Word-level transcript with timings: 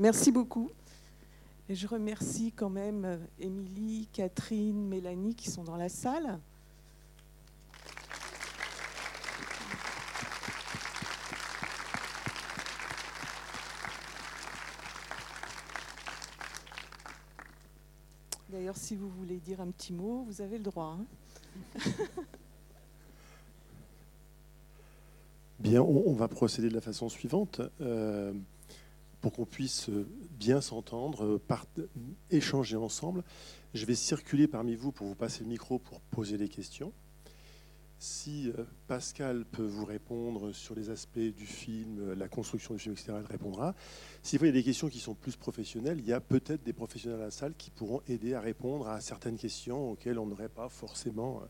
Merci 0.00 0.32
beaucoup. 0.32 0.70
Et 1.68 1.74
je 1.74 1.86
remercie 1.86 2.52
quand 2.52 2.70
même 2.70 3.04
euh, 3.04 3.18
Émilie, 3.38 4.08
Catherine, 4.14 4.88
Mélanie 4.88 5.34
qui 5.34 5.50
sont 5.50 5.62
dans 5.62 5.76
la 5.76 5.90
salle. 5.90 6.38
D'ailleurs, 18.48 18.78
si 18.78 18.96
vous 18.96 19.10
voulez 19.10 19.36
dire 19.36 19.60
un 19.60 19.70
petit 19.70 19.92
mot, 19.92 20.24
vous 20.26 20.40
avez 20.40 20.56
le 20.56 20.64
droit. 20.64 20.96
hein. 20.98 21.04
Bien, 25.58 25.82
on, 25.82 26.14
va 26.14 26.26
procéder 26.26 26.70
de 26.70 26.74
la 26.74 26.80
façon 26.80 27.10
suivante. 27.10 27.60
Euh, 27.82 28.32
pour 29.20 29.32
qu'on 29.32 29.46
puisse 29.46 29.90
bien 30.38 30.60
s'entendre, 30.60 31.24
euh, 31.24 31.88
échanger 32.30 32.76
ensemble, 32.76 33.22
je 33.74 33.84
vais 33.84 33.94
circuler 33.94 34.48
parmi 34.48 34.74
vous 34.74 34.92
pour 34.92 35.06
vous 35.06 35.14
passer 35.14 35.44
le 35.44 35.48
micro 35.48 35.78
pour 35.78 36.00
poser 36.00 36.38
des 36.38 36.48
questions. 36.48 36.92
Si 38.02 38.48
euh, 38.48 38.64
Pascal 38.88 39.44
peut 39.44 39.66
vous 39.66 39.84
répondre 39.84 40.52
sur 40.52 40.74
les 40.74 40.88
aspects 40.88 41.18
du 41.18 41.44
film, 41.44 41.98
euh, 42.00 42.14
la 42.14 42.28
construction 42.28 42.72
du 42.72 42.80
film, 42.80 42.94
etc., 42.94 43.12
elle 43.18 43.26
répondra. 43.26 43.74
Il 44.32 44.42
y 44.42 44.48
a 44.48 44.52
des 44.52 44.62
questions 44.62 44.88
qui 44.88 45.00
sont 45.00 45.12
plus 45.12 45.36
professionnelles, 45.36 45.98
il 45.98 46.06
y 46.06 46.14
a 46.14 46.20
peut-être 46.20 46.62
des 46.62 46.72
professionnels 46.72 47.20
à 47.20 47.24
la 47.24 47.30
salle 47.30 47.52
qui 47.58 47.70
pourront 47.70 48.00
aider 48.08 48.32
à 48.32 48.40
répondre 48.40 48.88
à 48.88 49.02
certaines 49.02 49.36
questions 49.36 49.90
auxquelles 49.90 50.18
on 50.18 50.24
n'aurait 50.24 50.48
pas 50.48 50.70
forcément 50.70 51.42
euh, 51.42 51.46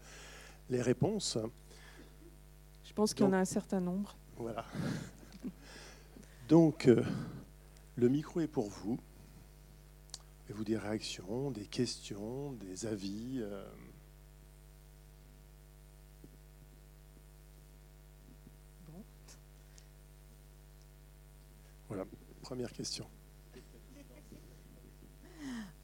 les 0.70 0.82
réponses. 0.82 1.38
Je 2.82 2.92
pense 2.94 3.14
qu'il 3.14 3.24
y 3.24 3.28
en 3.28 3.32
a 3.32 3.38
un 3.38 3.44
certain 3.44 3.78
nombre. 3.78 4.16
Voilà. 4.36 4.64
Donc, 6.48 6.88
euh, 6.88 7.04
le 8.00 8.08
micro 8.08 8.40
est 8.40 8.48
pour 8.48 8.68
vous. 8.68 8.98
Et 10.48 10.52
vous 10.52 10.64
des 10.64 10.76
réactions, 10.78 11.50
des 11.50 11.66
questions, 11.66 12.52
des 12.52 12.86
avis. 12.86 13.36
euh. 13.40 13.64
Bon. 18.88 19.04
Voilà, 21.88 22.04
première 22.42 22.72
question. 22.72 23.06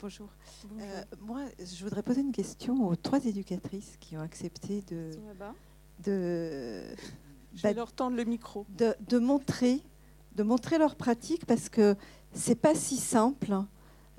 Bonjour. 0.01 0.31
Bonjour. 0.65 0.87
Euh, 0.87 1.05
moi, 1.21 1.45
je 1.59 1.83
voudrais 1.85 2.03
poser 2.03 2.21
une 2.23 2.33
question 2.33 2.87
aux 2.87 2.97
trois 2.97 3.25
éducatrices 3.25 3.97
qui 3.99 4.17
ont 4.17 4.21
accepté 4.21 4.83
de, 4.83 5.11
Je 6.05 7.63
bah, 7.63 7.69
vais 7.69 7.75
leur 7.75 7.93
tendre 7.93 8.17
le 8.17 8.25
micro. 8.25 8.67
de, 8.77 8.95
de 9.09 9.19
montrer, 9.19 9.81
de 10.37 10.43
montrer 10.43 10.79
leur 10.79 10.95
pratique 10.95 11.47
parce 11.47 11.69
que 11.69 11.97
c'est 12.33 12.61
pas 12.61 12.75
si 12.75 12.97
simple 12.97 13.57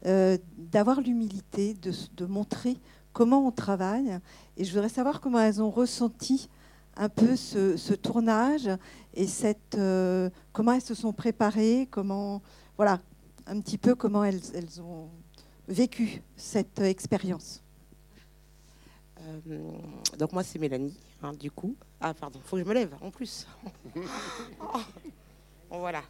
euh, 0.05 0.37
d'avoir 0.57 0.99
l'humilité 0.99 1.75
de, 1.75 2.25
montrer 2.25 2.77
comment 3.13 3.47
on 3.47 3.51
travaille. 3.51 4.19
Et 4.57 4.65
je 4.65 4.71
voudrais 4.73 4.89
savoir 4.89 5.21
comment 5.21 5.39
elles 5.39 5.61
ont 5.61 5.69
ressenti 5.69 6.49
un 6.95 7.09
peu 7.09 7.35
ce, 7.35 7.77
ce 7.77 7.93
tournage 7.93 8.69
et 9.13 9.27
cette, 9.27 9.75
euh, 9.75 10.29
comment 10.51 10.73
elles 10.73 10.81
se 10.81 10.95
sont 10.95 11.13
préparées, 11.13 11.87
comment, 11.91 12.41
voilà, 12.75 12.99
un 13.45 13.61
petit 13.61 13.77
peu 13.77 13.93
comment 13.93 14.23
elles, 14.23 14.41
elles 14.55 14.81
ont 14.81 15.09
vécu 15.67 16.23
cette 16.35 16.79
expérience. 16.79 17.61
Euh, 19.21 19.71
donc 20.17 20.33
moi 20.33 20.43
c'est 20.43 20.57
Mélanie, 20.57 20.97
hein, 21.21 21.33
du 21.33 21.51
coup. 21.51 21.75
Ah 21.99 22.13
pardon, 22.15 22.39
faut 22.43 22.55
que 22.55 22.63
je 22.63 22.67
me 22.67 22.73
lève 22.73 22.95
en 23.01 23.11
plus. 23.11 23.45
Oh, 24.61 24.79
voilà. 25.69 26.03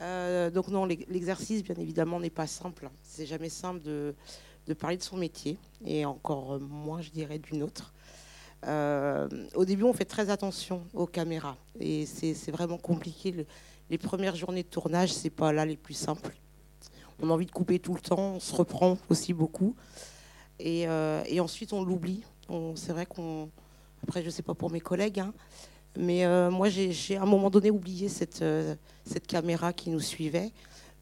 Euh, 0.00 0.50
donc 0.50 0.68
non, 0.68 0.84
l'ex- 0.84 1.04
l'exercice 1.08 1.62
bien 1.62 1.76
évidemment 1.76 2.18
n'est 2.20 2.30
pas 2.30 2.46
simple. 2.46 2.90
C'est 3.02 3.26
jamais 3.26 3.48
simple 3.48 3.80
de, 3.82 4.14
parler 4.74 4.96
de 4.96 5.02
son 5.02 5.16
métier 5.16 5.58
et 5.84 6.04
encore 6.04 6.58
moins, 6.60 7.00
je 7.00 7.10
dirais, 7.10 7.38
d'une 7.38 7.62
autre. 7.62 7.92
Euh, 8.66 9.28
au 9.54 9.64
début, 9.64 9.82
on 9.84 9.92
fait 9.92 10.04
très 10.04 10.30
attention 10.30 10.84
aux 10.94 11.06
caméras 11.06 11.56
et 11.78 12.06
c'est 12.06 12.50
vraiment 12.50 12.78
compliqué. 12.78 13.32
Le- 13.32 13.46
les 13.90 13.98
premières 13.98 14.36
journées 14.36 14.62
de 14.62 14.68
tournage, 14.68 15.12
c'est 15.12 15.30
pas 15.30 15.52
là 15.52 15.66
les 15.66 15.76
plus 15.76 15.94
simples. 15.94 16.32
On 17.20 17.28
a 17.30 17.32
envie 17.32 17.46
de 17.46 17.50
couper 17.52 17.78
tout 17.78 17.94
le 17.94 18.00
temps, 18.00 18.34
on 18.36 18.40
se 18.40 18.54
reprend 18.54 18.96
aussi 19.10 19.32
beaucoup. 19.34 19.76
Et, 20.58 20.88
euh, 20.88 21.22
ensuite, 21.40 21.72
on 21.72 21.82
l'oublie. 21.84 22.22
C'est 22.74 22.92
vrai 22.92 23.06
qu'on. 23.06 23.50
Après, 24.02 24.20
je 24.20 24.26
ne 24.26 24.30
sais 24.30 24.42
pas 24.42 24.54
pour 24.54 24.70
mes 24.70 24.80
collègues, 24.80 25.20
hein, 25.20 25.32
mais 25.96 26.24
euh, 26.24 26.50
moi, 26.50 26.68
j'ai 26.68 27.16
à 27.16 27.22
un 27.22 27.26
moment 27.26 27.50
donné 27.50 27.70
oublié 27.70 28.08
cette, 28.08 28.42
euh, 28.42 28.74
cette 29.04 29.26
caméra 29.26 29.72
qui 29.72 29.90
nous 29.90 30.00
suivait 30.00 30.50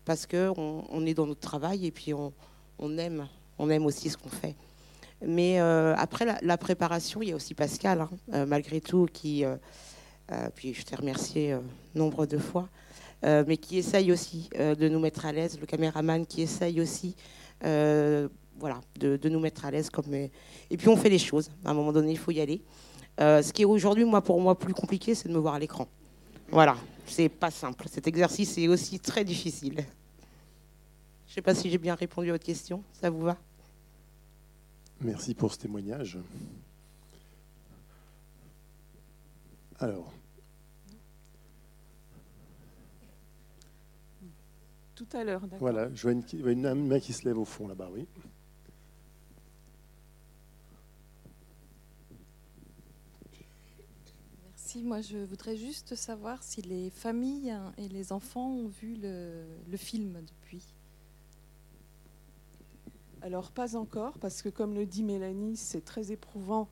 parce 0.05 0.27
qu'on 0.27 0.85
on 0.89 1.07
est 1.07 1.15
dans 1.15 1.27
notre 1.27 1.41
travail 1.41 1.87
et 1.87 1.91
puis 1.93 2.13
on, 2.13 2.33
on 2.79 2.99
aime, 2.99 3.29
on 3.59 3.71
aime 3.71 3.87
aussi 3.87 4.11
ce 4.11 4.17
qu'on 4.17 4.29
fait. 4.29 4.57
Mais 5.25 5.61
euh, 5.61 5.95
après 5.97 6.25
la, 6.43 6.59
préparation, 6.59 7.23
il 7.23 7.29
y 7.29 7.33
a 7.33 7.37
aussi 7.37 7.55
Pascal, 7.55 8.09
hein, 8.33 8.47
malgré 8.47 8.81
tout, 8.81 9.07
qui. 9.13 9.45
puis 10.55 10.73
je 10.73 10.83
t'ai 10.83 10.97
remercié 10.97 11.57
nombre 11.95 12.25
de 12.25 12.39
fois, 12.39 12.71
mais 13.23 13.59
qui 13.59 13.77
essaye 13.77 14.11
aussi 14.13 14.49
de 14.59 14.89
nous 14.89 14.99
mettre 14.99 15.27
à 15.27 15.33
l'aise, 15.33 15.61
le 15.61 15.67
caméraman 15.67 16.25
qui 16.25 16.41
essaye 16.41 16.81
aussi 16.81 17.15
voilà, 17.61 18.81
de, 18.99 19.19
de 19.19 19.29
nous 19.29 19.41
mettre 19.41 19.67
à 19.67 19.71
l'aise. 19.71 19.91
Et 20.71 20.77
puis 20.79 20.89
on 20.89 20.97
fait 20.97 21.11
les 21.11 21.19
choses. 21.19 21.51
À 21.67 21.71
un 21.73 21.75
moment 21.75 21.93
donné, 21.93 22.13
il 22.13 22.19
faut 22.19 22.31
y 22.31 22.41
aller. 22.41 22.63
Euh, 23.21 23.43
ce 23.43 23.53
qui 23.53 23.63
est 23.63 23.67
aujourd'hui, 23.67 24.05
moi, 24.05 24.23
pour 24.23 24.41
moi, 24.41 24.59
plus 24.59 24.73
compliqué, 24.73 25.15
c'est 25.15 25.29
de 25.29 25.35
me 25.35 25.39
voir 25.39 25.55
à 25.55 25.59
l'écran. 25.59 25.87
Voilà, 26.51 26.77
c'est 27.07 27.29
pas 27.29 27.51
simple. 27.51 27.87
Cet 27.89 28.07
exercice 28.07 28.57
est 28.57 28.67
aussi 28.67 28.99
très 28.99 29.25
difficile. 29.25 29.85
Je 31.27 31.33
ne 31.33 31.35
sais 31.35 31.43
pas 31.43 31.55
si 31.55 31.71
j'ai 31.71 31.79
bien 31.79 31.95
répondu 31.95 32.31
à 32.31 32.33
votre 32.33 32.45
question. 32.45 32.83
Ça 32.93 33.11
vous 33.11 33.21
va? 33.21 33.37
Merci 35.03 35.35
pour 35.35 35.53
ce 35.53 35.59
témoignage. 35.59 36.19
Alors, 39.79 40.13
Tout 44.95 45.07
à 45.15 45.25
l'heure, 45.25 45.41
d'accord. 45.41 45.59
voilà, 45.61 45.89
je 45.95 46.03
vois 46.03 46.13
une 46.13 46.75
main 46.75 47.01
qui 47.01 47.15
se 47.15 47.25
lève 47.25 47.39
au 47.39 47.47
fond 47.47 47.67
là-bas, 47.67 47.89
oui. 47.91 48.07
Merci. 54.73 54.87
Moi, 54.87 55.01
je 55.01 55.19
voudrais 55.19 55.57
juste 55.57 55.97
savoir 55.97 56.45
si 56.45 56.63
les 56.63 56.91
familles 56.91 57.53
et 57.77 57.89
les 57.89 58.13
enfants 58.13 58.51
ont 58.53 58.69
vu 58.69 58.95
le, 58.95 59.45
le 59.69 59.77
film 59.77 60.23
depuis. 60.25 60.63
Alors 63.21 63.51
pas 63.51 63.75
encore, 63.75 64.17
parce 64.21 64.43
que 64.43 64.49
comme 64.49 64.75
le 64.75 64.87
dit 64.87 65.03
Mélanie, 65.03 65.57
c'est 65.57 65.85
très 65.85 66.13
éprouvant 66.13 66.69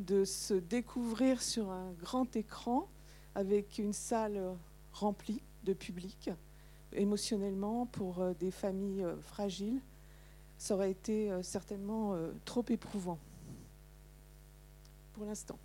de 0.00 0.26
se 0.26 0.52
découvrir 0.52 1.40
sur 1.40 1.70
un 1.70 1.92
grand 1.92 2.36
écran 2.36 2.90
avec 3.34 3.78
une 3.78 3.94
salle 3.94 4.54
remplie 4.92 5.40
de 5.64 5.72
public. 5.72 6.28
Émotionnellement, 6.92 7.86
pour 7.86 8.20
euh, 8.20 8.34
des 8.34 8.50
familles 8.50 9.02
euh, 9.02 9.16
fragiles, 9.22 9.80
ça 10.58 10.74
aurait 10.74 10.90
été 10.90 11.30
euh, 11.30 11.42
certainement 11.42 12.18
trop 12.44 12.66
éprouvant 12.68 13.18
pour 15.14 15.24
l'instant. 15.24 15.58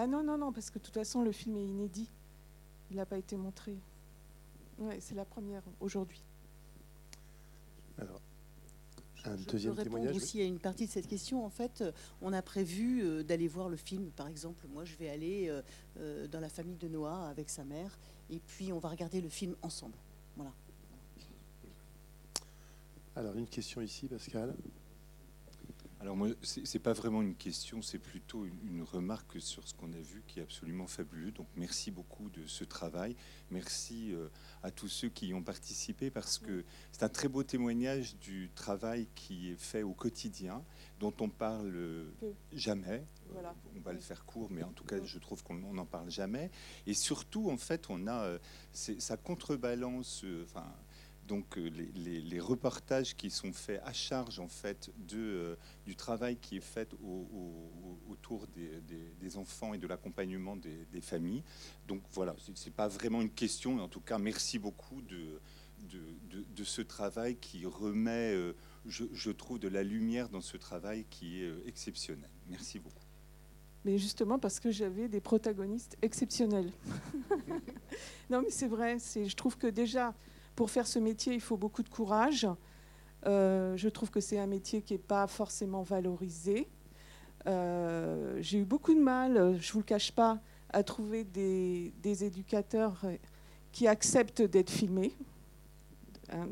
Ah 0.00 0.06
non, 0.06 0.22
non, 0.22 0.38
non, 0.38 0.52
parce 0.52 0.70
que 0.70 0.78
de 0.78 0.84
toute 0.84 0.94
façon, 0.94 1.22
le 1.22 1.32
film 1.32 1.56
est 1.56 1.64
inédit. 1.66 2.08
Il 2.92 2.98
n'a 2.98 3.04
pas 3.04 3.18
été 3.18 3.36
montré. 3.36 3.76
Ouais, 4.78 4.98
c'est 5.00 5.16
la 5.16 5.24
première 5.24 5.62
aujourd'hui. 5.80 6.22
Alors, 7.98 8.20
Je- 9.16 9.28
un 9.28 9.36
je 9.36 9.44
deuxième 9.46 9.72
peux 9.74 9.78
répondre 9.80 9.96
témoignage. 9.96 10.14
oui. 10.16 10.22
aussi 10.22 10.40
à 10.40 10.44
une 10.44 10.60
partie 10.60 10.86
de 10.86 10.90
cette 10.92 11.08
question. 11.08 11.44
En 11.44 11.50
fait, 11.50 11.80
euh, 11.80 11.90
on 12.22 12.32
a 12.32 12.40
prévu 12.42 13.02
euh, 13.02 13.24
d'aller 13.24 13.48
voir 13.48 13.68
le 13.68 13.76
film. 13.76 14.10
Par 14.12 14.28
exemple, 14.28 14.64
moi, 14.68 14.84
je 14.84 14.94
vais 14.94 15.08
aller 15.08 15.52
euh, 15.98 16.28
dans 16.28 16.38
la 16.38 16.48
famille 16.48 16.76
de 16.76 16.86
Noah 16.86 17.26
avec 17.28 17.50
sa 17.50 17.64
mère, 17.64 17.98
et 18.30 18.38
puis 18.38 18.72
on 18.72 18.78
va 18.78 18.90
regarder 18.90 19.20
le 19.20 19.28
film 19.28 19.56
ensemble. 19.62 19.96
Voilà. 20.36 20.52
Alors, 23.16 23.34
une 23.36 23.48
question 23.48 23.80
ici, 23.80 24.06
Pascal. 24.06 24.54
Alors 26.00 26.16
moi, 26.16 26.28
c'est 26.42 26.64
c'est 26.64 26.78
pas 26.78 26.92
vraiment 26.92 27.22
une 27.22 27.34
question, 27.34 27.82
c'est 27.82 27.98
plutôt 27.98 28.44
une, 28.44 28.82
remarque 28.82 29.40
sur 29.40 29.66
ce 29.66 29.74
qu'on 29.74 29.92
a 29.92 29.98
vu 29.98 30.22
qui 30.26 30.38
est 30.38 30.42
absolument 30.42 30.86
fabuleux. 30.86 31.32
Donc 31.32 31.48
merci 31.56 31.90
beaucoup 31.90 32.30
de 32.30 32.46
ce 32.46 32.62
travail. 32.62 33.16
Merci 33.50 34.14
euh, 34.14 34.28
à 34.62 34.70
tous 34.70 34.88
ceux 34.88 35.08
qui 35.08 35.28
y 35.28 35.34
ont 35.34 35.42
participé 35.42 36.10
parce 36.10 36.38
que 36.38 36.64
c'est 36.92 37.02
un 37.02 37.08
très 37.08 37.28
beau 37.28 37.42
témoignage 37.42 38.16
du 38.18 38.50
travail 38.54 39.08
qui 39.16 39.50
est 39.50 39.60
fait 39.60 39.82
au 39.82 39.92
quotidien, 39.92 40.62
dont 41.00 41.12
on 41.20 41.28
parle 41.28 41.74
euh, 41.74 42.10
jamais. 42.52 43.04
Voilà. 43.30 43.50
Euh, 43.50 43.78
On 43.78 43.80
va 43.80 43.92
le 43.92 43.98
faire 43.98 44.24
court, 44.24 44.48
mais 44.50 44.62
en 44.62 44.72
tout 44.72 44.84
cas, 44.84 45.02
je 45.04 45.18
trouve 45.18 45.42
qu'on 45.42 45.54
n'en 45.54 45.86
parle 45.86 46.10
jamais. 46.10 46.50
Et 46.86 46.94
surtout, 46.94 47.50
en 47.50 47.56
fait, 47.56 47.90
on 47.90 48.06
a, 48.06 48.38
ça 48.72 49.16
contrebalance, 49.16 50.24
enfin, 50.44 50.66
donc 51.28 51.58
euh, 51.58 51.68
les, 51.68 51.90
les- 51.94 52.20
les 52.22 52.40
reportages 52.40 53.14
qui 53.14 53.30
sont 53.30 53.52
faits 53.52 53.80
à 53.84 53.92
charge 53.92 54.40
en 54.40 54.48
fait 54.48 54.90
de, 54.96 55.18
euh, 55.18 55.56
du 55.84 55.94
travail 55.94 56.36
qui 56.38 56.56
est 56.56 56.60
fait 56.74 56.92
au- 56.94 57.06
au- 57.06 57.70
au- 58.08 58.12
autour 58.12 58.46
des, 58.48 58.80
des- 58.80 59.12
des 59.20 59.36
enfants 59.36 59.74
et 59.74 59.78
de 59.78 59.86
l'accompagnement 59.86 60.56
des, 60.56 60.86
des 60.90 61.00
familles. 61.02 61.44
Donc 61.86 62.02
voilà, 62.12 62.34
c'est 62.54 62.72
pas 62.72 62.88
vraiment 62.88 63.20
une 63.20 63.30
question, 63.30 63.74
mais 63.74 63.82
en 63.82 63.88
tout 63.88 64.00
cas 64.00 64.18
merci 64.18 64.58
beaucoup 64.58 65.02
de, 65.02 65.38
de, 65.90 66.00
de- 66.30 66.44
de 66.56 66.64
ce 66.64 66.80
travail 66.82 67.36
qui 67.36 67.66
remet, 67.66 68.32
euh, 68.34 68.54
je, 68.86 69.04
je 69.12 69.30
trouve, 69.30 69.58
de 69.58 69.68
la 69.68 69.82
lumière 69.82 70.30
dans 70.30 70.40
ce 70.40 70.56
travail 70.56 71.04
qui 71.10 71.42
est 71.42 71.52
exceptionnel. 71.66 72.30
Merci 72.48 72.78
beaucoup. 72.78 73.04
Mais 73.84 73.98
justement 73.98 74.38
parce 74.38 74.58
que 74.60 74.70
j'avais 74.70 75.08
des 75.08 75.20
protagonistes 75.20 75.96
exceptionnels. 76.02 76.72
non, 78.30 78.40
mais 78.42 78.50
c'est 78.50 78.66
vrai. 78.66 78.96
Je 78.98 79.34
trouve 79.36 79.56
que 79.56 79.66
déjà, 79.68 80.14
pour 80.58 80.72
faire 80.72 80.88
ce 80.88 80.98
métier, 80.98 81.34
il 81.34 81.40
faut 81.40 81.56
beaucoup 81.56 81.84
de 81.84 81.88
courage. 81.88 82.44
Euh, 83.26 83.76
je 83.76 83.88
trouve 83.88 84.10
que 84.10 84.18
c'est 84.18 84.40
un 84.40 84.48
métier 84.48 84.82
qui 84.82 84.94
n'est 84.94 84.98
pas 84.98 85.28
forcément 85.28 85.84
valorisé. 85.84 86.66
Euh, 87.46 88.36
J'ai 88.40 88.58
eu 88.58 88.64
beaucoup 88.64 88.92
de 88.92 88.98
mal, 88.98 89.56
je 89.60 89.68
ne 89.68 89.72
vous 89.72 89.78
le 89.78 89.84
cache 89.84 90.10
pas, 90.10 90.40
à 90.70 90.82
trouver 90.82 91.22
des, 91.22 92.24
éducateurs 92.24 93.04
qui 93.70 93.86
acceptent 93.86 94.42
d'être 94.42 94.70
filmés, 94.70 95.12
hein, 96.32 96.48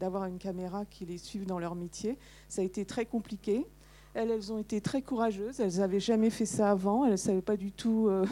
d'avoir 0.00 0.24
une 0.24 0.38
caméra 0.38 0.86
qui 0.86 1.04
les 1.04 1.18
suive 1.18 1.44
dans 1.44 1.58
leur 1.58 1.74
métier. 1.74 2.16
Ça 2.48 2.62
a 2.62 2.64
été 2.64 2.86
très 2.86 3.04
compliqué. 3.04 3.66
Elles, 4.14 4.30
elles 4.30 4.50
ont 4.54 4.58
été 4.58 4.80
très 4.80 5.02
courageuses. 5.02 5.60
Elles 5.60 5.76
n'avaient 5.80 6.00
jamais 6.00 6.30
fait 6.30 6.46
ça 6.46 6.70
avant. 6.70 7.04
Elles 7.04 7.12
ne 7.12 7.16
savaient 7.16 7.42
pas 7.42 7.58
du 7.58 7.72
tout 7.72 8.08
euh, 8.08 8.24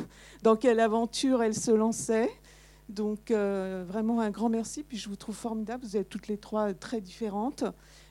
dans 0.43 0.57
quelle 0.57 0.81
aventure 0.81 1.43
elles 1.43 1.55
se 1.55 1.71
lançaient. 1.71 2.31
Donc, 2.89 3.31
euh, 3.31 3.85
vraiment 3.87 4.21
un 4.21 4.31
grand 4.31 4.49
merci. 4.49 4.83
Puis, 4.83 4.97
je 4.97 5.09
vous 5.09 5.17
trouve 5.17 5.35
formidable. 5.35 5.85
Vous 5.85 5.97
êtes 5.97 6.09
toutes 6.09 6.29
les 6.29 6.39
trois 6.39 6.73
très 6.73 7.01
différentes, 7.01 7.65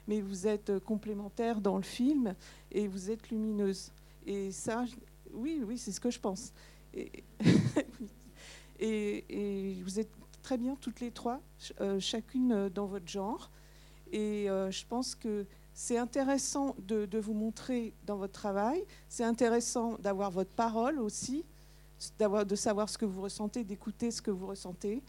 mais 0.07 0.21
vous 0.21 0.47
êtes 0.47 0.69
euh, 0.69 0.79
complémentaires 0.79 1.61
dans 1.61 1.77
le 1.77 1.83
film 1.83 2.35
et 2.71 2.87
vous 2.87 3.09
êtes 3.09 3.29
lumineuses. 3.29 3.91
Et 4.25 4.51
ça, 4.51 4.85
oui, 5.33 5.63
oui, 5.65 5.77
c'est 5.77 5.91
ce 5.91 5.99
que 5.99 6.11
je 6.11 6.19
pense. 6.19 6.53
Et, 6.93 7.23
vous 9.83 9.99
êtes 9.99 10.11
très 10.41 10.57
bien 10.57 10.75
toutes 10.75 10.99
les 10.99 11.11
trois, 11.11 11.41
euh, 11.79 11.99
chacune 11.99 12.69
dans 12.69 12.85
votre 12.85 13.07
genre. 13.07 13.49
Et 14.11 14.47
je 14.47 14.85
pense 14.85 15.15
que 15.15 15.45
c'est 15.73 15.97
intéressant 15.97 16.75
de, 16.79 17.17
vous 17.17 17.33
montrer 17.33 17.93
dans 18.05 18.15
votre 18.15 18.33
travail. 18.33 18.85
C'est 19.09 19.25
intéressant 19.25 19.97
d'avoir 19.99 20.31
votre 20.31 20.51
parole 20.51 20.99
aussi, 20.99 21.43
de 22.19 22.55
savoir 22.55 22.89
ce 22.89 22.97
que 22.97 23.05
vous 23.05 23.21
ressentez, 23.21 23.63
d'écouter 23.63 24.11
ce 24.11 24.21
que 24.21 24.31
vous 24.31 24.47
ressentez. 24.47 25.01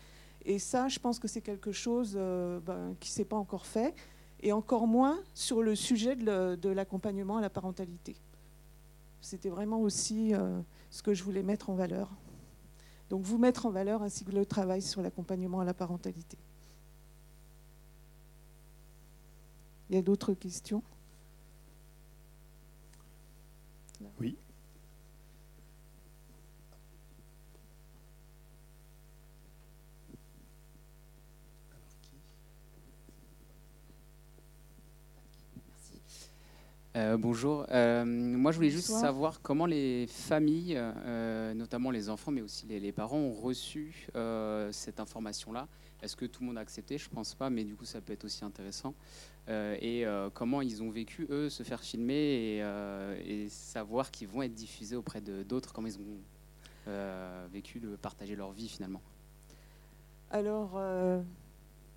Et 0.44 0.58
ça, 0.58 0.88
je 0.88 0.98
pense 0.98 1.18
que 1.18 1.26
c'est 1.26 1.40
quelque 1.40 1.72
chose 1.72 2.14
euh, 2.16 2.60
ben, 2.60 2.94
qui 3.00 3.10
ne 3.10 3.14
s'est 3.14 3.24
pas 3.24 3.36
encore 3.36 3.66
fait, 3.66 3.94
et 4.40 4.52
encore 4.52 4.86
moins 4.86 5.18
sur 5.34 5.62
le 5.62 5.74
sujet 5.74 6.14
de, 6.14 6.68
l'accompagnement 6.68 7.38
à 7.38 7.40
la 7.40 7.50
parentalité. 7.50 8.16
C'était 9.20 9.48
vraiment 9.48 9.80
aussi 9.80 10.34
euh, 10.34 10.60
ce 10.90 11.02
que 11.02 11.14
je 11.14 11.24
voulais 11.24 11.42
mettre 11.42 11.70
en 11.70 11.74
valeur. 11.74 12.10
Donc 13.10 13.22
vous 13.22 13.38
mettre 13.38 13.66
en 13.66 13.70
valeur 13.70 14.02
ainsi 14.02 14.24
que 14.24 14.32
le 14.32 14.46
travail 14.46 14.82
sur 14.82 15.02
l'accompagnement 15.02 15.60
à 15.60 15.64
la 15.64 15.74
parentalité. 15.74 16.38
Il 19.88 19.96
y 19.96 19.98
a 19.98 20.02
d'autres 20.02 20.34
questions? 20.34 20.82
Oui. 24.20 24.36
Euh, 36.96 37.18
bonjour. 37.18 37.66
Euh, 37.72 38.06
moi, 38.06 38.52
je 38.52 38.56
voulais 38.56 38.70
juste 38.70 38.88
Bonsoir. 38.88 39.02
savoir 39.02 39.42
comment 39.42 39.66
les 39.66 40.06
familles, 40.06 40.76
euh, 40.78 41.52
notamment 41.52 41.90
les 41.90 42.08
enfants, 42.08 42.32
mais 42.32 42.40
aussi 42.40 42.64
les, 42.66 42.80
les 42.80 42.92
parents, 42.92 43.18
ont 43.18 43.34
reçu 43.34 44.08
cette 44.70 44.98
information-là. 44.98 45.68
Est-ce 46.00 46.16
que 46.16 46.24
tout 46.24 46.40
le 46.40 46.46
monde 46.46 46.58
a 46.58 46.62
accepté? 46.62 46.96
Je 46.96 47.10
pense 47.10 47.34
pas, 47.34 47.50
mais 47.50 47.64
du 47.64 47.74
coup, 47.74 47.84
ça 47.84 48.00
peut 48.00 48.14
être 48.14 48.24
aussi 48.24 48.44
intéressant. 48.44 48.94
Et 49.48 50.04
comment 50.32 50.62
ils 50.62 50.82
ont 50.82 50.90
vécu, 50.90 51.26
eux, 51.30 51.50
se 51.50 51.62
faire 51.62 51.82
filmer 51.82 52.14
et, 52.14 52.64
et 53.26 53.48
savoir 53.50 54.10
qu'ils 54.10 54.28
vont 54.28 54.42
être 54.42 54.54
diffusés 54.54 54.96
auprès 54.96 55.20
de 55.20 55.42
d'autres, 55.42 55.74
comment 55.74 55.88
ils 55.88 55.98
ont 55.98 57.46
vécu 57.52 57.78
de 57.78 57.96
partager 57.96 58.36
leur 58.36 58.52
vie 58.52 58.68
finalement? 58.68 59.02
Alors, 60.30 60.80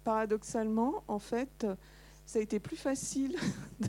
paradoxalement, 0.04 1.04
en 1.08 1.20
fait, 1.20 1.66
ça 2.30 2.38
a 2.38 2.44
été 2.44 2.60
plus 2.60 2.78
facile 2.78 3.36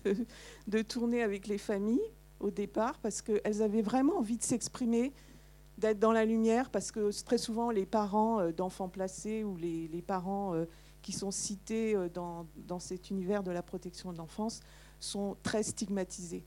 de, 0.67 0.81
tourner 0.81 1.23
avec 1.23 1.47
les 1.47 1.59
familles 1.59 2.01
au 2.41 2.51
départ 2.51 2.99
parce 3.01 3.21
qu'elles 3.21 3.61
avaient 3.61 3.83
vraiment 3.83 4.17
envie 4.17 4.39
de 4.39 4.43
s'exprimer, 4.43 5.13
d'être 5.77 5.99
dans 5.99 6.13
la 6.13 6.25
lumière, 6.25 6.71
parce 6.71 6.91
que 6.91 7.11
très 7.23 7.37
souvent, 7.37 7.71
les 7.71 7.85
parents 7.85 8.41
euh, 8.41 8.51
d'enfants 8.51 8.89
placés 8.89 9.45
ou 9.45 9.59
les, 9.59 10.03
parents 10.07 10.55
euh, 10.55 10.65
qui 11.03 11.13
sont 11.13 11.31
cités 11.31 11.95
euh, 11.95 12.09
dans, 12.09 12.79
cet 12.79 13.11
univers 13.11 13.43
de 13.43 13.51
la 13.51 13.63
protection 13.63 14.11
de 14.11 14.17
l'enfance 14.17 14.61
sont 15.01 15.37
très 15.43 15.63
stigmatisés. 15.63 16.47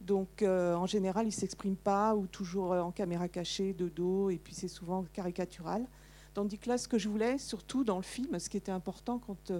Donc, 0.00 0.42
en 0.42 0.86
général, 0.86 1.26
ils 1.26 1.30
ne 1.30 1.32
s'expriment 1.32 1.76
pas 1.76 2.14
ou 2.14 2.26
toujours 2.28 2.70
en 2.70 2.92
caméra 2.92 3.28
cachée, 3.28 3.74
de 3.74 3.88
dos, 3.88 4.30
et 4.30 4.38
puis 4.38 4.54
c'est 4.54 4.68
souvent 4.68 5.04
caricatural. 5.12 5.86
Tandis 6.34 6.58
que 6.58 6.68
là, 6.68 6.78
ce 6.78 6.86
que 6.86 6.98
je 6.98 7.08
voulais, 7.08 7.36
surtout 7.36 7.82
dans 7.82 7.96
le 7.96 8.04
film, 8.04 8.38
ce 8.38 8.48
qui 8.48 8.56
était 8.56 8.70
important 8.70 9.18
quand 9.18 9.52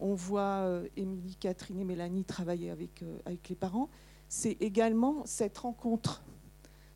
on 0.00 0.14
voit 0.14 0.64
euh, 0.64 0.88
Émilie, 0.96 1.36
Catherine 1.36 1.78
et 1.78 1.84
Mélanie 1.84 2.24
travailler 2.24 2.70
avec, 2.70 3.02
euh, 3.02 3.18
avec 3.26 3.48
les 3.48 3.54
parents, 3.54 3.88
c'est 4.28 4.56
également 4.60 5.24
cette 5.26 5.58
rencontre. 5.58 6.22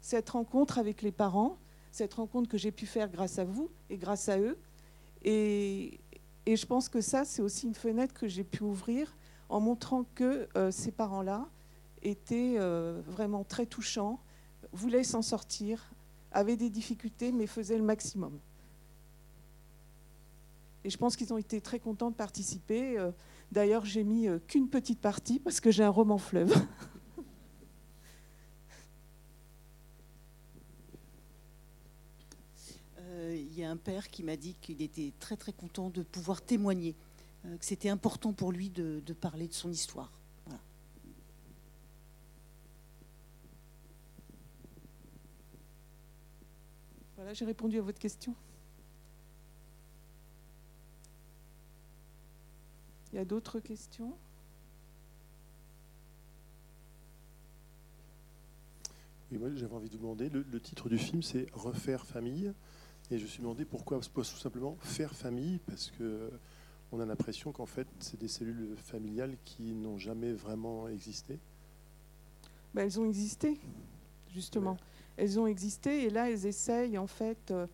Cette 0.00 0.30
rencontre 0.30 0.78
avec 0.78 1.02
les 1.02 1.12
parents, 1.12 1.58
cette 1.90 2.14
rencontre 2.14 2.48
que 2.48 2.58
j'ai 2.58 2.72
pu 2.72 2.86
faire 2.86 3.10
grâce 3.10 3.38
à 3.38 3.44
vous 3.44 3.70
et 3.90 3.98
grâce 3.98 4.28
à 4.28 4.38
eux. 4.38 4.58
Et, 5.22 6.00
je 6.46 6.66
pense 6.66 6.90
que 6.90 7.00
ça, 7.00 7.24
c'est 7.24 7.40
aussi 7.40 7.66
une 7.66 7.74
fenêtre 7.74 8.12
que 8.12 8.28
j'ai 8.28 8.44
pu 8.44 8.64
ouvrir 8.64 9.16
en 9.48 9.60
montrant 9.60 10.04
que 10.14 10.46
euh, 10.56 10.70
ces 10.70 10.92
parents-là 10.92 11.48
étaient 12.02 12.58
vraiment 13.06 13.44
très 13.44 13.64
touchants, 13.64 14.20
voulaient 14.72 15.04
s'en 15.04 15.22
sortir, 15.22 15.90
avaient 16.32 16.58
des 16.58 16.68
difficultés, 16.68 17.32
mais 17.32 17.46
faisaient 17.46 17.78
le 17.78 17.82
maximum. 17.82 18.38
Et 20.84 20.90
je 20.90 20.98
pense 20.98 21.16
qu'ils 21.16 21.32
ont 21.32 21.38
été 21.38 21.60
très 21.60 21.80
contents 21.80 22.10
de 22.10 22.16
participer. 22.16 22.98
Euh, 22.98 23.10
D'ailleurs, 23.52 23.84
j'ai 23.84 24.04
mis 24.04 24.28
euh, 24.28 24.38
qu'une 24.46 24.68
petite 24.68 25.00
partie 25.00 25.38
parce 25.38 25.60
que 25.60 25.70
j'ai 25.70 25.82
un 25.82 25.90
roman 25.90 26.18
fleuve. 26.18 26.54
Euh, 32.98 33.36
Il 33.36 33.58
y 33.58 33.62
a 33.62 33.70
un 33.70 33.76
père 33.76 34.08
qui 34.08 34.24
m'a 34.24 34.36
dit 34.36 34.54
qu'il 34.60 34.82
était 34.82 35.12
très 35.20 35.36
très 35.36 35.52
content 35.52 35.88
de 35.88 36.02
pouvoir 36.02 36.42
témoigner, 36.42 36.96
que 37.44 37.64
c'était 37.64 37.88
important 37.88 38.32
pour 38.32 38.50
lui 38.50 38.70
de, 38.70 39.00
de 39.06 39.12
parler 39.12 39.46
de 39.46 39.52
son 39.52 39.70
histoire. 39.70 40.10
Voilà. 40.46 40.60
Voilà, 47.16 47.34
j'ai 47.34 47.44
répondu 47.44 47.78
à 47.78 47.82
votre 47.82 48.00
question. 48.00 48.34
Il 53.13 53.13
y 53.13 53.13
a 53.24 53.26
d'autres 53.26 53.60
questions? 53.60 54.16
Oui, 59.32 59.38
moi 59.38 59.48
j'avais 59.54 59.74
envie 59.74 59.88
de 59.88 59.92
vous 59.92 60.02
demander, 60.02 60.28
le, 60.28 60.44
le 60.50 60.60
titre 60.60 60.88
du 60.88 60.98
film 60.98 61.22
c'est 61.22 61.46
Refaire 61.52 62.04
famille. 62.04 62.52
Et 63.10 63.18
je 63.18 63.24
me 63.24 63.28
suis 63.28 63.42
demandé 63.42 63.64
pourquoi 63.64 64.00
tout 64.00 64.24
simplement 64.24 64.76
faire 64.80 65.14
famille, 65.14 65.58
parce 65.66 65.90
que 65.90 66.30
on 66.90 67.00
a 67.00 67.06
l'impression 67.06 67.52
qu'en 67.52 67.66
fait 67.66 67.86
c'est 67.98 68.18
des 68.18 68.28
cellules 68.28 68.76
familiales 68.76 69.36
qui 69.44 69.74
n'ont 69.74 69.98
jamais 69.98 70.32
vraiment 70.32 70.88
existé. 70.88 71.38
Ben, 72.72 72.82
Elles 72.82 72.98
ont 73.00 73.06
existé, 73.06 73.58
justement. 74.32 74.72
Ouais. 74.72 74.78
Elles 75.16 75.38
ont 75.38 75.46
existé 75.46 76.04
et 76.04 76.10
là, 76.10 76.30
elles 76.30 76.46
essayent, 76.46 76.98
en 76.98 77.06
fait, 77.06 77.50
euh, 77.50 77.66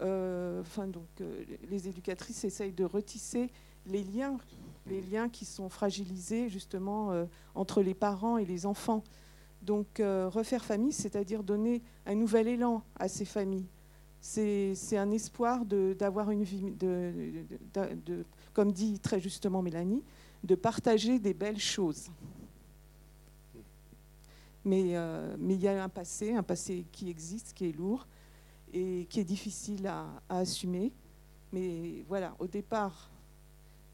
euh, 0.00 0.60
enfin, 0.62 0.86
donc, 0.86 1.08
euh, 1.20 1.44
les 1.68 1.88
éducatrices 1.88 2.44
essayent 2.44 2.72
de 2.72 2.84
retisser 2.84 3.50
les 3.86 4.04
liens, 4.04 4.38
les 4.86 5.00
liens 5.00 5.28
qui 5.28 5.44
sont 5.44 5.68
fragilisés, 5.68 6.48
justement, 6.48 7.12
euh, 7.12 7.24
entre 7.54 7.82
les 7.82 7.94
parents 7.94 8.38
et 8.38 8.44
les 8.44 8.66
enfants. 8.66 9.02
Donc, 9.62 10.00
euh, 10.00 10.28
refaire 10.28 10.64
famille, 10.64 10.92
c'est-à-dire 10.92 11.42
donner 11.42 11.82
un 12.04 12.14
nouvel 12.14 12.48
élan 12.48 12.82
à 12.98 13.08
ces 13.08 13.24
familles. 13.24 13.66
C'est 14.20 14.96
un 14.96 15.10
espoir 15.12 15.64
d'avoir 15.64 16.30
une 16.30 16.42
vie, 16.42 16.72
de, 16.72 18.24
comme 18.52 18.72
dit 18.72 18.98
très 18.98 19.20
justement 19.20 19.62
Mélanie, 19.62 20.02
de 20.42 20.54
partager 20.56 21.20
des 21.20 21.32
belles 21.32 21.60
choses. 21.60 22.10
Mais 24.64 24.96
euh, 24.96 25.36
mais 25.38 25.54
il 25.54 25.60
y 25.60 25.68
a 25.68 25.84
un 25.84 25.88
passé, 25.88 26.34
un 26.34 26.42
passé 26.42 26.86
qui 26.90 27.08
existe, 27.08 27.52
qui 27.52 27.66
est 27.66 27.72
lourd 27.72 28.08
et 28.72 29.06
qui 29.08 29.20
est 29.20 29.24
difficile 29.24 29.86
à 29.86 30.08
assumer. 30.28 30.92
Mais 31.52 32.04
voilà, 32.08 32.34
au 32.40 32.48
départ, 32.48 33.10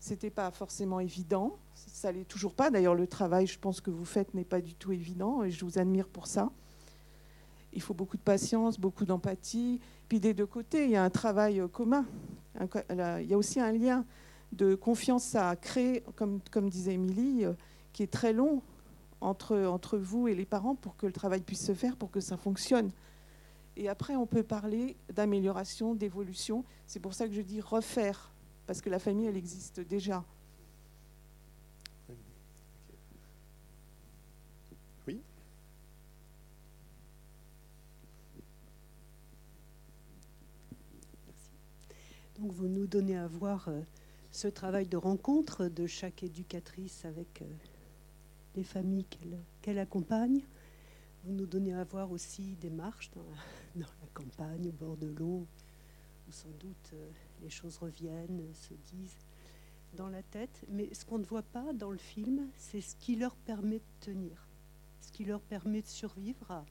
C'était 0.03 0.31
pas 0.31 0.51
forcément 0.51 0.99
évident. 0.99 1.57
Ça 1.77 2.11
l'est 2.11 2.25
toujours 2.25 2.55
pas. 2.55 2.73
D'ailleurs, 2.73 2.97
le 2.97 3.07
travail, 3.07 3.47
je 3.47 3.57
pense 3.57 3.81
que 3.81 3.93
vous 3.93 4.05
faites, 4.05 4.35
n'est 4.35 4.43
pas 4.43 4.61
du 4.61 4.75
tout 4.75 4.91
évident 4.91 5.45
et 5.45 5.53
je 5.53 5.65
vous 5.65 5.79
admire 5.79 6.09
pour 6.09 6.27
ça. 6.27 6.51
Il 7.73 7.81
faut 7.81 7.95
beaucoup 7.95 8.17
de 8.17 8.23
patience, 8.23 8.81
beaucoup 8.81 9.05
d'empathie. 9.05 9.79
Puis 10.09 10.19
des 10.19 10.35
deux 10.35 10.45
côtés, 10.45 10.87
il 10.87 10.91
y 10.91 10.97
a 10.97 11.05
un 11.05 11.09
travail 11.09 11.63
commun. 11.73 12.05
Il 12.91 13.27
y 13.29 13.33
a 13.33 13.39
aussi 13.39 13.61
un 13.61 13.71
lien 13.71 14.05
de 14.51 14.75
confiance 14.75 15.37
à 15.37 15.55
créer, 15.55 16.03
comme, 16.17 16.41
comme 16.51 16.69
disait 16.69 16.95
Émilie, 16.95 17.45
euh, 17.45 17.53
qui 17.93 18.03
est 18.03 18.13
très 18.13 18.33
long 18.33 18.61
entre, 19.21 19.57
entre 19.57 19.99
vous 19.99 20.27
et 20.27 20.35
les 20.35 20.47
parents 20.47 20.75
pour 20.75 20.97
que 20.97 21.07
le 21.07 21.13
travail 21.13 21.43
puisse 21.43 21.65
se 21.65 21.75
faire, 21.75 21.95
pour 21.95 22.11
que 22.11 22.19
ça 22.19 22.37
fonctionne. 22.37 22.91
Et 23.77 23.89
après, 23.89 24.17
on 24.17 24.27
peut 24.27 24.43
parler 24.43 24.97
d'amélioration, 25.15 25.95
d'évolution. 25.95 26.65
C'est 26.89 26.99
pour 26.99 27.15
ça 27.15 27.29
que 27.29 27.35
je 27.35 27.41
dis 27.41 27.61
refaire, 27.61 28.32
parce 28.67 28.81
que 28.81 28.91
la 28.91 28.99
famille, 28.99 29.27
elle 29.27 29.37
existe 29.37 29.81
déjà. 29.81 30.25
Oui 35.07 35.21
Donc 42.39 42.53
vous 42.53 42.69
nous 42.69 42.87
donnez 42.87 43.17
à 43.17 43.27
voir 43.27 43.69
euh, 43.69 43.81
ce 44.31 44.49
travail 44.49 44.87
de 44.87 44.97
rencontre 44.97 45.67
de 45.67 45.87
chaque 45.87 46.23
éducatrice 46.23 47.05
avec 47.05 47.43
euh, 47.43 47.47
les 48.57 48.65
familles 48.65 49.07
qu'elle 49.61 49.79
accompagne. 49.79 50.41
Vous 51.25 51.33
nous 51.33 51.47
donnez 51.47 51.75
à 51.75 51.85
voir 51.85 52.11
aussi 52.11 52.57
des 52.57 52.71
marches 52.71 53.11
dans 53.15 53.25
la, 53.77 53.87
campagne, 54.15 54.69
au 54.69 54.73
bord 54.73 54.97
de 54.97 55.07
l'eau, 55.07 55.47
où 56.29 56.33
sans 56.33 56.51
doute 56.59 56.91
euh, 56.95 57.11
les 57.43 57.51
choses 57.51 57.77
reviennent, 57.79 58.43
se 58.55 58.75
disent 58.75 59.19
dans 59.95 60.09
la 60.09 60.23
tête. 60.23 60.65
Mais 60.69 60.93
ce 60.95 61.05
qu'on 61.05 61.19
ne 61.19 61.25
voit 61.25 61.43
pas 61.43 61.73
dans 61.73 61.91
le 61.91 61.99
film, 61.99 62.49
c'est 62.57 62.81
ce 62.81 62.97
qui 62.97 63.17
leur 63.17 63.37
permet 63.37 63.79
de 63.79 63.85
tenir, 64.01 64.49
ce 65.01 65.13
qui 65.13 65.25
leur 65.25 65.41
permet 65.41 65.83
de 65.83 65.87
survivre 65.87 66.51
à, 66.51 66.65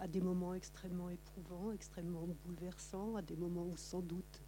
à 0.00 0.08
des 0.08 0.20
moments 0.20 0.54
extrêmement 0.54 1.10
éprouvants, 1.10 1.72
extrêmement 1.72 2.26
bouleversants, 2.44 3.16
à 3.16 3.22
des 3.22 3.36
moments 3.36 3.66
où 3.66 3.76
sans 3.76 4.00
doute 4.00 4.42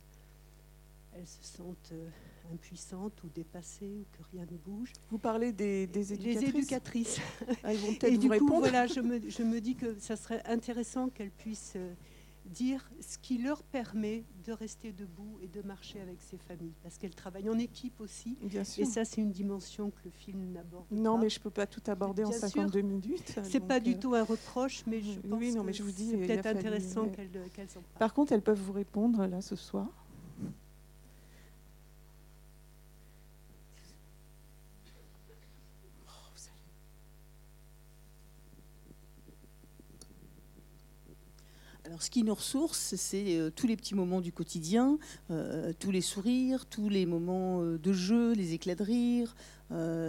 elles 1.19 1.27
se 1.27 1.43
sentent 1.43 1.93
euh, 1.93 2.09
impuissantes 2.53 3.23
ou 3.25 3.29
dépassées 3.29 4.01
ou 4.01 4.05
que 4.13 4.23
rien 4.33 4.45
ne 4.51 4.57
bouge. 4.59 4.93
Vous 5.11 5.19
parlez 5.19 5.53
des, 5.53 5.87
des 5.87 6.13
éducatrices 6.13 6.43
Les 6.43 6.59
éducatrices. 6.59 7.21
Ah, 7.65 7.73
elles 7.73 7.79
vont 7.79 7.95
peut-être 7.95 8.15
vous 8.15 8.21
coup, 8.23 8.29
répondre. 8.29 8.59
voilà, 8.59 8.87
je 8.87 9.01
me, 9.01 9.29
je 9.29 9.43
me 9.43 9.61
dis 9.61 9.77
que 9.77 9.99
ça 9.99 10.17
serait 10.17 10.43
intéressant 10.47 11.09
qu'elles 11.09 11.31
puissent 11.31 11.73
euh, 11.77 11.95
dire 12.47 12.91
ce 13.01 13.19
qui 13.19 13.39
leur 13.39 13.63
permet 13.63 14.25
de 14.45 14.53
rester 14.53 14.93
debout 14.93 15.39
et 15.43 15.49
de 15.49 15.63
marcher 15.63 16.01
avec 16.01 16.23
ces 16.23 16.39
familles. 16.39 16.75
Parce 16.83 16.99
qu'elles 16.99 17.15
travaillent 17.15 17.51
en 17.51 17.59
équipe 17.59 18.01
aussi. 18.01 18.37
Bien 18.43 18.65
sûr. 18.65 18.83
Et 18.83 18.87
ça, 18.87 19.05
c'est 19.05 19.21
une 19.21 19.33
dimension 19.33 19.91
que 19.91 20.01
le 20.05 20.11
film 20.11 20.53
n'aborde 20.53 20.87
Non, 20.91 21.17
pas. 21.17 21.23
mais 21.23 21.29
je 21.29 21.39
ne 21.39 21.43
peux 21.43 21.51
pas 21.51 21.67
tout 21.67 21.83
aborder 21.87 22.25
en 22.25 22.31
Bien 22.31 22.39
sûr. 22.39 22.49
52 22.49 22.81
minutes. 22.81 23.39
C'est 23.43 23.59
donc, 23.59 23.69
pas 23.69 23.81
du 23.81 23.95
euh, 23.95 23.99
tout 23.99 24.15
un 24.15 24.25
reproche, 24.25 24.85
mais 24.87 25.01
je 25.01 25.21
pense 25.21 25.39
oui, 25.41 25.53
non, 25.53 25.65
mais 25.65 25.73
je 25.73 25.83
vous 25.83 25.91
dis, 25.91 26.11
c'est 26.11 26.17
peut-être 26.17 26.47
intéressant 26.47 27.09
qu'elles 27.09 27.31
qu'elles 27.53 27.69
en 27.71 27.81
parlent. 27.83 27.99
Par 27.99 28.15
contre, 28.15 28.33
elles 28.33 28.43
peuvent 28.43 28.61
vous 28.61 28.73
répondre 28.73 29.27
là 29.27 29.41
ce 29.41 29.57
soir. 29.57 29.89
Ce 42.01 42.11
qui 42.11 42.23
nous 42.23 42.35
ressource, 42.35 42.95
c'est 42.97 43.39
euh, 43.39 43.51
tous 43.51 43.67
les 43.67 43.77
petits 43.77 43.95
moments 43.95 44.21
du 44.21 44.33
quotidien, 44.33 44.99
euh, 45.31 45.73
tous 45.79 45.91
les 45.91 46.01
sourires, 46.01 46.67
tous 46.67 46.89
les 46.89 47.07
moments 47.07 47.63
euh, 47.63 47.79
de 47.79 47.93
jeu, 47.93 48.33
les 48.35 48.53
éclats 48.53 48.75
de 48.75 48.83
rire. 48.83 49.35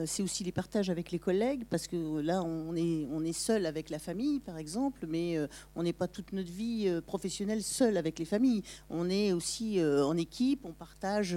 C'est 0.06 0.22
aussi 0.22 0.44
les 0.44 0.51
partages 0.51 0.91
avec 0.91 1.12
les 1.12 1.17
collègues, 1.17 1.65
parce 1.67 1.88
que 1.88 2.20
là, 2.20 2.44
on 2.44 2.75
est, 2.75 3.34
seul 3.34 3.65
avec 3.65 3.89
la 3.89 3.98
famille, 3.98 4.39
par 4.39 4.60
exemple, 4.60 5.08
mais 5.08 5.36
on 5.75 5.82
n'est 5.82 5.94
pas 5.94 6.08
toute 6.08 6.32
notre 6.32 6.51
vie 6.51 6.88
professionnelle 7.08 7.63
seul 7.63 7.98
avec 7.98 8.20
les 8.20 8.25
familles. 8.25 8.62
On 8.91 9.10
est 9.10 9.34
aussi 9.34 9.82
en 9.84 10.15
équipe, 10.15 10.63
on 10.63 10.74
partage 10.74 11.36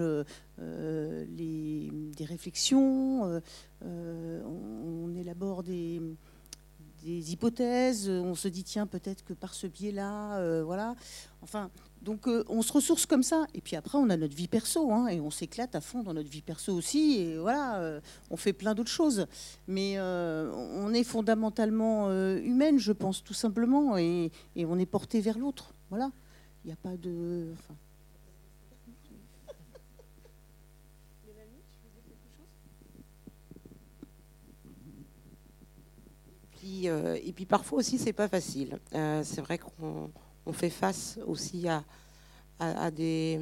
les, 0.58 1.90
des 2.14 2.24
réflexions, 2.26 3.40
on, 3.82 3.86
on 3.86 5.14
élabore 5.14 5.62
des 5.62 6.02
des 7.04 7.32
hypothèses, 7.32 8.08
on 8.08 8.34
se 8.34 8.48
dit 8.48 8.64
tiens 8.64 8.86
peut-être 8.86 9.24
que 9.24 9.32
par 9.32 9.54
ce 9.54 9.66
biais-là, 9.66 10.38
euh, 10.38 10.62
voilà. 10.64 10.94
Enfin, 11.42 11.70
donc 12.02 12.28
euh, 12.28 12.44
on 12.48 12.62
se 12.62 12.72
ressource 12.72 13.06
comme 13.06 13.22
ça. 13.22 13.46
Et 13.54 13.60
puis 13.60 13.76
après 13.76 13.98
on 13.98 14.08
a 14.10 14.16
notre 14.16 14.34
vie 14.34 14.48
perso, 14.48 14.90
hein, 14.92 15.08
et 15.08 15.20
on 15.20 15.30
s'éclate 15.30 15.74
à 15.74 15.80
fond 15.80 16.02
dans 16.02 16.14
notre 16.14 16.30
vie 16.30 16.42
perso 16.42 16.72
aussi. 16.74 17.18
Et 17.18 17.38
voilà, 17.38 17.78
euh, 17.78 18.00
on 18.30 18.36
fait 18.36 18.52
plein 18.52 18.74
d'autres 18.74 18.90
choses. 18.90 19.26
Mais 19.66 19.94
euh, 19.96 20.50
on 20.54 20.92
est 20.94 21.04
fondamentalement 21.04 22.08
euh, 22.08 22.38
humaine, 22.38 22.78
je 22.78 22.92
pense 22.92 23.22
tout 23.22 23.34
simplement, 23.34 23.98
et, 23.98 24.30
on 24.56 24.78
est 24.78 24.86
porté 24.86 25.20
vers 25.20 25.38
l'autre. 25.38 25.74
Voilà. 25.90 26.10
Il 26.64 26.68
n'y 26.68 26.72
a 26.72 26.76
pas 26.76 26.96
de. 26.96 27.54
Euh, 36.86 37.18
et 37.24 37.32
puis 37.32 37.46
parfois 37.46 37.78
aussi, 37.78 37.98
c'est 37.98 38.12
pas 38.12 38.28
facile. 38.28 38.78
Euh, 38.94 39.22
c'est 39.24 39.40
vrai 39.40 39.58
qu'on 39.58 40.10
on 40.46 40.52
fait 40.52 40.70
face 40.70 41.18
aussi 41.26 41.66
à, 41.68 42.90
des 42.90 43.40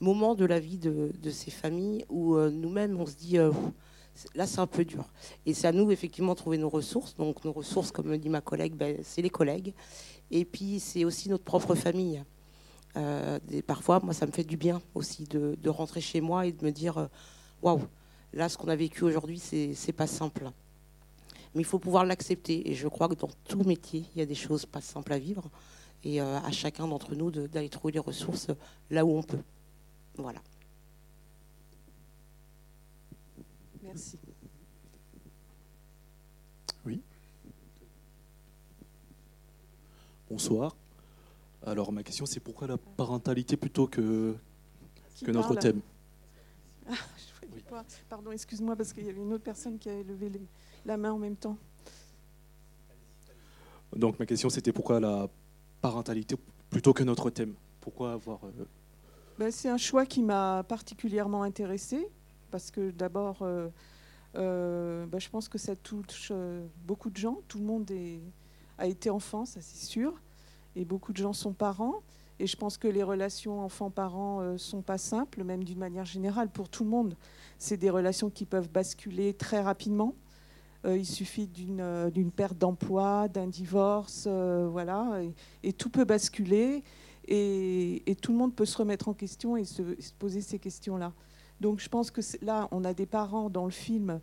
moments 0.00 0.34
de 0.34 0.44
la 0.44 0.60
vie 0.60 0.78
de, 0.78 1.30
ces 1.30 1.50
familles 1.50 2.04
où 2.08 2.36
euh, 2.36 2.50
nous-mêmes, 2.50 2.98
on 3.00 3.06
se 3.06 3.14
dit, 3.14 3.38
là, 4.34 4.46
c'est 4.46 4.60
un 4.60 4.66
peu 4.66 4.84
dur. 4.84 5.04
Et 5.46 5.54
c'est 5.54 5.66
à 5.66 5.72
nous, 5.72 5.90
effectivement, 5.90 6.32
de 6.32 6.38
trouver 6.38 6.58
nos 6.58 6.68
ressources. 6.68 7.16
Donc, 7.16 7.44
nos 7.44 7.52
ressources, 7.52 7.90
comme 7.90 8.08
me 8.08 8.18
dit 8.18 8.28
ma 8.28 8.40
collègue, 8.40 8.74
ben, 8.74 8.98
c'est 9.02 9.22
les 9.22 9.30
collègues. 9.30 9.74
Et 10.30 10.44
puis, 10.44 10.80
c'est 10.80 11.04
aussi 11.04 11.28
notre 11.28 11.44
propre 11.44 11.74
famille. 11.74 12.22
Parfois, 13.66 14.00
moi, 14.00 14.12
ça 14.12 14.26
me 14.26 14.32
fait 14.32 14.44
du 14.44 14.56
bien 14.56 14.82
aussi 14.94 15.24
de, 15.24 15.68
rentrer 15.68 16.00
chez 16.00 16.20
moi 16.20 16.46
et 16.46 16.52
de 16.52 16.64
me 16.64 16.70
dire, 16.70 17.08
waouh, 17.62 17.82
là, 18.32 18.48
ce 18.48 18.56
qu'on 18.58 18.68
a 18.68 18.76
vécu 18.76 19.04
aujourd'hui, 19.04 19.38
c'est 19.38 19.92
pas 19.92 20.06
simple. 20.06 20.52
Mais 21.54 21.60
il 21.62 21.64
faut 21.64 21.78
pouvoir 21.78 22.04
l'accepter. 22.04 22.70
Et 22.70 22.74
je 22.74 22.88
crois 22.88 23.08
que 23.08 23.14
dans 23.14 23.28
tout 23.44 23.62
métier, 23.64 24.04
il 24.14 24.18
y 24.18 24.22
a 24.22 24.26
des 24.26 24.34
choses 24.34 24.64
pas 24.66 24.80
simples 24.80 25.12
à 25.12 25.18
vivre. 25.18 25.50
Et 26.04 26.20
euh, 26.20 26.38
à 26.40 26.50
chacun 26.50 26.88
d'entre 26.88 27.14
nous 27.14 27.30
de- 27.30 27.46
d'aller 27.46 27.68
trouver 27.68 27.92
les 27.92 27.98
ressources 28.00 28.48
là 28.90 29.04
où 29.04 29.10
on 29.16 29.22
peut. 29.22 29.42
Voilà. 30.16 30.40
Merci. 33.82 34.18
Bonsoir. 40.30 40.74
Alors 41.64 41.92
ma 41.92 42.02
question 42.02 42.26
c'est 42.26 42.40
pourquoi 42.40 42.66
la 42.66 42.78
parentalité 42.78 43.56
plutôt 43.56 43.86
que, 43.86 44.34
Qui 45.14 45.24
que 45.26 45.30
notre 45.30 45.48
parle? 45.48 45.58
thème? 45.60 45.80
Ah, 46.88 46.94
pas. 47.72 47.84
Pardon, 48.08 48.30
excuse-moi, 48.32 48.76
parce 48.76 48.92
qu'il 48.92 49.06
y 49.06 49.08
avait 49.08 49.20
une 49.22 49.32
autre 49.32 49.44
personne 49.44 49.78
qui 49.78 49.88
avait 49.88 50.02
levé 50.02 50.28
les- 50.28 50.46
la 50.84 50.96
main 50.98 51.12
en 51.12 51.18
même 51.18 51.36
temps. 51.36 51.56
Donc 53.96 54.18
ma 54.18 54.26
question 54.26 54.48
c'était 54.50 54.72
pourquoi 54.72 55.00
la 55.00 55.28
parentalité 55.80 56.36
plutôt 56.70 56.92
que 56.92 57.02
notre 57.02 57.30
thème? 57.30 57.54
Pourquoi 57.80 58.12
avoir... 58.12 58.40
euh, 58.44 58.64
Ben, 59.38 59.50
c'est 59.50 59.68
un 59.68 59.76
choix 59.78 60.06
qui 60.06 60.22
m'a 60.22 60.62
particulièrement 60.68 61.42
intéressée, 61.42 62.06
parce 62.50 62.70
que 62.70 62.90
d'abord, 62.90 63.42
euh, 63.42 63.68
euh, 64.36 65.06
ben, 65.06 65.18
je 65.18 65.28
pense 65.28 65.48
que 65.48 65.58
ça 65.58 65.74
touche 65.76 66.30
beaucoup 66.86 67.10
de 67.10 67.16
gens. 67.16 67.40
Tout 67.48 67.58
le 67.58 67.64
monde 67.64 67.90
est- 67.90 68.20
a 68.78 68.86
été 68.86 69.10
enfant, 69.10 69.44
ça 69.46 69.60
c'est 69.60 69.84
sûr, 69.86 70.20
et 70.76 70.84
beaucoup 70.84 71.12
de 71.12 71.18
gens 71.18 71.32
sont 71.32 71.52
parents. 71.54 72.02
Et 72.38 72.46
je 72.46 72.56
pense 72.56 72.76
que 72.76 72.88
les 72.88 73.02
relations 73.02 73.60
enfants-parents 73.60 74.42
ne 74.42 74.56
sont 74.56 74.82
pas 74.82 74.98
simples, 74.98 75.44
même 75.44 75.64
d'une 75.64 75.78
manière 75.78 76.04
générale, 76.04 76.48
pour 76.48 76.68
tout 76.68 76.84
le 76.84 76.90
monde. 76.90 77.16
C'est 77.58 77.76
des 77.76 77.90
relations 77.90 78.30
qui 78.30 78.46
peuvent 78.46 78.70
basculer 78.70 79.34
très 79.34 79.60
rapidement. 79.60 80.14
Euh, 80.84 80.96
il 80.96 81.06
suffit 81.06 81.46
d'une 81.46 81.80
euh, 81.80 82.10
d'une 82.10 82.32
perte 82.32 82.58
d'emploi, 82.58 83.28
d'un 83.28 83.46
divorce, 83.46 84.24
euh, 84.26 84.68
voilà, 84.70 85.20
et, 85.62 85.72
tout 85.72 85.90
peut 85.90 86.04
basculer. 86.04 86.82
Et, 87.28 88.16
tout 88.20 88.32
le 88.32 88.38
monde 88.38 88.54
peut 88.54 88.64
se 88.64 88.76
remettre 88.76 89.08
en 89.08 89.14
question 89.14 89.56
et 89.56 89.64
se, 89.64 89.82
se 90.00 90.12
poser 90.18 90.40
ces 90.40 90.58
questions-là. 90.58 91.12
Donc 91.60 91.78
je 91.78 91.88
pense 91.88 92.10
que 92.10 92.20
là, 92.42 92.68
on 92.72 92.84
a 92.84 92.94
des 92.94 93.06
parents 93.06 93.48
dans 93.48 93.64
le 93.64 93.70
film 93.70 94.20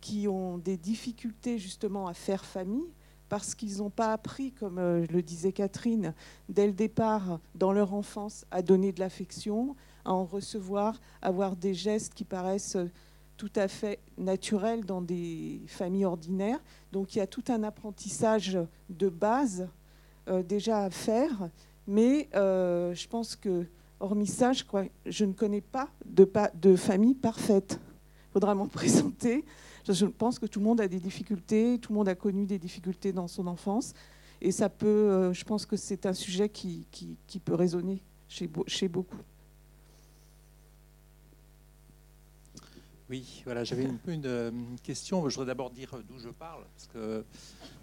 qui 0.00 0.28
ont 0.28 0.56
des 0.58 0.78
difficultés 0.78 1.58
justement 1.58 2.06
à 2.08 2.14
faire 2.14 2.44
famille 2.44 2.88
parce 3.28 3.54
qu'ils 3.54 3.78
n'ont 3.78 3.90
pas 3.90 4.12
appris, 4.12 4.52
comme 4.52 4.78
euh, 4.78 5.06
le 5.10 5.22
disait 5.22 5.52
Catherine, 5.52 6.14
dès 6.48 6.66
le 6.66 6.72
départ, 6.72 7.40
dans 7.54 7.72
leur 7.72 7.94
enfance, 7.94 8.44
à 8.50 8.62
donner 8.62 8.92
de 8.92 9.00
l'affection, 9.00 9.76
à 10.04 10.12
en 10.12 10.24
recevoir, 10.24 11.00
à 11.22 11.28
avoir 11.28 11.56
des 11.56 11.74
gestes 11.74 12.14
qui 12.14 12.24
paraissent 12.24 12.76
euh, 12.76 12.90
tout 13.36 13.50
à 13.54 13.68
fait 13.68 14.00
naturels 14.16 14.84
dans 14.84 15.00
des 15.00 15.60
familles 15.66 16.06
ordinaires. 16.06 16.60
Donc 16.92 17.14
il 17.14 17.18
y 17.18 17.20
a 17.20 17.26
tout 17.26 17.44
un 17.48 17.62
apprentissage 17.62 18.58
de 18.88 19.08
base 19.08 19.68
euh, 20.28 20.42
déjà 20.42 20.84
à 20.84 20.90
faire. 20.90 21.48
Mais 21.86 22.28
je 22.32 23.06
pense 23.06 23.34
que, 23.34 23.64
hormis 23.98 24.26
ça, 24.26 24.52
je, 24.52 25.24
ne 25.24 25.32
connais 25.32 25.62
pas 25.62 25.88
de, 26.04 26.30
de 26.54 26.76
famille 26.76 27.14
parfaite. 27.14 27.80
faudra 28.32 28.54
m'en 28.54 28.66
présenter. 28.68 29.44
Je, 29.92 30.06
pense 30.06 30.38
que 30.38 30.46
tout 30.46 30.58
le 30.60 30.64
monde 30.64 30.80
a 30.80 30.88
des 30.88 31.00
difficultés, 31.00 31.78
tout 31.80 31.92
le 31.92 31.98
monde 31.98 32.08
a 32.08 32.14
connu 32.14 32.46
des 32.46 32.58
difficultés 32.58 33.12
dans 33.12 33.28
son 33.28 33.46
enfance. 33.46 33.94
Et 34.40 34.52
ça 34.52 34.68
peut, 34.68 34.86
euh, 34.86 35.32
je 35.32 35.44
pense 35.44 35.66
que 35.66 35.76
c'est 35.76 36.06
un 36.06 36.12
sujet 36.14 36.48
qui, 36.48 36.86
qui- 36.90 37.16
qui 37.26 37.40
peut 37.40 37.54
résonner 37.54 38.02
chez, 38.28 38.46
beau- 38.46 38.64
chez 38.66 38.88
beaucoup. 38.88 39.16
Oui, 43.10 43.40
voilà, 43.46 43.64
j'avais 43.64 43.86
un 43.86 43.94
peu 43.94 44.12
une, 44.12 44.26
une 44.26 44.78
question. 44.82 45.26
Je 45.30 45.34
voudrais 45.36 45.46
d'abord 45.46 45.70
dire 45.70 45.90
d'où 46.06 46.18
je 46.18 46.28
parle, 46.28 46.64
parce 46.74 46.86
que 46.88 47.24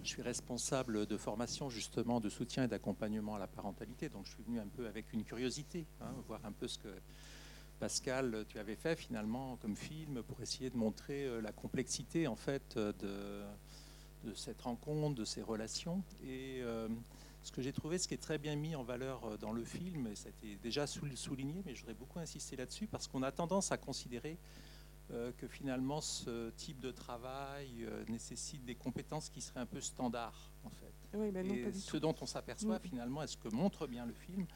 je 0.04 0.08
suis 0.08 0.22
responsable 0.22 1.04
de 1.06 1.16
formation 1.16 1.68
justement 1.68 2.20
de 2.20 2.28
soutien 2.28 2.62
et 2.64 2.68
d'accompagnement 2.68 3.34
à 3.34 3.38
la 3.40 3.48
parentalité. 3.48 4.08
Donc 4.08 4.24
je 4.26 4.30
suis 4.30 4.42
venu 4.44 4.60
un 4.60 4.68
peu 4.68 4.86
avec 4.86 5.12
une 5.12 5.24
curiosité, 5.24 5.84
hein, 6.00 6.12
voir 6.28 6.40
un 6.44 6.52
peu 6.52 6.68
ce 6.68 6.78
que 6.78 6.88
Pascal, 7.78 8.44
tu 8.48 8.58
avais 8.58 8.74
fait 8.76 8.96
finalement 8.96 9.56
comme 9.56 9.76
film 9.76 10.22
pour 10.22 10.40
essayer 10.40 10.70
de 10.70 10.76
montrer 10.76 11.26
euh, 11.26 11.40
la 11.42 11.52
complexité 11.52 12.26
en 12.26 12.36
fait 12.36 12.76
euh, 12.76 12.92
de, 14.24 14.28
de 14.30 14.34
cette 14.34 14.62
rencontre, 14.62 15.14
de 15.14 15.24
ces 15.24 15.42
relations. 15.42 16.02
Et 16.24 16.60
euh, 16.62 16.88
ce 17.42 17.52
que 17.52 17.60
j'ai 17.60 17.72
trouvé, 17.72 17.98
ce 17.98 18.08
qui 18.08 18.14
est 18.14 18.22
très 18.22 18.38
bien 18.38 18.56
mis 18.56 18.74
en 18.74 18.82
valeur 18.82 19.36
dans 19.38 19.52
le 19.52 19.62
film, 19.64 20.06
et 20.06 20.14
ça 20.16 20.28
a 20.28 20.30
été 20.30 20.56
déjà 20.56 20.86
sou- 20.86 21.14
souligné, 21.14 21.62
mais 21.66 21.74
je 21.74 21.80
voudrais 21.80 21.94
beaucoup 21.94 22.18
insister 22.18 22.56
là-dessus, 22.56 22.86
parce 22.86 23.06
qu'on 23.06 23.22
a 23.22 23.30
tendance 23.30 23.70
à 23.72 23.76
considérer 23.76 24.38
euh, 25.12 25.30
que 25.36 25.46
finalement 25.46 26.00
ce 26.00 26.50
type 26.50 26.80
de 26.80 26.90
travail 26.90 27.84
euh, 27.84 28.04
nécessite 28.08 28.64
des 28.64 28.74
compétences 28.74 29.28
qui 29.28 29.40
seraient 29.42 29.60
un 29.60 29.66
peu 29.66 29.80
standards 29.80 30.50
en 30.64 30.70
fait. 30.70 30.92
Oui, 31.16 31.30
ben 31.30 31.46
non, 31.46 31.54
et 31.54 31.72
ce 31.72 31.96
dont 31.98 32.14
on 32.20 32.26
s'aperçoit 32.26 32.78
Mm. 32.78 32.82
finalement, 32.82 33.22
est 33.22 33.28
ce 33.28 33.36
que 33.36 33.48
montre 33.48 33.86
bien 33.86 34.06
le 34.06 34.14
film, 34.14 34.46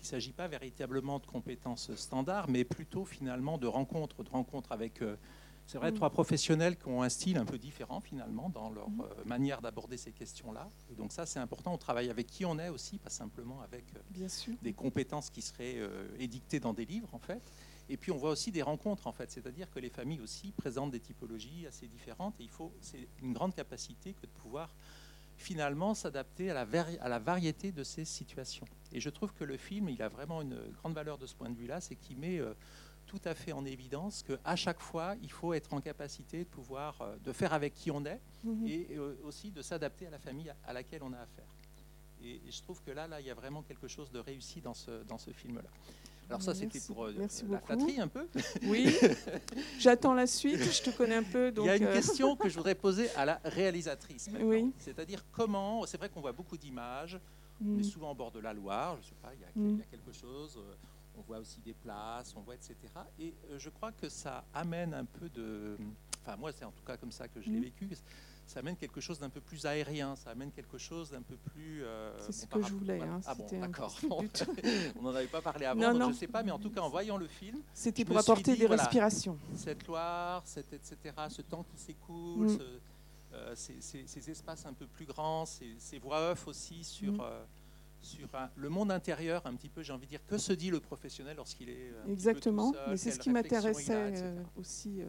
qu'il 0.00 0.06
ne 0.06 0.10
s'agit 0.20 0.32
pas 0.32 0.48
véritablement 0.48 1.18
de 1.18 1.26
compétences 1.26 1.94
standards, 1.94 2.48
mais 2.48 2.64
plutôt 2.64 3.04
finalement 3.04 3.58
de 3.58 3.66
rencontres, 3.66 4.22
de 4.24 4.30
rencontres 4.30 4.72
avec, 4.72 5.02
euh, 5.02 5.16
c'est 5.66 5.76
vrai, 5.78 5.92
Mm. 5.92 5.94
trois 5.96 6.10
professionnels 6.10 6.76
qui 6.78 6.88
ont 6.88 7.02
un 7.02 7.08
style 7.10 7.36
un 7.36 7.44
peu 7.44 7.58
différent 7.58 8.00
finalement 8.00 8.48
dans 8.48 8.70
leur 8.70 8.88
Mm. 8.88 9.00
euh, 9.02 9.24
manière 9.26 9.60
d'aborder 9.60 9.98
ces 9.98 10.12
questions-là. 10.12 10.68
Et 10.90 10.94
donc 10.94 11.12
ça, 11.12 11.26
c'est 11.26 11.38
important. 11.38 11.74
On 11.74 11.78
travaille 11.78 12.08
avec 12.08 12.26
qui 12.26 12.44
on 12.46 12.58
est 12.58 12.70
aussi, 12.70 12.98
pas 12.98 13.10
simplement 13.10 13.60
avec 13.60 13.84
euh, 13.94 14.00
Bien 14.10 14.28
sûr. 14.28 14.54
des 14.62 14.72
compétences 14.72 15.28
qui 15.28 15.42
seraient 15.42 15.76
euh, 15.76 16.08
édictées 16.18 16.60
dans 16.60 16.72
des 16.72 16.86
livres 16.86 17.14
en 17.14 17.18
fait. 17.20 17.42
Et 17.90 17.96
puis 17.96 18.10
on 18.10 18.16
voit 18.16 18.30
aussi 18.30 18.50
des 18.52 18.62
rencontres 18.62 19.06
en 19.06 19.12
fait, 19.12 19.30
c'est-à-dire 19.30 19.68
que 19.70 19.80
les 19.80 19.90
familles 19.90 20.20
aussi 20.20 20.52
présentent 20.52 20.92
des 20.92 21.00
typologies 21.00 21.66
assez 21.66 21.88
différentes 21.88 22.40
et 22.40 22.44
il 22.44 22.48
faut, 22.48 22.72
c'est 22.80 23.06
une 23.20 23.32
grande 23.34 23.52
capacité 23.54 24.14
que 24.14 24.22
de 24.22 24.30
pouvoir 24.32 24.72
finalement 25.40 25.94
s'adapter 25.94 26.50
à 26.50 26.54
la, 26.54 26.64
vari- 26.64 26.98
à 27.00 27.08
la 27.08 27.18
variété 27.18 27.72
de 27.72 27.82
ces 27.82 28.04
situations. 28.04 28.66
Et 28.92 29.00
je 29.00 29.08
trouve 29.10 29.32
que 29.32 29.44
le 29.44 29.56
film, 29.56 29.88
il 29.88 30.02
a 30.02 30.08
vraiment 30.08 30.42
une 30.42 30.60
grande 30.78 30.94
valeur 30.94 31.16
de 31.18 31.26
ce 31.26 31.34
point 31.34 31.48
de 31.50 31.56
vue-là, 31.56 31.80
c'est 31.80 31.96
qu'il 31.96 32.18
met 32.18 32.38
euh, 32.38 32.52
tout 33.06 33.20
à 33.24 33.34
fait 33.34 33.52
en 33.52 33.64
évidence 33.64 34.22
qu'à 34.22 34.56
chaque 34.56 34.80
fois, 34.80 35.14
il 35.22 35.30
faut 35.32 35.54
être 35.54 35.72
en 35.72 35.80
capacité 35.80 36.40
de 36.40 36.48
pouvoir, 36.48 37.00
euh, 37.00 37.16
de 37.24 37.32
faire 37.32 37.52
avec 37.52 37.74
qui 37.74 37.90
on 37.90 38.04
est 38.04 38.20
Mhm. 38.44 38.66
et 38.66 38.86
euh, 38.96 39.16
aussi 39.24 39.50
de 39.50 39.62
s'adapter 39.62 40.06
à 40.06 40.10
la 40.10 40.18
famille 40.18 40.52
à 40.66 40.72
laquelle 40.72 41.02
on 41.02 41.12
a 41.12 41.18
affaire. 41.18 41.48
Et, 42.22 42.36
et 42.46 42.50
je 42.50 42.62
trouve 42.62 42.82
que 42.82 42.90
là, 42.90 43.06
là, 43.08 43.20
il 43.20 43.26
y 43.26 43.30
a 43.30 43.34
vraiment 43.34 43.62
quelque 43.62 43.88
chose 43.88 44.10
de 44.10 44.18
réussi 44.18 44.60
dans 44.60 44.74
ce, 44.74 45.02
dans 45.04 45.18
ce 45.18 45.30
film-là. 45.32 45.70
Alors 46.30 46.42
ça, 46.42 46.54
c'était 46.54 46.80
pour 46.80 47.04
euh, 47.06 47.12
Merci 47.18 47.42
la 47.42 47.48
beaucoup. 47.58 47.66
flatterie 47.66 48.00
un 48.00 48.08
peu. 48.08 48.26
Oui, 48.62 48.86
j'attends 49.78 50.14
la 50.14 50.26
suite, 50.26 50.60
je 50.62 50.82
te 50.82 50.90
connais 50.96 51.16
un 51.16 51.22
peu. 51.24 51.50
Donc, 51.50 51.66
il 51.66 51.68
y 51.68 51.70
a 51.70 51.76
une 51.76 51.84
euh, 51.84 51.92
question 51.92 52.36
que 52.36 52.48
je 52.48 52.56
voudrais 52.56 52.74
poser 52.76 53.10
à 53.16 53.24
la 53.24 53.40
réalisatrice. 53.44 54.30
maintenant. 54.30 54.46
Oui. 54.48 54.72
C'est-à-dire 54.78 55.24
comment, 55.32 55.84
c'est 55.86 55.98
vrai 55.98 56.08
qu'on 56.08 56.20
voit 56.20 56.32
beaucoup 56.32 56.56
d'images, 56.56 57.18
on 57.62 57.74
est 57.76 57.80
Mm. 57.80 57.82
souvent 57.84 58.12
au 58.12 58.14
bord 58.14 58.30
de 58.30 58.38
la 58.38 58.52
Loire, 58.54 58.96
je 59.02 59.08
sais 59.08 59.14
pas, 59.20 59.32
il 59.34 59.40
y 59.40 59.44
a, 59.44 59.48
Mm. 59.54 59.74
il 59.74 59.78
y 59.78 59.82
a 59.82 59.86
quelque 59.86 60.12
chose, 60.12 60.56
euh, 60.56 60.74
on 61.18 61.22
voit 61.22 61.38
aussi 61.38 61.60
des 61.60 61.74
places, 61.74 62.32
on 62.36 62.40
voit 62.40 62.54
etc. 62.54 62.76
Et 63.18 63.34
je 63.58 63.68
crois 63.68 63.92
que 63.92 64.08
ça 64.08 64.44
amène 64.54 64.94
un 64.94 65.04
peu 65.04 65.28
de, 65.28 65.76
enfin 66.22 66.36
moi 66.36 66.52
c'est 66.52 66.64
en 66.64 66.70
tout 66.70 66.84
cas 66.86 66.96
comme 66.96 67.12
ça 67.12 67.26
que 67.28 67.40
je 67.42 67.50
l'ai 67.50 67.58
Mm. 67.58 67.62
vécu, 67.64 67.88
ça 68.50 68.58
amène 68.58 68.74
quelque 68.76 69.00
chose 69.00 69.20
d'un 69.20 69.28
peu 69.30 69.40
plus 69.40 69.64
aérien, 69.64 70.16
ça 70.16 70.30
amène 70.30 70.50
quelque 70.50 70.76
chose 70.76 71.10
d'un 71.12 71.22
peu 71.22 71.36
plus... 71.36 71.84
euh, 71.84 72.10
C'est 72.18 72.32
ce 72.32 72.46
que 72.46 72.60
je 72.60 72.72
voulais, 72.74 73.00
hein, 73.00 73.20
Ah 73.24 73.34
bon, 73.36 73.46
d'accord. 73.60 73.96
on 74.98 75.02
n'en 75.02 75.14
avait 75.14 75.28
pas 75.28 75.40
parlé 75.40 75.66
avant, 75.66 75.80
Non, 75.80 75.90
donc 75.92 75.98
non. 76.00 76.06
je 76.08 76.14
ne 76.14 76.16
sais 76.18 76.26
pas, 76.26 76.42
mais 76.42 76.50
en 76.50 76.58
tout 76.58 76.70
cas 76.70 76.80
en 76.80 76.88
voyant 76.90 77.16
le 77.16 77.28
film, 77.28 77.60
C'était 77.72 78.04
pour 78.04 78.18
apporter 78.18 78.54
dit, 78.54 78.58
des 78.58 78.66
voilà, 78.66 78.82
respirations. 78.82 79.38
Cette 79.54 79.86
Loire, 79.86 80.42
cet, 80.46 80.72
etc., 80.72 80.96
ce 81.28 81.42
temps 81.42 81.62
qui 81.62 81.78
s'écoule, 81.80 82.46
Mm. 82.46 82.58
ce- 82.58 82.78
euh, 83.34 83.52
ces, 83.54 83.76
ces- 83.80 84.06
ces 84.08 84.30
espaces 84.30 84.66
un 84.66 84.72
peu 84.72 84.86
plus 84.88 85.04
grands, 85.06 85.46
ces, 85.46 85.76
ces 85.78 86.00
voix 86.00 86.32
off 86.32 86.48
aussi 86.48 86.82
sur, 86.82 87.12
Mm. 87.12 87.20
euh, 87.20 87.44
sur 88.02 88.34
un- 88.34 88.50
le 88.56 88.68
monde 88.68 88.90
intérieur, 88.90 89.46
un 89.46 89.54
petit 89.54 89.68
peu, 89.68 89.84
j'ai 89.84 89.92
envie 89.92 90.06
de 90.06 90.10
dire, 90.10 90.26
que 90.26 90.38
se 90.38 90.52
dit 90.52 90.70
le 90.72 90.80
professionnel 90.80 91.36
lorsqu'il 91.36 91.68
est 91.68 91.92
Exactement, 92.08 92.72
seul, 92.72 92.82
mais 92.88 92.96
c'est 92.96 93.12
ce 93.12 93.20
qui 93.20 93.30
m'intéressait 93.30 94.34
aussi. 94.56 95.02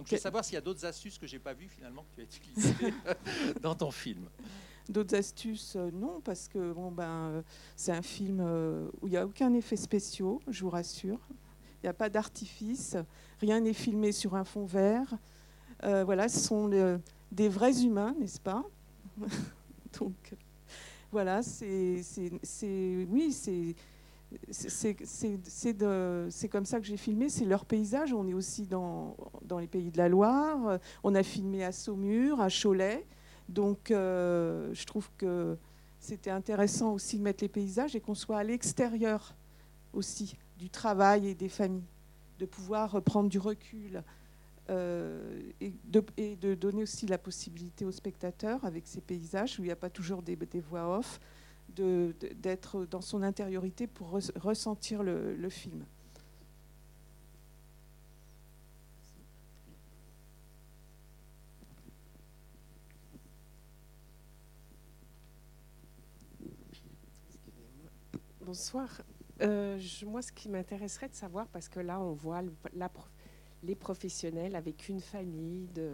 Donc 0.00 0.06
je 0.08 0.14
veux 0.14 0.20
savoir 0.20 0.42
s'il 0.46 0.54
y 0.54 0.56
a 0.56 0.62
d'autres 0.62 0.86
astuces 0.86 1.18
que 1.18 1.26
j'ai 1.26 1.38
pas 1.38 1.52
vues 1.52 1.68
finalement 1.68 2.04
que 2.04 2.14
tu 2.14 2.20
as 2.22 2.24
utilisées 2.24 2.94
dans 3.60 3.74
ton 3.74 3.90
film. 3.90 4.30
D'autres 4.88 5.14
astuces, 5.14 5.74
euh, 5.76 5.90
non, 5.92 6.22
parce 6.24 6.48
que 6.48 6.72
bon, 6.72 6.90
ben, 6.90 7.04
euh, 7.04 7.42
c'est 7.76 7.92
un 7.92 8.00
film 8.00 8.40
euh, 8.40 8.88
où 9.02 9.08
il 9.08 9.10
n'y 9.10 9.18
a 9.18 9.26
aucun 9.26 9.52
effet 9.52 9.76
spéciaux, 9.76 10.40
je 10.48 10.62
vous 10.64 10.70
rassure. 10.70 11.20
Il 11.82 11.84
n'y 11.84 11.88
a 11.90 11.92
pas 11.92 12.08
d'artifice, 12.08 12.96
rien 13.40 13.60
n'est 13.60 13.74
filmé 13.74 14.10
sur 14.12 14.34
un 14.36 14.44
fond 14.44 14.64
vert. 14.64 15.18
Euh, 15.84 16.02
voilà, 16.02 16.30
ce 16.30 16.40
sont 16.40 16.66
le- 16.66 16.98
des 17.30 17.50
vrais 17.50 17.82
humains, 17.84 18.14
n'est-ce 18.18 18.40
pas 18.40 18.64
Donc, 20.00 20.34
voilà, 21.12 21.42
c'est- 21.42 22.00
oui, 23.10 23.32
c'est, 23.32 23.74
c'est, 24.50 24.96
comme 26.48 26.64
ça 26.64 26.80
que 26.80 26.86
j'ai 26.86 26.96
filmé, 26.96 27.28
c'est 27.28 27.44
leur 27.44 27.64
paysage. 27.64 28.12
On 28.12 28.26
est 28.26 28.34
aussi 28.34 28.66
dans, 28.66 29.16
les 29.58 29.66
pays 29.66 29.90
de 29.90 29.98
la 29.98 30.08
Loire, 30.08 30.78
on 31.02 31.14
a 31.14 31.22
filmé 31.22 31.64
à 31.64 31.72
Saumur, 31.72 32.40
à 32.40 32.48
Cholet. 32.48 33.06
Donc, 33.48 33.90
euh, 33.90 34.72
je 34.72 34.86
trouve 34.86 35.10
que 35.18 35.56
c'était 35.98 36.30
intéressant 36.30 36.92
aussi 36.92 37.18
de 37.18 37.22
mettre 37.22 37.42
les 37.42 37.48
paysages 37.48 37.96
et 37.96 38.00
qu'on 38.00 38.14
soit 38.14 38.38
à 38.38 38.44
l'extérieur 38.44 39.34
aussi 39.92 40.36
du 40.58 40.70
travail 40.70 41.28
et 41.28 41.34
des 41.34 41.48
familles, 41.48 41.82
de 42.38 42.46
pouvoir 42.46 43.02
prendre 43.02 43.28
du 43.28 43.38
recul 43.38 44.02
euh, 44.70 45.40
et, 45.60 45.72
de, 46.36 46.54
donner 46.54 46.82
aussi 46.82 47.06
la 47.06 47.18
possibilité 47.18 47.84
aux 47.84 47.90
spectateurs, 47.90 48.64
avec 48.64 48.86
ces 48.86 49.00
paysages 49.00 49.58
où 49.58 49.62
il 49.62 49.66
n'y 49.66 49.72
a 49.72 49.76
pas 49.76 49.90
toujours 49.90 50.22
des, 50.22 50.36
voix 50.60 50.96
off, 50.98 51.18
d'être 51.74 52.84
dans 52.86 53.00
son 53.00 53.22
intériorité 53.22 53.86
pour 53.86 54.18
res- 54.18 54.38
ressentir 54.38 55.02
le, 55.02 55.34
le 55.36 55.48
film. 55.48 55.84
Bonsoir. 68.40 69.02
Euh, 69.42 69.78
moi, 70.06 70.22
ce 70.22 70.32
qui 70.32 70.48
m'intéresserait 70.48 71.08
de 71.08 71.14
savoir, 71.14 71.46
parce 71.48 71.68
que 71.68 71.80
là, 71.80 72.00
on 72.00 72.12
voit 72.12 72.42
les 73.62 73.74
professionnels 73.74 74.56
avec 74.56 74.88
une 74.88 75.00
famille 75.00 75.68
de, 75.68 75.90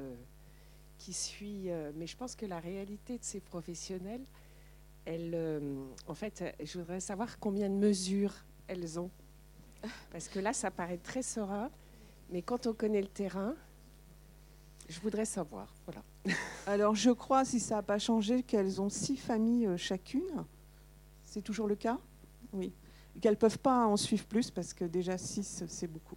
qui 0.99 1.13
suit, 1.13 1.71
euh, 1.71 1.93
mais 1.97 2.07
je 2.07 2.17
pense 2.17 2.37
que 2.37 2.47
la 2.47 2.61
réalité 2.61 3.19
de 3.19 3.25
ces 3.25 3.41
professionnels, 3.41 4.25
elle, 5.07 5.33
euh, 5.35 5.85
en 6.09 6.15
fait, 6.15 6.43
euh, 6.43 6.53
je 6.63 6.79
voudrais 6.79 7.01
savoir 7.01 7.39
combien 7.39 7.71
de 7.71 7.75
mesures 7.75 8.35
elles 8.67 8.99
ont. 8.99 9.11
Parce 10.11 10.29
que 10.29 10.41
là, 10.41 10.53
ça 10.53 10.71
paraît 10.71 10.99
très 10.99 11.23
serein, 11.23 11.71
mais 12.31 12.43
quand 12.43 12.67
on 12.67 12.73
connaît 12.73 13.01
le 13.01 13.09
terrain, 13.09 13.55
je 14.89 14.99
voudrais 15.01 15.25
savoir. 15.25 15.73
Voilà. 15.87 16.03
Alors, 16.67 16.97
je 16.97 17.11
crois, 17.11 17.45
si 17.45 17.61
ça 17.61 17.77
n'a 17.77 17.83
pas 17.83 17.99
changé, 17.99 18.43
qu'elles 18.43 18.81
ont 18.81 18.89
six 18.89 19.17
familles 19.17 19.67
euh, 19.67 19.77
chacune. 19.77 20.45
C'est 21.23 21.43
toujours 21.43 21.69
le 21.69 21.77
cas? 21.77 21.99
Oui. 22.53 22.73
Et 23.15 23.21
qu'elles 23.21 23.33
ne 23.33 23.37
peuvent 23.39 23.61
pas 23.61 23.87
en 23.87 23.97
suivre 23.97 24.27
plus 24.27 24.51
parce 24.51 24.75
que 24.75 24.85
déjà 24.85 25.17
six, 25.17 25.65
c'est 25.69 25.87
beaucoup. 25.87 26.17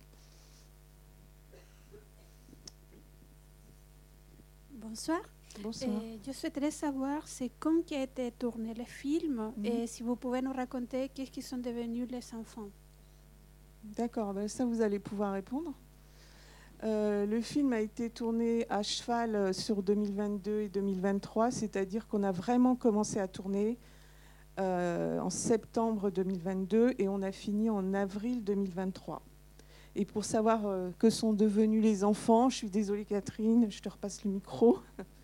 Bonsoir. 4.72 5.20
Bonsoir. 5.62 5.90
Je 6.26 6.32
souhaiterais 6.32 6.72
savoir 6.72 7.28
c'est 7.28 7.52
quand 7.60 7.84
qui 7.86 7.96
a 7.96 8.04
été 8.04 8.32
tourné 8.32 8.74
le 8.74 8.86
film 8.86 9.52
Mhm. 9.58 9.66
et 9.66 9.88
si 9.88 10.04
vous 10.04 10.16
pouvez 10.16 10.42
nous 10.42 10.54
raconter 10.54 11.10
qu'est-ce 11.10 11.32
qui 11.32 11.42
sont 11.42 11.58
devenus 11.58 12.08
les 12.10 12.34
enfants. 12.36 12.70
D'accord, 13.84 14.34
ben 14.34 14.48
ça 14.48 14.66
vous 14.66 14.82
allez 14.82 15.00
pouvoir 15.00 15.34
répondre. 15.34 15.74
Euh, 16.84 17.26
le 17.26 17.42
film 17.42 17.74
a 17.74 17.82
été 17.82 18.10
tourné 18.10 18.66
à 18.70 18.84
cheval 18.84 19.36
euh, 19.36 19.52
sur 19.54 19.84
2022 19.84 20.62
et 20.62 20.70
2023, 20.70 21.52
c'est-à-dire 21.52 22.08
qu'on 22.08 22.24
a 22.24 22.32
vraiment 22.32 22.76
commencé 22.78 23.20
à 23.20 23.28
tourner 23.28 23.78
euh, 24.60 25.20
en 25.20 25.30
septembre 25.30 26.10
2022 26.10 26.94
et 26.98 27.10
on 27.10 27.22
a 27.22 27.34
fini 27.34 27.70
en 27.70 27.94
avril 27.94 28.44
2023. 28.46 29.22
Et 29.96 30.06
pour 30.06 30.24
savoir 30.24 30.66
euh, 30.68 30.92
que 31.00 31.10
sont 31.10 31.34
devenus 31.34 31.84
les 31.84 32.04
enfants, 32.06 32.48
je 32.50 32.56
suis 32.58 32.70
désolée 32.70 33.04
Catherine, 33.04 33.70
je 33.70 33.82
te 33.82 33.90
repasse 33.90 34.24
le 34.24 34.32
micro. 34.32 34.80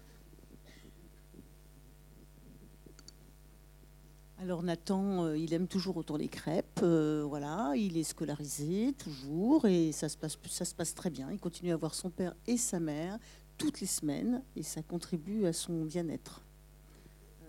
Alors 4.46 4.62
Nathan, 4.62 5.26
euh, 5.26 5.38
il 5.40 5.56
aime 5.56 5.68
toujours 5.68 5.98
autant 5.98 6.18
les 6.18 6.28
crêpes, 6.28 6.82
euh, 6.84 7.26
voilà, 7.28 7.74
il 7.76 7.98
est 7.98 8.04
scolarisé 8.04 8.94
toujours 8.94 9.66
et 9.66 9.92
ça 9.92 10.08
se, 10.08 10.16
passe, 10.18 10.94
très 10.94 11.10
bien. 11.10 11.32
Il 11.32 11.40
continue 11.40 11.72
à 11.72 11.76
voir 11.76 11.96
son 11.96 12.12
père 12.12 12.36
et 12.46 12.56
sa 12.56 12.80
mère 12.80 13.18
toutes 13.58 13.82
les 13.82 13.88
semaines 13.88 14.44
et 14.56 14.62
ça 14.62 14.84
contribue 14.84 15.48
à 15.48 15.54
son 15.54 15.84
bien-être. 15.84 16.44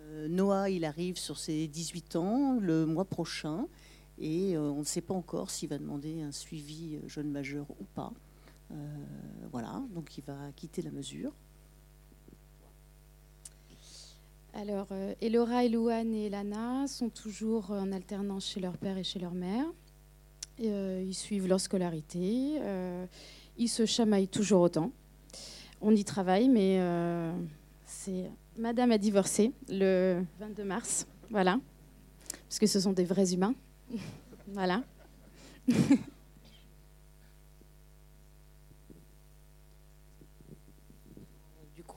Euh, 0.05 0.27
Noah, 0.29 0.71
il 0.71 0.87
arrive 0.87 1.19
sur 1.19 1.37
ses 1.37 1.69
18 1.69 2.17
ans 2.17 2.59
le 2.59 2.87
mois 2.87 3.05
prochain 3.05 3.67
et 4.19 4.57
on 4.57 4.79
ne 4.79 4.85
sait 4.85 5.03
pas 5.03 5.13
encore 5.13 5.51
s'il 5.51 5.69
va 5.69 5.77
demander 5.77 6.23
un 6.23 6.33
suivi 6.33 6.99
jeune 7.09 7.31
majeur 7.31 7.67
ou 7.79 7.85
pas. 7.95 8.11
voilà, 9.53 9.83
donc 9.95 10.17
il 10.17 10.25
va 10.25 10.51
quitter 10.57 10.81
la 10.81 10.93
mesure. 10.93 11.35
Alors, 14.59 14.87
euh, 14.91 15.13
Elora, 15.21 15.67
Elouane 15.67 16.15
et 16.15 16.27
Elana 16.29 16.87
sont 16.87 17.11
toujours 17.11 17.73
en 17.73 17.93
alternance 17.93 18.49
chez 18.49 18.59
leur 18.59 18.79
père 18.79 18.97
et 18.97 19.05
chez 19.05 19.19
leur 19.19 19.35
mère. 19.35 19.67
Euh, 20.65 21.05
ils 21.07 21.15
suivent 21.15 21.47
leur 21.47 21.61
scolarité. 21.61 22.57
Euh, 22.63 23.05
ils 23.59 23.69
se 23.69 23.85
chamaillent 23.85 24.29
toujours 24.29 24.63
autant. 24.63 24.93
On 25.83 25.95
y 25.95 26.05
travaille, 26.05 26.49
mais 26.49 26.81
Madame 28.57 28.93
a 28.93 28.99
divorcé 28.99 29.53
le 29.69 30.23
22 30.41 30.65
mars. 30.65 31.07
Voilà. 31.29 31.61
Parce 32.49 32.59
que 32.59 32.67
ce 32.67 32.81
sont 32.81 32.95
des 32.95 33.05
vrais 33.05 33.35
humains. 33.35 33.55
voilà. 34.49 34.83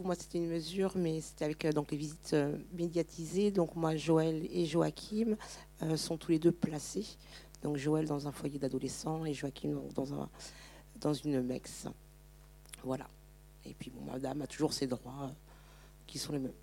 moi, 0.06 0.16
c'était 0.16 0.38
une 0.38 0.48
mesure, 0.48 0.94
mais 0.96 1.22
c'était 1.22 1.46
avec 1.46 1.66
euh, 1.66 1.72
donc, 1.72 1.92
les 1.92 1.98
visites 1.98 2.34
euh, 2.34 2.58
médiatisées. 2.74 3.52
Donc, 3.52 3.76
moi, 3.76 3.96
Joël 3.96 4.48
et 4.52 4.66
Joachim 4.66 5.36
euh, 5.82 5.98
sont 5.98 6.18
tous 6.18 6.32
les 6.32 6.40
deux 6.40 6.52
placés. 6.52 7.06
Donc, 7.62 7.78
Joël 7.78 8.06
dans 8.06 8.28
un 8.28 8.32
foyer 8.32 8.60
d'adolescents 8.60 9.26
et 9.26 9.34
Joachim 9.34 9.82
dans, 9.96 10.14
un, 10.14 10.30
dans 11.02 11.14
une 11.14 11.42
MEX. 11.42 11.88
Voilà. 12.84 13.08
Et 13.66 13.74
puis, 13.74 13.90
bon, 13.92 14.12
madame 14.12 14.42
a 14.42 14.48
toujours 14.48 14.74
ses 14.74 14.88
droits 14.88 15.32
qui 16.08 16.18
sont 16.18 16.34
les 16.34 16.40
mêmes. 16.40 16.54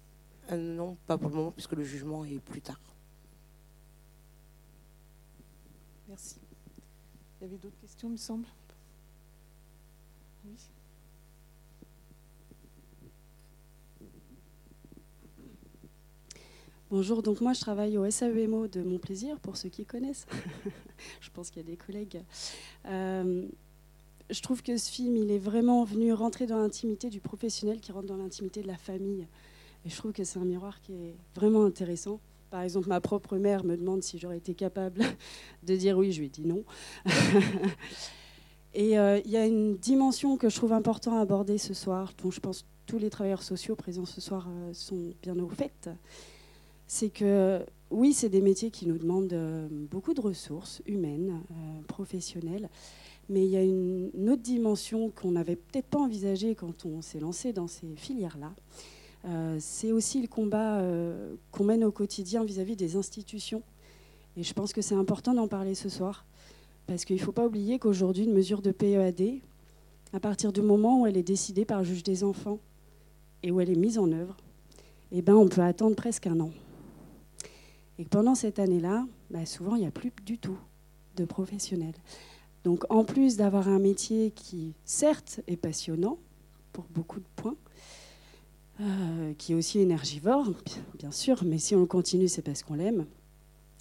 non, 0.77 0.97
pas 1.07 1.19
pour 1.19 1.29
le 1.29 1.37
moment, 1.37 1.51
puisque 1.53 1.73
le 1.73 1.85
jugement 1.85 2.25
est 2.25 2.41
plus 2.41 2.63
tard. 2.63 2.81
Merci. 6.09 6.37
Il 7.41 7.45
y 7.45 7.47
avait 7.49 7.59
d'autres 7.59 7.79
questions, 7.81 8.09
me 8.09 8.17
semble? 8.17 8.47
Oui. 10.45 10.57
Bonjour, 16.89 17.21
donc 17.21 17.41
moi 17.41 17.53
je 17.53 17.59
travaille 17.59 17.99
au 17.99 18.09
SAEMO 18.09 18.69
de 18.69 18.81
Mon 18.81 18.99
Plaisir, 18.99 19.41
pour 19.41 19.57
ceux 19.57 19.69
qui 19.69 19.85
connaissent. 19.85 20.25
je 21.21 21.31
pense 21.31 21.51
qu'il 21.51 21.61
y 21.61 21.67
a 21.67 21.69
des 21.69 21.77
collègues. 21.77 22.23
Euh, 22.87 23.45
je 24.31 24.41
trouve 24.41 24.63
que 24.63 24.77
ce 24.77 24.89
film, 24.89 25.17
il 25.17 25.33
est 25.33 25.41
vraiment 25.41 25.83
venu 25.83 26.13
rentrer 26.13 26.47
dans 26.47 26.59
l'intimité 26.59 27.11
du 27.11 27.19
professionnel 27.19 27.81
qui 27.81 27.91
rentre 27.91 28.07
dans 28.07 28.17
l'intimité 28.17 28.63
de 28.63 28.69
la 28.69 28.77
famille. 28.77 29.27
Et 29.85 29.91
je 29.91 29.97
trouve 29.97 30.13
que 30.13 30.23
c'est 30.23 30.39
un 30.39 30.45
miroir 30.45 30.81
qui 30.81 30.93
est 30.93 31.17
vraiment 31.35 31.65
intéressant. 31.65 32.21
Par 32.51 32.61
exemple, 32.63 32.87
ma 32.89 33.01
propre 33.01 33.37
mère 33.37 33.65
me 33.65 33.77
demande 33.77 34.05
si 34.05 34.21
j'aurais 34.21 34.39
été 34.39 34.55
capable 34.55 35.03
de 35.65 35.75
dire 35.75 35.99
oui, 35.99 36.13
je 36.13 36.21
lui 36.21 36.27
ai 36.27 36.31
dit 36.31 36.47
non. 36.47 36.63
Et 38.75 38.97
euh, 38.97 39.21
il 39.25 39.33
y 39.33 39.37
a 39.37 39.45
une 39.45 39.77
dimension 39.77 40.37
que 40.37 40.49
je 40.49 40.55
trouve 40.55 40.73
important 40.73 41.19
à 41.19 41.21
aborder 41.21 41.59
ce 41.59 41.75
soir, 41.75 42.13
dont 42.23 42.31
je 42.31 42.39
pense 42.39 42.65
tous 42.87 42.99
les 42.99 43.11
travailleurs 43.11 43.43
sociaux 43.43 43.75
présents 43.75 44.07
ce 44.07 44.21
soir 44.21 44.47
euh, 44.49 44.73
sont 44.73 45.15
bien 45.21 45.37
au 45.41 45.49
fait 45.49 45.91
c'est 46.87 47.11
que 47.11 47.65
oui, 47.91 48.13
c'est 48.13 48.29
des 48.29 48.41
métiers 48.41 48.71
qui 48.71 48.87
nous 48.87 48.99
demandent 48.99 49.33
euh, 49.33 49.69
beaucoup 49.71 50.15
de 50.15 50.21
ressources 50.21 50.83
humaines, 50.87 51.41
euh, 51.51 51.83
professionnelles, 51.87 52.69
mais 53.29 53.45
il 53.45 53.51
y 53.51 53.57
a 53.57 53.63
une, 53.63 54.11
autre 54.29 54.43
dimension 54.43 55.11
qu'on 55.11 55.33
n'avait 55.33 55.57
peut-être 55.57 55.87
pas 55.87 55.99
envisagée 55.99 56.55
quand 56.55 56.85
on 56.85 57.03
s'est 57.03 57.21
lancé 57.21 57.53
dans 57.53 57.67
ces 57.69 57.95
filières-là. 57.97 58.55
Euh, 59.25 59.57
c'est 59.61 59.93
aussi 59.93 60.21
le 60.21 60.29
combat 60.29 60.81
qu'on 61.51 61.65
mène 61.65 61.83
au 61.85 61.91
quotidien 61.91 62.45
vis-à-vis 62.45 62.77
des 62.77 62.97
institutions. 62.97 63.63
Et 64.37 64.43
je 64.43 64.53
pense 64.53 64.73
que 64.73 64.83
c'est 64.83 64.95
important 64.95 65.35
d'en 65.35 65.49
parler 65.49 65.75
ce 65.75 65.89
soir, 65.89 66.25
parce 66.87 67.05
qu'il 67.05 67.17
ne 67.17 67.21
faut 67.21 67.33
pas 67.33 67.47
oublier 67.47 67.79
qu'aujourd'hui, 67.79 68.25
une 68.25 68.35
mesure 68.35 68.63
de 68.63 68.71
PEAD, 68.71 69.41
à 70.13 70.21
partir 70.21 70.53
du 70.53 70.63
moment 70.63 71.01
où 71.01 71.07
elle 71.07 71.17
est 71.17 71.23
décidée 71.23 71.65
par 71.65 71.79
le 71.79 71.85
juge 71.85 72.03
des 72.03 72.23
enfants 72.23 72.61
et 73.43 73.51
où 73.51 73.61
elle 73.61 73.71
est 73.71 73.77
mise 73.77 73.99
en 73.99 74.11
œuvre, 74.13 74.37
eh 75.11 75.23
ben, 75.23 75.35
on 75.35 75.49
peut 75.49 75.63
attendre 75.63 75.97
presque 75.97 76.27
un 76.27 76.39
an. 76.41 76.51
Et 77.99 78.05
pendant 78.05 78.35
cette 78.35 78.59
année-là, 78.59 79.07
bah, 79.31 79.47
souvent, 79.47 79.75
il 79.75 79.81
n'y 79.81 79.87
a 79.87 79.91
plus 79.91 80.13
du 80.25 80.39
tout 80.39 80.59
de 81.17 81.25
professionnels. 81.25 81.95
Donc 82.65 82.85
en 82.91 83.05
plus 83.05 83.37
d'avoir 83.37 83.69
un 83.69 83.79
métier 83.79 84.33
qui, 84.33 84.75
certes, 84.85 85.41
est 85.47 85.57
passionnant 85.57 86.19
pour 86.73 86.85
beaucoup 86.91 87.21
de 87.21 87.27
points, 87.37 87.55
euh, 88.81 89.33
qui 89.39 89.53
est 89.53 89.55
aussi 89.55 89.79
énergivore, 89.79 90.53
bien 90.99 91.13
sûr, 91.13 91.45
mais 91.45 91.59
si 91.59 91.77
on 91.77 91.87
continue, 91.87 92.29
c'est 92.29 92.43
parce 92.43 92.63
qu'on 92.63 92.75
l'aime 92.75 93.07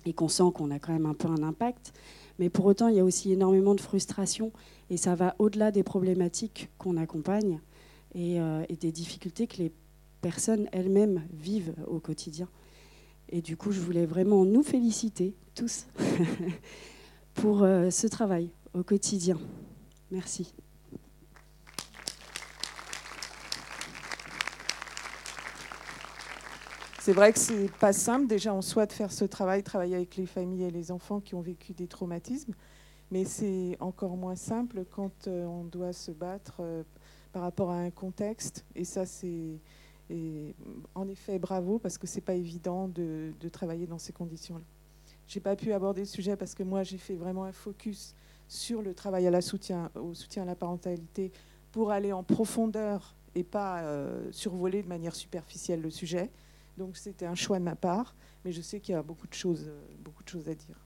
et 0.05 0.13
qu'on 0.13 0.27
sent 0.27 0.51
qu'on 0.53 0.69
a 0.69 0.77
quand 0.77 0.93
même 0.93 1.07
un 1.07 1.15
peu 1.15 1.27
un 1.27 1.41
impact. 1.41 1.93
Mais 2.37 2.49
pour 2.49 2.65
autant, 2.65 2.87
il 2.87 2.95
y 2.95 2.99
a 2.99 3.03
aussi 3.03 3.31
énormément 3.31 3.73
de 3.73 3.81
frustration 3.81 4.51
et 4.91 4.97
ça 4.97 5.15
va 5.15 5.35
au-delà 5.39 5.71
des 5.71 5.83
problématiques 5.83 6.69
qu'on 6.77 6.95
accompagne 6.95 7.59
et, 8.13 8.39
euh, 8.39 8.63
et, 8.69 8.75
des 8.75 8.91
difficultés 8.91 9.47
que 9.47 9.57
les 9.57 9.71
personnes 10.21 10.67
elles-mêmes 10.71 11.23
vivent 11.33 11.73
au 11.87 11.99
quotidien. 11.99 12.47
Et 13.29 13.41
du 13.41 13.57
coup, 13.57 13.71
je 13.71 13.79
voulais 13.79 14.05
vraiment 14.05 14.45
nous 14.45 14.63
féliciter 14.63 15.35
tous 15.55 15.87
pour 17.33 17.63
euh, 17.63 17.89
ce 17.89 18.07
travail 18.07 18.51
au 18.73 18.83
quotidien. 18.83 19.39
Merci. 20.11 20.53
C'est 27.05 27.13
vrai 27.13 27.31
que 27.33 27.37
c'est 27.37 27.71
pas 27.79 27.93
simple 27.93 28.25
déjà 28.25 28.51
en 28.51 28.63
soi 28.63 28.87
de 28.87 28.91
faire 28.91 29.11
ce 29.11 29.25
travail, 29.25 29.61
travailler 29.61 29.95
avec 29.95 30.15
les 30.15 30.25
familles 30.25 30.63
et 30.63 30.71
les 30.71 30.91
enfants 30.91 31.19
qui 31.19 31.35
ont 31.35 31.41
vécu 31.41 31.73
des 31.73 31.87
traumatismes, 31.87 32.55
mais 33.11 33.25
c'est 33.25 33.77
encore 33.79 34.17
moins 34.17 34.35
simple 34.35 34.85
quand 34.89 35.27
euh, 35.27 35.45
on 35.45 35.65
doit 35.65 35.93
se 35.93 36.09
battre 36.09 36.55
euh, 36.61 36.81
par 37.31 37.43
rapport 37.43 37.69
à 37.69 37.77
un 37.77 37.91
contexte. 37.91 38.65
Et 38.73 38.85
ça, 38.85 39.05
c'est 39.05 39.61
et 40.09 40.55
en 40.93 41.07
effet, 41.07 41.39
bravo, 41.39 41.79
parce 41.79 41.97
que 41.97 42.07
c'est 42.07 42.21
pas 42.21 42.35
évident 42.35 42.87
de, 42.87 43.33
travailler 43.51 43.87
dans 43.87 43.97
ces 43.97 44.13
conditions-là. 44.13 44.63
J'ai 45.27 45.39
pas 45.39 45.55
pu 45.55 45.73
aborder 45.73 46.01
le 46.01 46.07
sujet 46.07 46.35
parce 46.35 46.53
que 46.53 46.63
moi, 46.63 46.83
j'ai 46.83 46.97
fait 46.97 47.15
vraiment 47.15 47.45
un 47.45 47.51
focus 47.51 48.13
sur 48.47 48.81
le 48.81 48.93
travail 48.93 49.27
au 49.27 49.41
soutien 50.13 50.43
à 50.43 50.45
la 50.45 50.55
parentalité 50.55 51.31
pour 51.71 51.91
aller 51.91 52.13
en 52.13 52.23
profondeur 52.23 53.15
et 53.33 53.43
pas 53.43 53.81
euh, 53.81 54.31
survoler 54.31 54.83
de 54.83 54.87
manière 54.87 55.15
superficielle 55.15 55.81
le 55.81 55.89
sujet. 55.89 56.29
Donc 56.77 56.97
c'était 56.97 57.25
un 57.25 57.35
choix 57.35 57.57
de 57.57 57.63
ma 57.63 57.75
part, 57.75 58.15
mais 58.43 58.51
je 58.51 58.61
sais 58.61 58.79
qu'il 58.79 58.93
y 58.93 58.97
a 58.97 59.01
beaucoup 59.01 59.27
de 59.27 59.33
choses, 59.33 59.67
euh, 59.67 59.81
beaucoup 59.99 60.23
de 60.23 60.29
choses 60.29 60.47
à 60.47 60.53
dire. 60.53 60.84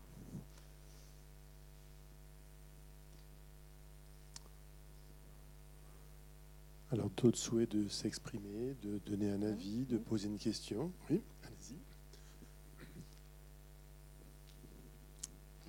Alors, 6.92 7.10
d'autres 7.16 7.38
souhaits 7.38 7.70
de 7.70 7.88
s'exprimer, 7.88 8.76
de 8.82 9.00
donner 9.06 9.30
un 9.30 9.44
avis, 9.44 9.86
de 9.86 9.98
poser 9.98 10.28
une 10.28 10.40
question 10.40 10.92
Oui, 11.10 11.22
allez-y. 11.44 11.76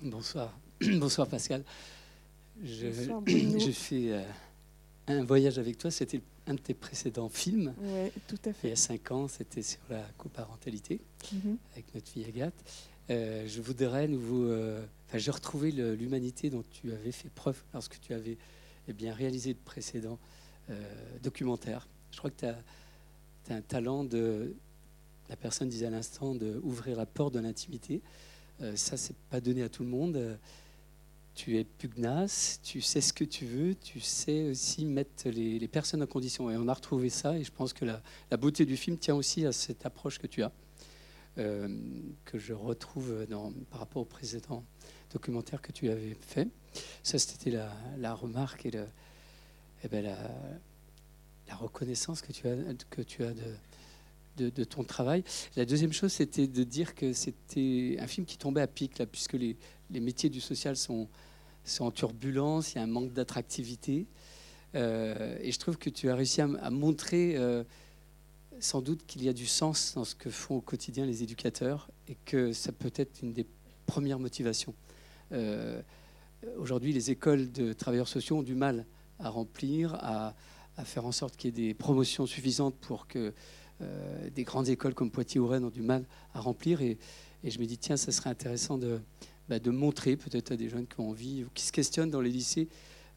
Bonsoir. 0.09 0.57
Bonsoir 0.81 1.27
Pascal. 1.27 1.63
J'ai 2.63 2.91
fait 2.91 4.13
euh, 4.13 4.23
un 5.07 5.23
voyage 5.23 5.59
avec 5.59 5.77
toi. 5.77 5.91
C'était 5.91 6.21
un 6.47 6.55
de 6.55 6.59
tes 6.59 6.73
précédents 6.73 7.29
films. 7.29 7.75
Oui, 7.79 8.09
tout 8.27 8.39
à 8.45 8.53
fait. 8.53 8.69
Il 8.69 8.71
y 8.71 8.73
a 8.73 8.77
cinq 8.77 9.11
ans, 9.11 9.27
c'était 9.27 9.61
sur 9.61 9.81
la 9.91 10.01
coparentalité 10.17 11.01
mhm. 11.31 11.57
avec 11.73 11.93
notre 11.93 12.09
fille 12.09 12.25
Agathe. 12.25 12.55
Euh, 13.11 13.47
je 13.47 13.61
voudrais 13.61 14.07
nous. 14.07 14.45
Euh, 14.45 14.83
enfin, 15.07 15.19
j'ai 15.19 15.31
retrouvé 15.31 15.71
l'humanité 15.71 16.49
dont 16.49 16.63
tu 16.71 16.91
avais 16.91 17.11
fait 17.11 17.29
preuve 17.29 17.61
lorsque 17.73 17.99
tu 17.99 18.15
avais 18.15 18.37
eh 18.87 18.93
bien, 18.93 19.13
réalisé 19.13 19.49
le 19.49 19.59
précédent 19.63 20.17
euh, 20.17 20.40
documentaire. 21.21 21.87
Je 22.11 22.17
crois 22.17 22.29
que 22.29 22.39
tu 22.39 22.45
as, 22.45 22.57
un 23.49 23.61
talent 23.61 24.03
de, 24.03 24.55
la 25.29 25.35
personne 25.35 25.69
disait 25.69 25.85
à 25.85 25.89
l'instant, 25.89 26.35
d'ouvrir 26.35 26.97
la 26.97 27.05
porte 27.05 27.33
de 27.33 27.39
l'intimité. 27.39 28.01
Euh, 28.61 28.75
ça, 28.75 28.97
c'est 28.97 29.15
pas 29.29 29.41
donné 29.41 29.63
à 29.63 29.69
tout 29.69 29.83
le 29.83 29.89
monde. 29.89 30.37
Tu 31.33 31.57
es 31.57 31.63
pugnace, 31.63 32.59
tu 32.61 32.81
sais 32.81 32.99
ce 32.99 33.13
que 33.13 33.23
tu 33.23 33.45
veux, 33.45 33.75
tu 33.75 34.01
sais 34.01 34.49
aussi 34.49 34.85
mettre 34.85 35.29
les, 35.29 35.67
personnes 35.69 36.03
en 36.03 36.07
condition. 36.07 36.51
Et 36.51 36.57
on 36.57 36.67
a 36.67 36.73
retrouvé 36.73 37.09
ça, 37.09 37.37
et 37.37 37.43
je 37.45 37.51
pense 37.51 37.71
que 37.71 37.85
la, 37.85 38.37
beauté 38.37 38.65
du 38.65 38.75
film 38.75 38.97
tient 38.97 39.15
aussi 39.15 39.45
à 39.45 39.53
cette 39.53 39.85
approche 39.85 40.19
que 40.19 40.27
tu 40.27 40.43
as, 40.43 40.51
euh, 41.37 41.69
que 42.25 42.37
je 42.37 42.53
retrouve 42.53 43.25
par 43.69 43.79
rapport 43.79 44.01
au 44.01 44.05
précédent 44.05 44.65
documentaire 45.13 45.61
que 45.61 45.71
tu 45.71 45.89
avais 45.89 46.17
fait. 46.19 46.49
Ça, 47.03 47.17
c'était 47.17 47.51
la, 47.51 47.71
la, 47.97 48.13
remarque 48.13 48.65
et 48.65 48.71
le, 48.71 48.85
eh 49.83 49.87
ben, 49.87 50.03
la, 50.03 51.55
reconnaissance 51.55 52.21
que 52.21 52.31
tu 52.31 52.47
as, 52.47 53.33
de, 54.37 54.63
ton 54.63 54.83
travail. 54.83 55.23
La 55.55 55.65
deuxième 55.65 55.91
chose, 55.93 56.13
c'était 56.13 56.47
de 56.47 56.63
dire 56.63 56.95
que 56.95 57.13
c'était 57.13 57.97
un 57.99 58.07
film 58.07 58.25
qui 58.25 58.37
tombait 58.37 58.61
à 58.61 58.67
pic, 58.67 58.97
là, 58.97 59.05
puisque 59.05 59.33
les, 59.33 59.57
métiers 59.89 60.29
du 60.29 60.39
social 60.39 60.77
sont, 60.77 61.07
sont 61.65 61.85
en 61.85 61.91
turbulence, 61.91 62.73
il 62.73 62.77
y 62.77 62.79
a 62.79 62.83
un 62.83 62.87
manque 62.87 63.13
d'attractivité. 63.13 64.07
Euh, 64.75 65.37
et 65.41 65.51
je 65.51 65.59
trouve 65.59 65.77
que 65.77 65.89
tu 65.89 66.09
as 66.09 66.15
réussi 66.15 66.41
à, 66.41 66.47
montrer 66.69 67.35
euh, 67.35 67.63
sans 68.59 68.81
doute 68.81 69.05
qu'il 69.05 69.23
y 69.23 69.29
a 69.29 69.33
du 69.33 69.45
sens 69.45 69.93
dans 69.95 70.05
ce 70.05 70.15
que 70.15 70.29
font 70.29 70.57
au 70.57 70.61
quotidien 70.61 71.05
les 71.05 71.23
éducateurs 71.23 71.89
et 72.07 72.15
que 72.25 72.53
ça 72.53 72.71
peut 72.71 72.93
être 72.95 73.21
une 73.21 73.33
des 73.33 73.45
premières 73.85 74.19
motivations. 74.19 74.73
Euh, 75.33 75.81
aujourd'hui, 76.57 76.93
les 76.93 77.11
écoles 77.11 77.51
de 77.51 77.73
travailleurs 77.73 78.07
sociaux 78.07 78.37
ont 78.37 78.43
du 78.43 78.55
mal 78.55 78.85
à 79.21 79.29
remplir, 79.29 79.95
à, 79.95 80.35
à 80.77 80.85
faire 80.85 81.05
en 81.05 81.11
sorte 81.11 81.37
qu'il 81.37 81.57
y 81.57 81.61
ait 81.61 81.67
des 81.67 81.73
promotions 81.73 82.25
suffisantes 82.25 82.75
pour 82.75 83.07
que 83.07 83.33
des 84.35 84.43
grandes 84.43 84.69
écoles 84.69 84.93
comme 84.93 85.09
Poitiers 85.09 85.39
ou 85.39 85.47
Rennes 85.47 85.65
ont 85.65 85.71
du 85.71 85.81
mal 85.81 86.05
à 86.35 86.39
remplir. 86.39 86.81
Et, 86.81 86.99
et 87.43 87.49
je 87.49 87.59
me 87.59 87.65
dis, 87.65 87.77
tiens, 87.79 87.97
ça 87.97 88.11
serait 88.11 88.29
intéressant 88.29 88.77
de, 88.77 89.01
bah, 89.49 89.59
de 89.59 89.71
montrer 89.71 90.15
peut-être 90.15 90.51
à 90.51 90.55
des 90.55 90.69
jeunes 90.69 90.87
qui 90.87 90.99
ont 90.99 91.09
envie 91.09 91.43
ou 91.43 91.49
qui 91.53 91.63
se 91.63 91.71
questionnent 91.71 92.09
dans 92.09 92.21
les 92.21 92.29
lycées, 92.29 92.69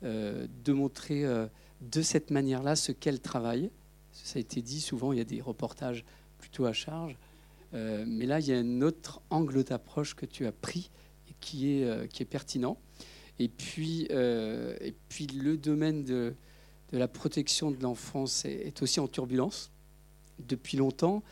euh, 0.02 0.46
de 0.64 0.72
montrer 0.72 1.24
euh, 1.24 1.46
de 1.80 2.02
cette 2.02 2.30
manière-là 2.30 2.76
ce 2.76 2.92
qu'elle 2.92 3.20
travaille. 3.20 3.70
Ça 4.10 4.38
a 4.38 4.40
été 4.40 4.62
dit 4.62 4.80
souvent, 4.80 5.12
il 5.12 5.18
y 5.18 5.20
a 5.20 5.24
des 5.24 5.40
reportages 5.40 6.04
plutôt 6.38 6.64
à 6.64 6.72
charge. 6.72 7.16
Euh, 7.74 8.04
mais 8.06 8.26
là, 8.26 8.40
il 8.40 8.46
y 8.46 8.52
a 8.52 8.58
un 8.58 8.80
autre 8.80 9.20
angle 9.30 9.64
d'approche 9.64 10.14
que 10.14 10.26
tu 10.26 10.46
as 10.46 10.52
pris 10.52 10.90
et 11.28 11.34
qui 11.40 11.68
est, 11.70 12.08
qui 12.08 12.22
est 12.22 12.26
pertinent. 12.26 12.78
Et 13.38 13.48
puis, 13.48 14.02
et 14.10 14.94
puis 15.08 15.26
le 15.26 15.56
domaine 15.56 16.04
de, 16.04 16.34
la 16.92 17.08
protection 17.08 17.70
de 17.70 17.82
l'enfance 17.82 18.44
est, 18.44 18.82
aussi 18.82 19.00
en 19.00 19.08
turbulence 19.08 19.70
depuis 20.38 20.76
longtemps. 20.76 21.22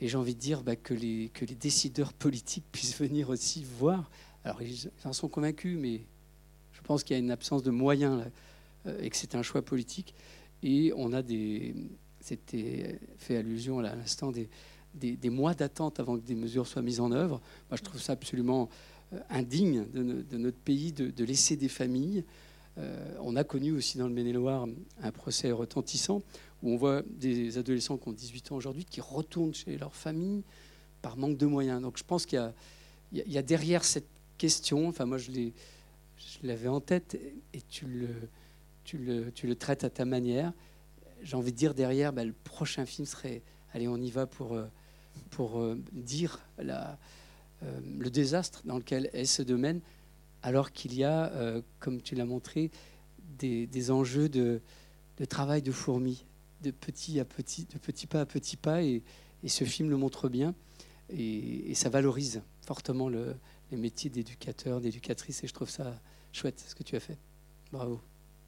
Et 0.00 0.08
j'ai 0.08 0.16
envie 0.16 0.34
de 0.34 0.40
dire 0.40 0.62
bah, 0.62 0.76
que, 0.76 0.94
les, 0.94 1.30
que 1.32 1.44
les 1.44 1.54
décideurs 1.54 2.12
politiques 2.12 2.64
puissent 2.72 2.98
venir 2.98 3.30
aussi 3.30 3.64
voir. 3.64 4.10
Alors, 4.44 4.62
ils 4.62 4.90
en 5.04 5.12
sont 5.12 5.28
convaincus, 5.28 5.78
mais 5.78 6.02
je 6.72 6.80
pense 6.82 7.02
qu'il 7.02 7.14
y 7.14 7.16
a 7.16 7.20
une 7.20 7.30
absence 7.30 7.62
de 7.62 7.70
moyens 7.70 8.24
euh, 8.86 9.00
et 9.00 9.10
que 9.10 9.16
c'est 9.16 9.34
un 9.34 9.42
choix 9.42 9.62
politique. 9.62 10.14
Et 10.62 10.92
on 10.96 11.12
a 11.12 11.22
des. 11.22 11.74
C'était 12.20 12.98
fait 13.18 13.36
allusion 13.36 13.78
à 13.78 13.82
l'instant 13.82 14.32
des, 14.32 14.48
des, 14.94 15.30
mois 15.30 15.54
d'attente 15.54 16.00
avant 16.00 16.16
que 16.16 16.24
des 16.24 16.34
mesures 16.34 16.66
soient 16.66 16.82
mises 16.82 16.98
en 16.98 17.12
œuvre. 17.12 17.40
Moi, 17.70 17.76
je 17.76 17.82
trouve 17.82 18.00
ça 18.00 18.14
absolument 18.14 18.62
euh, 18.62 18.66
indigne 19.30 19.86
de, 19.92 20.36
notre 20.36 20.58
pays 20.58 20.92
de, 20.92 21.24
laisser 21.24 21.56
des 21.56 21.68
familles. 21.68 22.24
Euh, 22.78 23.14
on 23.22 23.36
a 23.36 23.44
connu 23.44 23.72
aussi 23.72 23.98
dans 23.98 24.08
le 24.08 24.14
Maine-et-Loire 24.14 24.66
un 25.00 25.10
procès 25.10 25.50
retentissant 25.50 26.22
où 26.62 26.70
on 26.70 26.76
voit 26.76 27.02
des 27.08 27.58
adolescents 27.58 27.96
qui 27.96 28.08
ont 28.08 28.12
18 28.12 28.52
ans 28.52 28.56
aujourd'hui 28.56 28.84
qui 28.84 29.00
retournent 29.00 29.54
chez 29.54 29.78
leur 29.78 29.94
famille 29.94 30.42
par 31.02 31.16
manque 31.16 31.36
de 31.36 31.46
moyens. 31.46 31.80
Donc 31.80 31.98
je 31.98 32.04
pense 32.04 32.26
qu'il 32.26 32.52
y, 33.12 33.38
a 33.38 33.42
derrière 33.42 33.84
cette 33.84 34.08
question, 34.38 34.88
enfin 34.88 35.06
moi 35.06 35.18
je 35.18 35.30
l'avais 36.42 36.68
en 36.68 36.80
tête 36.80 37.18
et 37.54 37.62
tu 37.62 37.86
le, 37.86 39.54
traites 39.54 39.84
à 39.84 39.90
ta 39.90 40.04
manière. 40.04 40.52
J'ai 41.22 41.36
envie 41.36 41.52
de 41.52 41.56
dire 41.56 41.74
derrière, 41.74 42.12
bah, 42.12 42.24
le 42.24 42.34
prochain 42.34 42.84
film 42.84 43.06
serait, 43.06 43.42
allez 43.72 43.88
on 43.88 43.96
y 43.96 44.10
va 44.10 44.26
pour, 44.26 44.54
euh, 44.54 44.66
pour 45.30 45.60
euh, 45.60 45.80
dire 45.92 46.40
la, 46.58 46.98
euh, 47.62 47.80
le 47.98 48.10
désastre 48.10 48.62
dans 48.64 48.76
lequel 48.76 49.10
est 49.12 49.24
ce 49.24 49.42
domaine, 49.42 49.80
alors 50.42 50.72
qu'il 50.72 50.94
y 50.94 51.02
a, 51.02 51.32
comme 51.80 52.00
tu 52.00 52.14
l'as 52.14 52.24
montré, 52.24 52.70
des, 53.38 53.90
enjeux 53.90 54.28
de, 54.28 54.60
travail 55.28 55.62
de 55.62 55.72
fourmi 55.72 56.24
de 56.62 56.70
petit 56.70 57.20
à 57.20 57.24
petit, 57.24 57.66
de 57.66 57.78
petit 57.78 58.06
pas 58.06 58.20
à 58.20 58.26
petit 58.26 58.56
pas, 58.56 58.82
et, 58.82 59.02
ce 59.46 59.64
film 59.64 59.90
le 59.90 59.96
montre 59.96 60.28
bien, 60.28 60.54
et, 61.10 61.74
ça 61.74 61.88
valorise 61.88 62.42
fortement 62.64 63.08
le, 63.08 63.34
les 63.70 63.76
métiers 63.76 64.10
d'éducateur, 64.10 64.80
d'éducatrice, 64.80 65.42
et 65.42 65.46
je 65.46 65.54
trouve 65.54 65.70
ça 65.70 66.00
chouette 66.32 66.64
ce 66.66 66.74
que 66.74 66.82
tu 66.82 66.96
as 66.96 67.00
fait. 67.00 67.18
Bravo. 67.72 68.00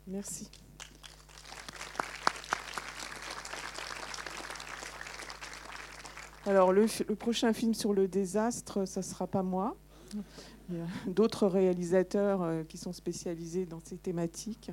Merci. 0.06 0.48
Alors 6.48 6.72
le, 6.72 6.86
prochain 7.14 7.52
film 7.52 7.74
sur 7.74 7.92
le 7.92 8.08
désastre, 8.08 8.86
ça 8.86 9.00
ne 9.00 9.04
sera 9.04 9.26
pas 9.26 9.42
moi. 9.42 9.76
Il 10.70 10.78
y 10.78 10.80
a 10.80 10.86
d'autres 11.06 11.46
réalisateurs 11.46 12.40
euh, 12.40 12.64
qui 12.64 12.78
sont 12.78 12.94
spécialisés 12.94 13.66
dans 13.66 13.80
ces 13.80 13.98
thématiques. 13.98 14.70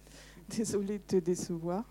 Désolée 0.50 0.98
de 0.98 1.04
te 1.04 1.16
décevoir. 1.16 1.84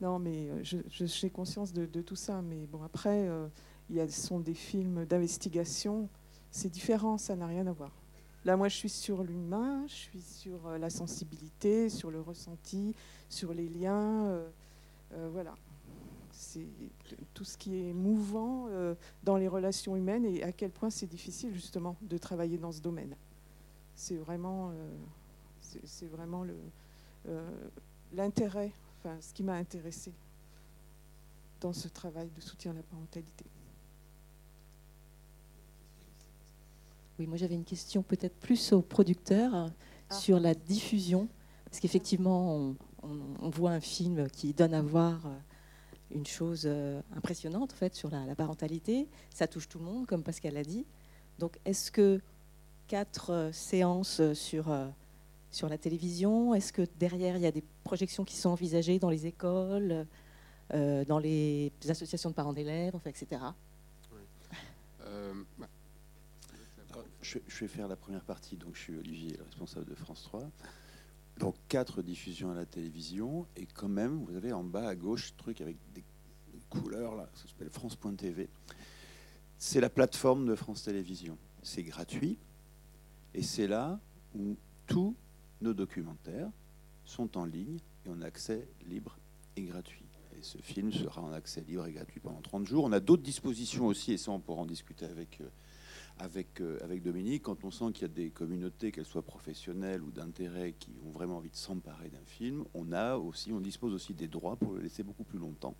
Non, 0.00 0.20
mais 0.20 0.48
euh, 0.48 0.62
j'ai 0.62 1.28
conscience 1.28 1.72
de, 1.72 2.02
tout 2.02 2.14
ça. 2.14 2.40
Mais 2.40 2.66
bon, 2.66 2.84
après, 2.84 3.26
euh, 3.26 3.48
y 3.90 4.08
sont 4.08 4.38
des 4.38 4.54
films 4.54 5.06
d'investigation. 5.06 6.08
C'est 6.52 6.70
différent, 6.70 7.18
ça 7.18 7.34
n'a 7.34 7.48
rien 7.48 7.66
à 7.66 7.72
voir. 7.72 7.90
Là, 8.44 8.56
moi, 8.56 8.68
je 8.68 8.76
suis 8.76 8.90
sur 8.90 9.24
l'humain, 9.24 9.84
je 9.88 9.94
suis 9.94 10.20
sur 10.20 10.78
la 10.78 10.88
sensibilité, 10.88 11.88
sur 11.88 12.12
le 12.12 12.20
ressenti, 12.20 12.94
sur 13.28 13.52
les 13.52 13.68
liens. 13.68 14.40
voilà. 15.32 15.56
C'est 16.38 16.66
tout 17.32 17.44
ce 17.44 17.56
qui 17.56 17.88
est 17.88 17.92
mouvant 17.94 18.68
dans 19.24 19.36
les 19.38 19.48
relations 19.48 19.96
humaines 19.96 20.26
et 20.26 20.42
à 20.42 20.52
quel 20.52 20.70
point 20.70 20.90
c'est 20.90 21.06
difficile, 21.06 21.54
justement, 21.54 21.96
de 22.02 22.18
travailler 22.18 22.58
dans 22.58 22.72
ce 22.72 22.80
domaine. 22.80 23.16
C'est 23.94 24.16
vraiment, 24.16 24.70
c'est 25.60 26.06
vraiment 26.06 26.44
l'intérêt 28.12 28.70
ce 29.20 29.32
qui 29.32 29.42
m'a 29.42 29.54
intéressé 29.54 30.12
dans 31.60 31.72
ce 31.72 31.88
travail 31.88 32.30
de 32.34 32.40
soutien 32.40 32.72
à 32.72 32.74
la 32.74 32.82
parentalité. 32.82 33.44
Oui, 37.18 37.26
moi 37.26 37.36
j'avais 37.36 37.54
une 37.54 37.64
question 37.64 38.02
peut-être 38.02 38.36
plus 38.36 38.72
aux 38.72 38.82
producteurs 38.82 39.54
ah. 40.10 40.14
sur 40.14 40.38
la 40.38 40.54
diffusion, 40.54 41.28
parce 41.64 41.80
qu'effectivement 41.80 42.74
on, 43.02 43.50
voit 43.50 43.70
un 43.70 43.80
film 43.80 44.28
qui 44.28 44.52
donne 44.52 44.74
à 44.74 44.82
voir 44.82 45.26
euh, 45.26 45.38
une 46.10 46.26
chose 46.26 46.62
euh, 46.66 47.00
impressionnante 47.16 47.72
en 47.72 47.76
fait 47.76 47.94
sur 47.94 48.10
la, 48.10 48.34
parentalité. 48.34 49.08
Ça 49.34 49.46
touche 49.46 49.68
tout 49.68 49.78
le 49.78 49.84
monde, 49.84 50.06
comme 50.06 50.22
Pascal 50.22 50.56
a 50.56 50.62
dit. 50.62 50.86
Donc 51.38 51.58
est-ce 51.64 51.90
que 51.90 52.20
quatre 52.86 53.30
euh, 53.30 53.52
séances 53.52 54.20
sur 54.34 54.70
sur 55.50 55.68
la 55.68 55.78
télévision 55.78 56.54
Est-ce 56.54 56.72
que 56.72 56.82
derrière, 56.98 57.36
il 57.36 57.42
y 57.42 57.46
a 57.46 57.52
des 57.52 57.64
projections 57.82 58.24
qui 58.24 58.36
sont 58.36 58.50
envisagées 58.50 58.98
dans 58.98 59.10
les 59.10 59.26
écoles, 59.26 60.06
euh, 60.74 61.04
dans 61.04 61.18
les 61.18 61.72
associations 61.88 62.30
de 62.30 62.34
parents 62.34 62.52
d'élèves, 62.52 62.94
enfin, 62.94 63.10
etc. 63.10 63.40
Euh, 65.02 65.32
bah, 65.58 65.68
je, 67.22 67.38
vais 67.60 67.68
faire 67.68 67.88
la 67.88 67.96
première 67.96 68.24
partie. 68.24 68.56
Donc, 68.56 68.74
je 68.74 68.80
suis 68.80 68.96
Olivier, 68.96 69.36
le 69.36 69.44
responsable 69.44 69.86
de 69.86 69.94
France 69.94 70.24
3. 70.24 70.42
Donc, 71.38 71.54
quatre 71.68 72.02
diffusions 72.02 72.50
à 72.50 72.54
la 72.54 72.66
télévision. 72.66 73.46
Et 73.56 73.66
quand 73.66 73.88
même, 73.88 74.24
vous 74.24 74.36
avez 74.36 74.52
en 74.52 74.64
bas 74.64 74.88
à 74.88 74.94
gauche, 74.94 75.36
truc 75.36 75.60
avec 75.60 75.76
des 75.94 76.04
couleurs, 76.68 77.14
là, 77.14 77.28
ça 77.34 77.48
s'appelle 77.48 77.70
France.tv. 77.70 78.48
C'est 79.58 79.80
la 79.80 79.90
plateforme 79.90 80.46
de 80.46 80.54
France 80.54 80.82
Télévisions. 80.82 81.38
C'est 81.62 81.82
gratuit. 81.82 82.38
Et 83.34 83.42
c'est 83.42 83.66
là 83.66 84.00
où 84.34 84.56
tout 84.86 85.16
nos 85.60 85.74
documentaires 85.74 86.50
sont 87.04 87.36
en 87.38 87.44
ligne 87.44 87.78
et 88.04 88.08
en 88.10 88.22
accès 88.22 88.68
libre 88.86 89.18
et 89.56 89.62
gratuit. 89.62 90.04
Et 90.38 90.42
ce 90.42 90.58
film 90.58 90.92
sera 90.92 91.22
en 91.22 91.32
accès 91.32 91.62
libre 91.62 91.86
et 91.86 91.92
gratuit 91.92 92.20
pendant 92.20 92.40
30 92.40 92.66
jours. 92.66 92.84
On 92.84 92.92
a 92.92 93.00
d'autres 93.00 93.22
dispositions 93.22 93.86
aussi, 93.86 94.12
et 94.12 94.18
ça 94.18 94.30
on 94.30 94.40
pourra 94.40 94.62
en 94.62 94.66
discuter 94.66 95.06
avec, 95.06 95.40
euh, 95.40 95.48
avec, 96.18 96.60
euh, 96.60 96.78
avec 96.82 97.02
Dominique, 97.02 97.42
quand 97.42 97.64
on 97.64 97.70
sent 97.70 97.92
qu'il 97.92 98.02
y 98.02 98.10
a 98.10 98.14
des 98.14 98.30
communautés, 98.30 98.90
qu'elles 98.90 99.06
soient 99.06 99.22
professionnelles 99.22 100.02
ou 100.02 100.10
d'intérêt, 100.10 100.74
qui 100.78 100.90
ont 101.06 101.10
vraiment 101.10 101.36
envie 101.36 101.50
de 101.50 101.56
s'emparer 101.56 102.08
d'un 102.08 102.24
film, 102.24 102.64
on 102.74 102.92
a 102.92 103.16
aussi, 103.16 103.52
on 103.52 103.60
dispose 103.60 103.92
aussi 103.92 104.14
des 104.14 104.28
droits 104.28 104.56
pour 104.56 104.72
le 104.72 104.80
laisser 104.80 105.02
beaucoup 105.02 105.24
plus 105.24 105.38
longtemps, 105.38 105.76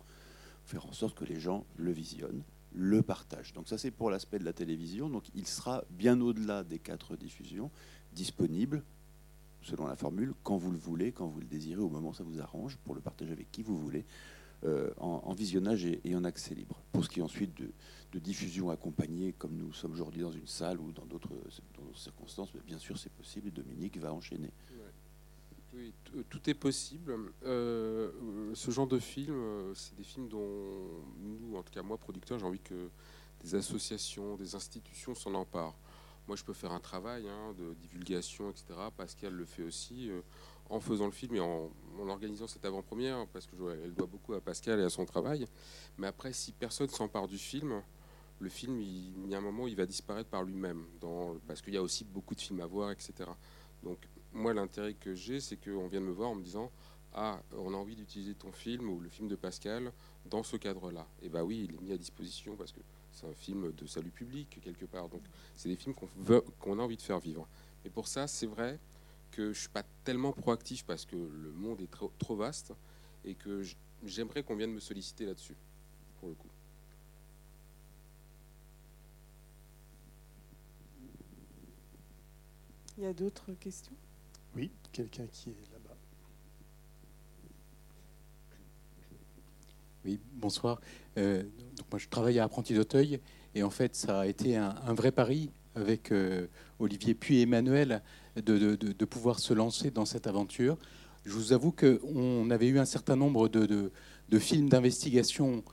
faire 0.65 0.85
en 0.85 0.93
sorte 0.93 1.17
que 1.17 1.25
les 1.25 1.39
gens 1.39 1.65
le 1.77 1.91
visionnent, 1.91 2.43
le 2.73 3.01
partagent. 3.01 3.53
Donc 3.53 3.67
ça 3.67 3.77
c'est 3.77 3.91
pour 3.91 4.11
l'aspect 4.11 4.39
de 4.39 4.45
la 4.45 4.53
télévision. 4.53 5.09
Donc 5.09 5.23
il 5.33 5.47
sera 5.47 5.83
bien 5.89 6.19
au-delà 6.21 6.63
des 6.63 6.79
quatre 6.79 7.15
diffusions 7.15 7.71
disponible 8.13 8.83
selon 9.61 9.87
la 9.87 9.95
formule, 9.95 10.33
quand 10.43 10.57
vous 10.57 10.71
le 10.71 10.77
voulez, 10.77 11.11
quand 11.11 11.27
vous 11.27 11.39
le 11.39 11.45
désirez, 11.45 11.81
au 11.81 11.89
moment 11.89 12.09
où 12.09 12.13
ça 12.13 12.23
vous 12.23 12.39
arrange, 12.39 12.77
pour 12.85 12.95
le 12.95 13.01
partager 13.01 13.31
avec 13.31 13.51
qui 13.51 13.63
vous 13.63 13.77
voulez, 13.77 14.05
euh, 14.63 14.89
en, 14.97 15.33
visionnage 15.33 15.85
et, 15.85 16.15
en 16.15 16.23
accès 16.23 16.55
libre. 16.55 16.81
Pour 16.91 17.03
ce 17.03 17.09
qui 17.09 17.19
est 17.19 17.23
ensuite 17.23 17.53
de, 17.55 17.71
diffusion 18.19 18.71
accompagnée, 18.71 19.33
comme 19.33 19.55
nous 19.55 19.71
sommes 19.73 19.91
aujourd'hui 19.91 20.23
dans 20.23 20.31
une 20.31 20.47
salle 20.47 20.79
ou 20.79 20.91
dans 20.91 21.05
d'autres 21.05 21.35
circonstances, 21.93 22.49
bien 22.65 22.79
sûr 22.79 22.97
c'est 22.97 23.11
possible 23.11 23.49
et 23.49 23.51
Dominique 23.51 23.99
va 23.99 24.11
enchaîner. 24.11 24.49
Oui, 25.73 25.93
tout 26.29 26.49
est 26.49 26.55
possible. 26.55 27.15
Euh, 27.45 28.09
ce 28.55 28.71
genre 28.71 28.87
de 28.87 28.97
film, 28.97 29.35
euh, 29.35 29.73
c'est 29.75 29.95
des 29.95 30.03
films 30.03 30.27
dont 30.27 31.03
nous, 31.19 31.55
en 31.55 31.61
tout 31.61 31.71
cas 31.71 31.83
moi, 31.83 31.97
producteur, 31.97 32.39
j'ai 32.39 32.45
envie 32.45 32.59
que 32.59 32.89
des 33.41 33.53
associations, 33.53 34.35
des 34.35 34.55
institutions 34.55 35.13
s'en 35.13 35.35
emparent. 35.35 35.77
Moi, 36.27 36.35
je 36.35 36.43
peux 36.43 36.53
faire 36.53 36.71
un 36.71 36.79
travail 36.79 37.27
hein, 37.27 37.53
de 37.59 37.75
divulgation, 37.75 38.49
etc. 38.49 38.65
Pascal 38.95 39.33
le 39.33 39.45
fait 39.45 39.63
aussi. 39.63 40.09
Euh, 40.09 40.21
en 40.69 40.79
faisant 40.79 41.05
le 41.05 41.11
film 41.11 41.35
et 41.35 41.39
en, 41.39 41.71
en 41.99 42.09
organisant 42.09 42.47
cette 42.47 42.65
avant-première, 42.65 43.27
parce 43.27 43.47
qu'elle 43.47 43.93
doit 43.93 44.07
beaucoup 44.07 44.33
à 44.33 44.41
Pascal 44.41 44.79
et 44.79 44.83
à 44.83 44.89
son 44.89 45.05
travail. 45.05 45.45
Mais 45.97 46.07
après, 46.07 46.33
si 46.33 46.51
personne 46.51 46.89
s'empare 46.89 47.27
du 47.27 47.37
film, 47.37 47.81
le 48.39 48.49
film, 48.49 48.79
il, 48.81 49.29
y 49.29 49.35
a 49.35 49.37
un 49.37 49.41
moment, 49.41 49.67
il 49.67 49.75
va 49.75 49.85
disparaître 49.85 50.29
par 50.29 50.43
lui-même, 50.43 50.85
parce 51.47 51.61
qu'il 51.61 51.73
y 51.73 51.77
a 51.77 51.81
aussi 51.81 52.03
beaucoup 52.03 52.35
de 52.35 52.41
films 52.41 52.61
à 52.61 52.65
voir, 52.65 52.91
etc. 52.91 53.29
Donc, 53.83 54.07
moi, 54.33 54.53
l'intérêt 54.53 54.93
que 54.93 55.15
j'ai, 55.15 55.39
c'est 55.39 55.57
qu'on 55.57 55.87
vient 55.87 56.01
de 56.01 56.05
me 56.05 56.11
voir 56.11 56.29
en 56.29 56.35
me 56.35 56.43
disant 56.43 56.71
Ah, 57.13 57.41
on 57.53 57.73
a 57.73 57.77
envie 57.77 57.95
d'utiliser 57.95 58.35
ton 58.35 58.51
film 58.51 58.89
ou 58.89 58.99
le 58.99 59.09
film 59.09 59.27
de 59.27 59.35
Pascal 59.35 59.91
dans 60.25 60.43
ce 60.43 60.57
cadre-là. 60.57 61.07
Et 61.21 61.29
bien, 61.29 61.39
bah 61.39 61.45
oui, 61.45 61.67
il 61.67 61.75
est 61.75 61.81
mis 61.81 61.91
à 61.91 61.97
disposition 61.97 62.55
parce 62.55 62.71
que 62.71 62.81
c'est 63.11 63.25
un 63.25 63.33
film 63.33 63.71
de 63.71 63.87
salut 63.87 64.11
public, 64.11 64.59
quelque 64.61 64.85
part. 64.85 65.09
Donc, 65.09 65.23
c'est 65.55 65.69
des 65.69 65.75
films 65.75 65.95
qu'on 65.95 66.09
qu'on 66.59 66.79
a 66.79 66.83
envie 66.83 66.97
de 66.97 67.01
faire 67.01 67.19
vivre. 67.19 67.47
Et 67.85 67.89
pour 67.89 68.07
ça, 68.07 68.27
c'est 68.27 68.47
vrai 68.47 68.79
que 69.37 69.43
je 69.43 69.49
ne 69.49 69.53
suis 69.53 69.69
pas 69.69 69.83
tellement 70.03 70.31
proactif 70.31 70.83
parce 70.83 71.05
que 71.05 71.15
le 71.15 71.51
monde 71.51 71.79
est 71.79 71.91
trop, 71.91 72.11
trop 72.17 72.35
vaste 72.35 72.73
et 73.23 73.35
que 73.35 73.61
j'aimerais 74.03 74.41
qu'on 74.41 74.55
vienne 74.55 74.73
me 74.73 74.79
solliciter 74.79 75.27
là-dessus, 75.27 75.55
pour 76.19 76.29
le 76.29 76.33
coup. 76.33 76.47
Il 82.97 83.03
y 83.03 83.05
a 83.05 83.13
d'autres 83.13 83.53
questions? 83.53 83.95
Oui, 84.55 84.71
quelqu'un 84.91 85.27
qui 85.27 85.51
est 85.51 85.71
là-bas. 85.71 85.95
Oui, 90.03 90.19
bonsoir. 90.33 90.81
Euh, 91.19 91.43
donc 91.43 91.91
moi, 91.91 91.99
je 91.99 92.07
travaille 92.07 92.39
à 92.39 92.43
Apprenti 92.43 92.73
d'Auteuil 92.73 93.19
et 93.53 93.61
en 93.61 93.69
fait, 93.69 93.95
ça 93.95 94.21
a 94.21 94.25
été 94.25 94.55
un, 94.55 94.95
vrai 94.95 95.11
pari 95.11 95.51
avec 95.75 96.11
euh, 96.11 96.47
Olivier 96.79 97.13
puis 97.13 97.39
Emmanuel 97.43 98.01
de, 98.45 99.05
pouvoir 99.05 99.39
se 99.39 99.53
lancer 99.53 99.91
dans 99.91 100.05
cette 100.05 100.27
aventure. 100.27 100.77
Je 101.25 101.33
vous 101.33 101.53
avoue 101.53 101.71
qu'on 101.71 102.49
avait 102.49 102.67
eu 102.67 102.79
un 102.79 102.85
certain 102.85 103.15
nombre 103.15 103.49
de, 103.49 103.91
films 104.39 104.69
d'investigation 104.69 105.63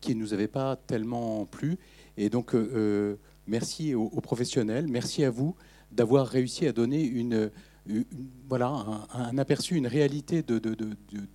qui 0.00 0.14
ne 0.14 0.20
nous 0.20 0.34
avaient 0.34 0.48
pas 0.48 0.76
tellement 0.76 1.46
plu. 1.46 1.78
Et 2.16 2.28
donc, 2.28 2.54
euh, 2.54 3.16
merci 3.46 3.94
aux, 3.94 4.08
professionnels, 4.20 4.86
merci 4.88 5.24
à 5.24 5.30
vous 5.30 5.54
d'avoir 5.90 6.26
réussi 6.26 6.66
à 6.66 6.72
donner 6.72 7.02
une, 7.02 7.50
voilà, 8.48 8.84
un, 9.12 9.36
aperçu, 9.38 9.76
une 9.76 9.86
réalité 9.86 10.42
de, 10.42 10.60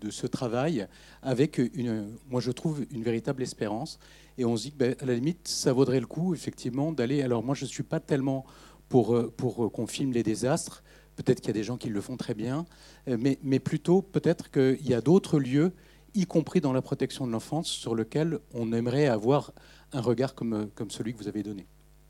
ce 0.10 0.28
travail 0.28 0.88
avec, 1.21 1.58
une, 1.58 2.10
moi 2.30 2.41
je 2.41 2.52
trouve, 2.52 2.86
une 2.91 3.04
véritable 3.04 3.43
espérance. 3.43 4.00
Et 4.38 4.45
on 4.45 4.56
se 4.56 4.63
dit 4.63 4.71
que, 4.71 4.78
ben, 4.78 4.95
la 5.02 5.15
limite, 5.15 5.47
ça 5.47 5.73
vaudrait 5.73 6.00
le 6.00 6.06
coup, 6.06 6.34
effectivement, 6.36 6.91
d'aller. 6.91 7.23
Alors, 7.23 7.43
moi, 7.43 7.56
je 7.56 7.65
ne 7.65 7.69
suis 7.69 7.84
pas 7.84 8.00
tellement 8.00 8.45
pour, 8.89 9.15
euh, 9.15 9.34
pour 9.36 9.65
euh, 9.65 9.69
qu'on 9.69 9.88
filme 9.88 10.12
les 10.12 10.23
désastres. 10.23 10.84
Peut-être 11.15 11.39
qu'il 11.39 11.47
y 11.47 11.52
a 11.52 11.54
des 11.54 11.63
gens 11.63 11.78
qui 11.78 11.89
le 11.89 12.02
font 12.02 12.17
très 12.17 12.34
bien, 12.34 12.65
euh, 13.08 13.17
mais, 13.19 13.39
mais 13.43 13.60
plutôt 13.60 14.02
peut-être 14.02 14.52
qu'il 14.52 14.88
y 14.88 14.93
a 14.93 15.02
d'autres 15.02 15.39
lieux, 15.39 15.73
y 16.13 16.26
compris 16.26 16.62
dans 16.62 16.73
la 16.73 16.82
protection 16.82 17.28
de 17.28 17.32
l'enfance, 17.32 17.67
sur 17.67 17.95
lesquels 17.95 18.39
on 18.54 18.71
aimerait 18.73 19.08
avoir 19.08 19.54
un 19.93 20.02
regard 20.02 20.36
comme, 20.36 20.69
comme 20.76 20.91
celui 20.91 21.13
que 21.13 21.17
vous 21.17 21.28
avez 21.28 21.43
donné. 21.43 21.67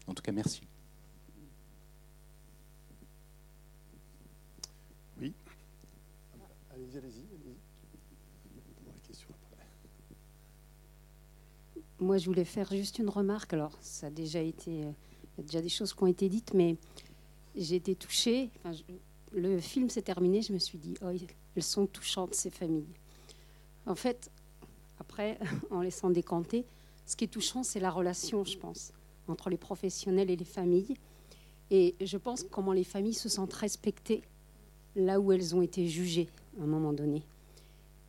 En 0.07 0.13
tout 0.13 0.23
cas, 0.23 0.31
merci. 0.31 0.61
Moi, 11.99 12.19
je 12.19 12.27
voulais 12.27 12.45
faire 12.45 12.69
juste 12.69 12.99
une 12.99 13.09
remarque. 13.09 13.53
Alors, 13.53 13.75
ça 13.81 14.07
a 14.07 14.09
déjà 14.11 14.39
été, 14.39 14.85
il 15.37 15.41
y 15.41 15.43
a 15.43 15.45
déjà 15.45 15.61
des 15.61 15.69
choses 15.69 15.93
qui 15.93 16.03
ont 16.03 16.07
été 16.07 16.29
dites, 16.29 16.53
mais 16.53 16.77
j'ai 17.55 17.75
été 17.75 17.95
touchée. 17.95 18.49
le 19.33 19.59
film 19.59 19.89
s'est 19.89 20.01
terminé, 20.01 20.41
je 20.41 20.53
me 20.53 20.59
suis 20.59 20.77
dit, 20.77 20.95
oh, 21.01 21.09
elles 21.55 21.63
sont 21.63 21.85
touchantes 21.85 22.33
ces 22.33 22.49
familles. 22.49 22.93
En 23.85 23.95
fait, 23.95 24.31
après, 24.99 25.37
en 25.71 25.81
laissant 25.81 26.09
décanter, 26.09 26.65
ce 27.05 27.15
qui 27.15 27.25
est 27.25 27.29
touchant, 27.29 27.63
c'est 27.63 27.79
la 27.79 27.91
relation, 27.91 28.43
je 28.43 28.57
pense, 28.57 28.91
entre 29.27 29.49
les 29.49 29.57
professionnels 29.57 30.29
et 30.29 30.35
les 30.35 30.45
familles. 30.45 30.95
Et 31.69 31.95
je 32.01 32.17
pense 32.17 32.43
comment 32.43 32.73
les 32.73 32.83
familles 32.83 33.13
se 33.13 33.29
sentent 33.29 33.53
respectées 33.53 34.23
là 34.95 35.19
où 35.19 35.31
elles 35.31 35.55
ont 35.55 35.61
été 35.61 35.87
jugées 35.87 36.27
à 36.59 36.63
un 36.63 36.67
moment 36.67 36.93
donné. 36.93 37.23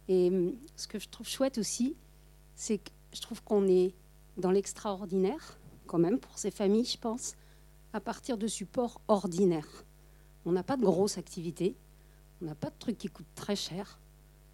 Et 0.08 0.28
hum, 0.28 0.54
ce 0.76 0.86
que 0.86 0.98
je 0.98 1.08
trouve 1.08 1.28
chouette 1.28 1.58
aussi, 1.58 1.94
c'est 2.56 2.78
que 2.78 2.90
je 3.12 3.20
trouve 3.20 3.42
qu'on 3.42 3.66
est 3.68 3.94
dans 4.36 4.50
l'extraordinaire, 4.50 5.58
quand 5.88 5.98
même, 5.98 6.20
pour 6.20 6.38
ces 6.38 6.53
familles, 6.53 6.85
je 6.85 6.98
pense, 6.98 7.35
à 7.92 8.01
partir 8.01 8.38
de 8.38 8.46
supports 8.46 9.01
ordinaires. 9.09 9.85
On 10.44 10.53
n'a 10.53 10.62
pas 10.62 10.77
de 10.77 10.85
grosses 10.85 11.18
activités, 11.18 11.77
on 12.40 12.44
n'a 12.44 12.55
pas 12.55 12.70
de 12.70 12.79
trucs 12.79 12.98
qui 12.98 13.09
coûtent 13.09 13.35
très 13.35 13.57
cher, 13.57 13.98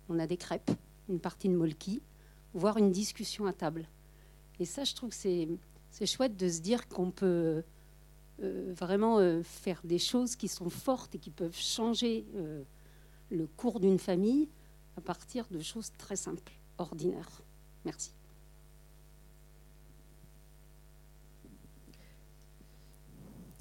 on 0.08 0.18
a 0.18 0.26
des 0.26 0.38
crêpes, 0.38 0.70
une 1.10 1.20
partie 1.20 1.48
de 1.48 1.54
molki, 1.54 2.00
voire 2.54 2.78
une 2.78 2.90
discussion 2.90 3.44
à 3.46 3.52
table. 3.52 3.86
Et 4.60 4.64
ça, 4.64 4.84
je 4.84 4.94
trouve 4.94 5.10
que 5.10 5.16
c'est 5.16 6.06
chouette 6.06 6.36
de 6.36 6.48
se 6.48 6.60
dire 6.60 6.88
qu'on 6.88 7.10
peut 7.10 7.62
euh, 8.42 8.72
vraiment 8.76 9.18
euh, 9.18 9.42
faire 9.42 9.80
des 9.84 9.98
choses 9.98 10.36
qui 10.36 10.48
sont 10.48 10.70
fortes 10.70 11.14
et 11.14 11.18
qui 11.18 11.30
peuvent 11.30 11.56
changer 11.56 12.26
euh, 12.34 12.62
le 13.30 13.46
cours 13.46 13.80
d'une 13.80 13.98
famille 13.98 14.48
à 14.96 15.00
partir 15.00 15.46
de 15.50 15.60
choses 15.60 15.90
très 15.98 16.16
simples, 16.16 16.52
ordinaires. 16.78 17.42
Merci. 17.84 18.12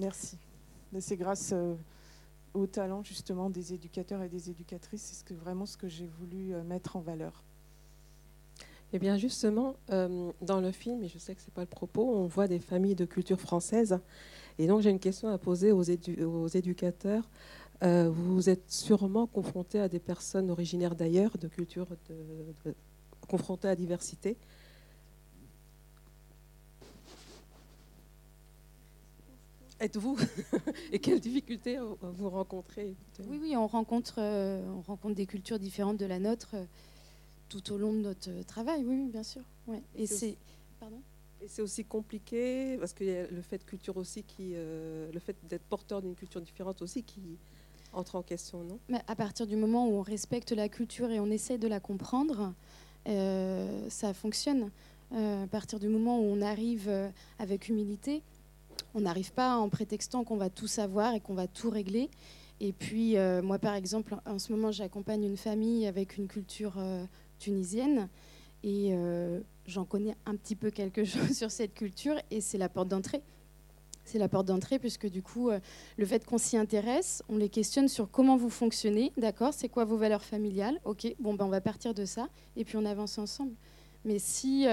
Merci. 0.04 0.38
C'est 1.00 1.16
grâce 1.16 1.52
euh, 1.54 1.76
au 2.54 2.68
talent 2.68 3.04
justement 3.04 3.50
des 3.50 3.74
éducateurs 3.74 4.22
et 4.22 4.28
des 4.28 4.50
éducatrices. 4.50 5.24
C'est 5.26 5.34
vraiment 5.34 5.66
ce 5.66 5.78
que 5.78 5.88
j'ai 5.88 6.08
voulu 6.20 6.54
euh, 6.54 6.62
mettre 6.62 6.98
en 6.98 7.00
valeur. 7.00 7.42
Eh 8.92 9.00
bien 9.00 9.18
justement, 9.18 9.78
euh, 9.92 10.30
dans 10.42 10.60
le 10.60 10.72
film, 10.72 11.04
et 11.04 11.08
je 11.08 11.18
sais 11.18 11.34
que 11.34 11.42
ce 11.42 11.48
n'est 11.48 11.54
pas 11.54 11.62
le 11.62 11.68
propos, 11.68 12.04
on 12.16 12.28
voit 12.28 12.50
des 12.50 12.60
familles 12.60 12.96
de 12.96 13.06
culture 13.06 13.40
française. 13.40 13.98
Et 14.60 14.68
donc 14.68 14.82
j'ai 14.82 14.90
une 14.90 15.00
question 15.00 15.30
à 15.30 15.38
poser 15.38 15.72
aux, 15.72 15.82
éducateurs. 15.82 17.30
vous 17.82 18.50
êtes 18.50 18.70
sûrement 18.70 19.26
confrontés 19.26 19.80
à 19.80 19.88
des 19.88 20.00
personnes 20.00 20.52
originaires 20.52 20.96
d'ailleurs, 20.96 21.38
de 21.40 21.48
culture 21.48 21.88
confrontées 23.28 23.70
à 23.70 23.76
diversité. 23.76 24.38
Êtes-vous 29.84 30.18
et 30.92 31.00
quelles 31.00 31.20
difficultés 31.20 31.78
vous 32.02 32.30
rencontrez 32.30 32.96
Oui, 33.28 33.40
oui, 33.42 33.56
on 33.58 33.68
rencontre, 33.68 34.16
euh, 34.18 34.66
on 34.78 34.82
rencontre 34.82 35.16
des 35.16 35.26
cultures 35.26 35.60
différentes 35.60 35.98
de 35.98 36.06
la 36.06 36.20
nôtre 36.20 36.52
euh, 36.54 36.66
tout 37.50 37.72
au 37.72 37.78
long 37.78 37.94
de 37.94 38.00
notre 38.00 38.32
travail, 38.44 38.84
oui, 38.86 39.10
bien 39.12 39.24
sûr. 39.24 39.42
Ouais. 39.68 39.82
Et 39.96 40.08
c'est 40.08 40.38
Et 41.42 41.48
c'est 41.48 41.62
aussi 41.62 41.84
compliqué 41.84 42.78
parce 42.78 42.94
qu'il 42.94 43.08
y 43.08 43.16
a 43.16 43.28
le 43.28 43.42
fait 43.42 43.66
culture 43.66 43.98
aussi 43.98 44.24
qui, 44.24 44.54
euh, 44.56 45.12
le 45.12 45.20
fait 45.20 45.36
d'être 45.50 45.64
porteur 45.64 46.02
d'une 46.02 46.16
culture 46.16 46.42
différente 46.42 46.82
aussi 46.82 47.04
qui 47.04 47.22
entre 47.92 48.16
en 48.16 48.24
question, 48.24 48.64
non? 48.64 48.80
Mais 48.90 49.02
à 49.06 49.16
partir 49.16 49.46
du 49.46 49.56
moment 49.56 49.88
où 49.88 49.92
on 49.92 50.02
respecte 50.02 50.52
la 50.52 50.68
culture 50.68 51.12
et 51.12 51.20
on 51.20 51.30
essaie 51.30 51.60
de 51.60 51.68
la 51.68 51.80
comprendre, 51.80 52.54
ça 53.06 54.14
fonctionne. 54.16 54.72
à 55.12 55.46
partir 55.52 55.78
du 55.78 55.90
moment 55.90 56.20
où 56.20 56.24
on 56.24 56.42
arrive 56.42 56.90
avec 57.38 57.70
humilité, 57.70 58.24
on 58.94 59.02
n'arrive 59.02 59.34
pas 59.34 59.56
en 59.58 59.70
prétextant 59.70 60.24
qu'on 60.24 60.38
va 60.38 60.50
tout 60.50 60.68
savoir 60.68 61.14
et 61.14 61.20
qu'on 61.20 61.34
va 61.34 61.48
tout 61.48 61.70
régler. 61.70 62.10
Et 62.60 62.72
puis, 62.72 63.18
euh, 63.18 63.42
moi, 63.42 63.60
par 63.60 63.76
exemple, 63.76 64.16
en 64.26 64.40
ce 64.40 64.54
moment, 64.54 64.72
j'accompagne 64.72 65.24
une 65.24 65.38
famille 65.38 65.86
avec 65.86 66.18
une 66.18 66.28
culture 66.28 66.76
euh, 66.78 67.04
tunisienne. 67.40 68.08
Et 68.64 68.92
euh, 68.94 69.42
j'en 69.66 69.84
connais 69.84 70.16
un 70.26 70.36
petit 70.36 70.56
peu 70.56 70.72
quelque 70.72 71.04
chose 71.04 71.36
sur 71.36 71.52
cette 71.52 71.74
culture. 71.74 72.16
Et 72.32 72.42
c'est 72.42 72.58
la 72.58 72.70
porte 72.70 72.88
d'entrée. 72.88 73.22
C'est 74.06 74.20
la 74.20 74.28
porte 74.30 74.48
d'entrée, 74.48 74.80
puisque 74.80 75.10
du 75.10 75.22
coup, 75.22 75.50
le 75.98 76.06
fait 76.06 76.26
qu'on 76.26 76.38
s'y 76.38 76.58
intéresse, 76.58 77.24
on 77.30 77.38
les 77.38 77.48
questionne 77.48 77.88
sur 77.88 78.12
comment 78.12 78.36
vous 78.36 78.50
fonctionnez. 78.50 79.14
D'accord 79.16 79.54
C'est 79.54 79.70
quoi 79.70 79.86
vos 79.86 79.96
valeurs 79.96 80.24
familiales? 80.24 80.78
Ok, 80.84 81.08
bon, 81.20 81.36
ben, 81.36 81.46
on 81.46 81.50
va 81.50 81.62
partir 81.62 81.94
de 81.94 82.04
ça. 82.04 82.28
Et 82.58 82.66
puis, 82.66 82.76
on 82.76 82.84
avance 82.84 83.18
ensemble. 83.18 83.56
Mais 84.06 84.20
si, 84.20 84.66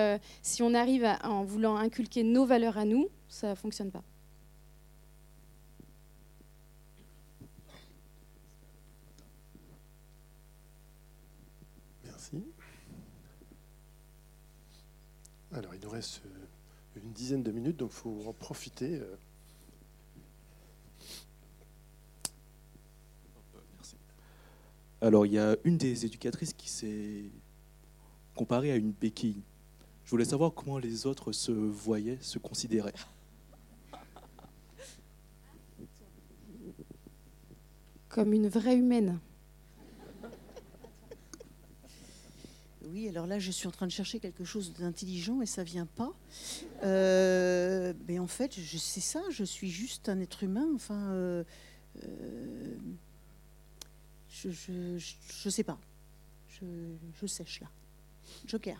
si 0.42 0.62
on 0.62 0.74
arrive 0.74 1.06
en 1.22 1.44
voulant 1.44 1.76
inculquer 1.76 2.22
nos 2.22 2.44
valeurs 2.44 2.78
à 2.78 2.84
nous, 2.84 3.08
ça 3.30 3.50
ne 3.50 3.54
fonctionne 3.54 3.90
pas. 3.90 4.02
Merci. 12.04 12.42
Alors, 15.52 15.74
il 15.74 15.80
nous 15.80 15.90
reste 15.90 16.22
euh, 16.26 17.00
une 17.02 17.12
dizaine 17.12 17.42
de 17.42 17.52
minutes, 17.52 17.76
donc 17.76 17.90
il 17.92 17.96
faut 17.96 18.22
en 18.26 18.32
profiter. 18.32 19.00
Euh. 19.00 19.16
Merci. 23.76 23.96
Alors, 25.00 25.24
il 25.24 25.32
y 25.32 25.38
a 25.38 25.56
une 25.64 25.78
des 25.78 26.04
éducatrices 26.04 26.52
qui 26.52 26.68
s'est 26.68 27.30
comparée 28.40 28.72
à 28.72 28.76
une 28.76 28.92
béquille. 28.92 29.42
Je 30.06 30.10
voulais 30.10 30.24
savoir 30.24 30.54
comment 30.54 30.78
les 30.78 31.04
autres 31.04 31.30
se 31.30 31.52
voyaient, 31.52 32.16
se 32.22 32.38
considéraient. 32.38 32.94
comme 38.08 38.32
une 38.32 38.48
vraie 38.48 38.76
humaine. 38.76 39.20
Oui, 42.86 43.08
alors 43.08 43.26
là, 43.26 43.38
je 43.38 43.50
suis 43.50 43.68
en 43.68 43.70
train 43.70 43.86
de 43.86 43.92
chercher 43.92 44.18
quelque 44.20 44.44
chose 44.44 44.72
d'intelligent 44.72 45.42
et 45.42 45.46
ça 45.46 45.62
vient 45.62 45.86
pas. 45.86 46.12
Euh, 46.82 47.92
mais 48.08 48.18
en 48.18 48.26
fait, 48.26 48.54
c'est 48.54 49.00
ça, 49.00 49.22
je 49.30 49.44
suis 49.44 49.70
juste 49.70 50.08
un 50.08 50.18
être 50.18 50.42
humain. 50.42 50.66
Enfin, 50.74 51.12
euh, 51.12 51.44
euh, 52.02 52.74
je, 54.30 54.50
je, 54.50 54.98
je, 54.98 55.50
sais 55.50 55.62
pas. 55.62 55.78
Je, 56.48 56.64
je 57.20 57.26
sèche 57.26 57.60
là. 57.60 57.68
Joker. 58.46 58.78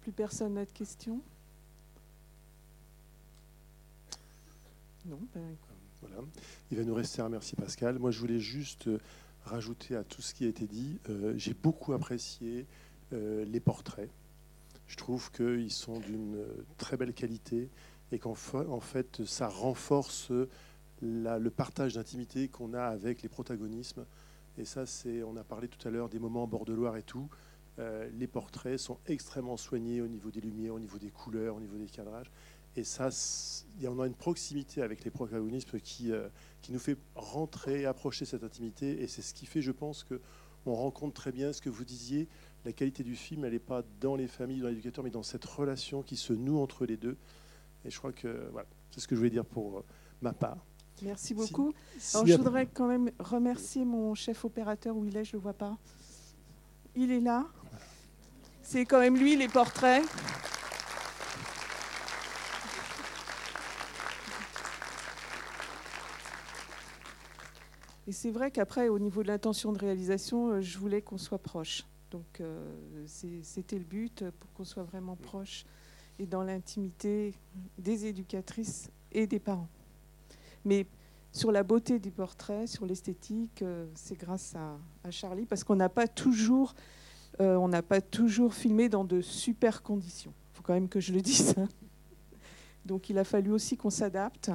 Plus 0.00 0.12
personne 0.12 0.54
n'a 0.54 0.64
de 0.64 0.70
questions? 0.70 1.20
Non. 5.06 5.18
Ben, 5.34 5.56
voilà. 6.02 6.16
Il 6.70 6.78
va 6.78 6.84
nous 6.84 6.94
rester 6.94 7.20
à 7.20 7.24
remercier 7.24 7.56
Pascal. 7.56 7.98
Moi, 7.98 8.10
je 8.10 8.18
voulais 8.20 8.40
juste 8.40 8.88
euh, 8.88 8.98
rajouter 9.44 9.96
à 9.96 10.04
tout 10.04 10.22
ce 10.22 10.34
qui 10.34 10.44
a 10.44 10.48
été 10.48 10.66
dit. 10.66 10.98
Euh, 11.08 11.34
j'ai 11.36 11.54
beaucoup 11.54 11.92
apprécié 11.92 12.66
euh, 13.12 13.44
les 13.44 13.60
portraits. 13.60 14.10
Je 14.88 14.96
trouve 14.96 15.30
qu'ils 15.30 15.70
sont 15.70 16.00
d'une 16.00 16.44
très 16.76 16.96
belle 16.96 17.14
qualité 17.14 17.70
et 18.10 18.18
qu'en 18.18 18.34
en 18.54 18.80
fait, 18.80 19.24
ça 19.24 19.48
renforce 19.48 20.32
le 21.00 21.48
partage 21.50 21.94
d'intimité 21.94 22.48
qu'on 22.48 22.74
a 22.74 22.82
avec 22.82 23.22
les 23.22 23.28
protagonismes. 23.28 24.04
Et 24.56 24.64
ça, 24.64 24.86
c'est, 24.86 25.22
on 25.22 25.36
a 25.36 25.44
parlé 25.44 25.68
tout 25.68 25.86
à 25.86 25.90
l'heure 25.90 26.08
des 26.08 26.18
moments 26.18 26.42
en 26.42 26.48
bord 26.48 26.64
de 26.64 26.72
Loire 26.72 26.96
et 26.96 27.02
tout. 27.02 27.28
Euh, 27.78 28.08
les 28.18 28.26
portraits 28.26 28.78
sont 28.78 28.98
extrêmement 29.06 29.56
soignés 29.56 30.00
au 30.00 30.08
niveau 30.08 30.30
des 30.30 30.40
lumières, 30.40 30.74
au 30.74 30.80
niveau 30.80 30.98
des 30.98 31.10
couleurs, 31.10 31.54
au 31.54 31.60
niveau 31.60 31.76
des 31.76 31.86
cadrages. 31.86 32.30
Et 32.74 32.82
ça, 32.84 33.08
on 33.84 34.00
a 34.00 34.06
une 34.06 34.14
proximité 34.14 34.82
avec 34.82 35.04
les 35.04 35.10
protagonistes 35.10 35.80
qui, 35.80 36.12
euh, 36.12 36.28
qui 36.60 36.72
nous 36.72 36.78
fait 36.78 36.96
rentrer, 37.14 37.86
approcher 37.86 38.24
cette 38.24 38.42
intimité. 38.42 39.02
Et 39.02 39.06
c'est 39.06 39.22
ce 39.22 39.32
qui 39.32 39.46
fait, 39.46 39.62
je 39.62 39.72
pense, 39.72 40.04
qu'on 40.04 40.74
rencontre 40.74 41.14
très 41.14 41.32
bien 41.32 41.52
ce 41.52 41.60
que 41.60 41.70
vous 41.70 41.84
disiez. 41.84 42.28
La 42.64 42.72
qualité 42.72 43.02
du 43.02 43.16
film, 43.16 43.44
elle 43.44 43.52
n'est 43.52 43.58
pas 43.58 43.82
dans 44.00 44.16
les 44.16 44.26
familles, 44.26 44.60
dans 44.60 44.68
l'éducateur, 44.68 45.04
mais 45.04 45.10
dans 45.10 45.22
cette 45.22 45.44
relation 45.44 46.02
qui 46.02 46.16
se 46.16 46.32
noue 46.32 46.58
entre 46.58 46.86
les 46.86 46.96
deux. 46.96 47.16
Et 47.84 47.90
je 47.90 47.98
crois 47.98 48.12
que 48.12 48.48
voilà, 48.52 48.68
c'est 48.90 49.00
ce 49.00 49.08
que 49.08 49.14
je 49.14 49.20
voulais 49.20 49.30
dire 49.30 49.44
pour 49.44 49.78
euh, 49.78 49.84
ma 50.20 50.32
part. 50.32 50.58
Merci 51.02 51.34
beaucoup. 51.34 51.72
Alors, 52.14 52.26
je 52.26 52.34
voudrais 52.34 52.66
quand 52.66 52.88
même 52.88 53.10
remercier 53.20 53.84
mon 53.84 54.14
chef 54.14 54.44
opérateur 54.44 54.96
où 54.96 55.04
il 55.04 55.16
est, 55.16 55.24
je 55.24 55.36
ne 55.36 55.38
le 55.38 55.42
vois 55.42 55.52
pas. 55.52 55.78
Il 56.96 57.12
est 57.12 57.20
là. 57.20 57.46
C'est 58.62 58.84
quand 58.84 58.98
même 58.98 59.16
lui, 59.16 59.36
les 59.36 59.48
portraits. 59.48 60.04
Et 68.08 68.12
c'est 68.12 68.30
vrai 68.30 68.50
qu'après, 68.50 68.88
au 68.88 68.98
niveau 68.98 69.22
de 69.22 69.28
l'intention 69.28 69.70
de 69.72 69.78
réalisation, 69.78 70.48
euh, 70.48 70.60
je 70.62 70.78
voulais 70.78 71.02
qu'on 71.02 71.18
soit 71.18 71.38
proche. 71.38 71.84
Donc 72.10 72.40
euh, 72.40 72.74
c'était 73.06 73.78
le 73.78 73.84
but, 73.84 74.24
pour 74.38 74.52
qu'on 74.52 74.64
soit 74.64 74.82
vraiment 74.82 75.16
proche 75.16 75.64
et 76.18 76.26
dans 76.26 76.42
l'intimité 76.42 77.34
des 77.78 78.06
éducatrices 78.06 78.90
et 79.12 79.26
des 79.26 79.38
parents. 79.38 79.68
Mais 80.64 80.86
sur 81.32 81.52
la 81.52 81.62
beauté 81.62 81.98
des 81.98 82.10
portraits, 82.10 82.66
sur 82.66 82.86
l'esthétique, 82.86 83.62
euh, 83.62 83.86
c'est 83.94 84.18
grâce 84.18 84.54
à, 84.56 85.10
Charlie, 85.10 85.46
parce 85.46 85.64
qu'on 85.64 85.76
n'a 85.76 85.88
pas 85.88 86.08
toujours 86.08 86.74
euh, 87.40 87.54
on 87.56 87.68
n'a 87.68 87.82
pas 87.82 88.00
toujours 88.00 88.52
filmé 88.52 88.88
dans 88.88 89.04
de 89.04 89.20
super 89.20 89.82
conditions. 89.82 90.32
Il 90.52 90.56
faut 90.56 90.62
quand 90.62 90.74
même 90.74 90.88
que 90.88 91.00
je 91.00 91.12
le 91.12 91.20
dise. 91.22 91.54
Donc 92.84 93.10
il 93.10 93.18
a 93.18 93.24
fallu 93.24 93.52
aussi 93.52 93.76
qu'on 93.76 93.90
s'adapte. 93.90 94.50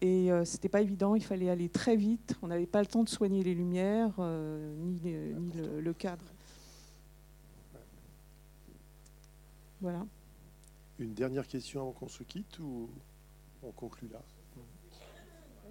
Et 0.00 0.30
euh, 0.30 0.44
ce 0.44 0.54
n'était 0.54 0.68
pas 0.68 0.82
évident, 0.82 1.14
il 1.14 1.22
fallait 1.22 1.48
aller 1.48 1.68
très 1.68 1.96
vite. 1.96 2.36
On 2.42 2.48
n'avait 2.48 2.66
pas 2.66 2.80
le 2.80 2.86
temps 2.86 3.04
de 3.04 3.08
soigner 3.08 3.42
les 3.42 3.54
lumières, 3.54 4.12
euh, 4.18 4.74
ni, 4.76 5.00
le, 5.82 5.92
cadre. 5.92 6.24
Voilà. 9.84 10.06
Une 10.98 11.12
dernière 11.12 11.46
question 11.46 11.82
avant 11.82 11.92
qu'on 11.92 12.08
se 12.08 12.22
quitte 12.22 12.58
ou 12.58 12.88
on 13.62 13.70
conclut 13.70 14.08
là? 14.10 14.22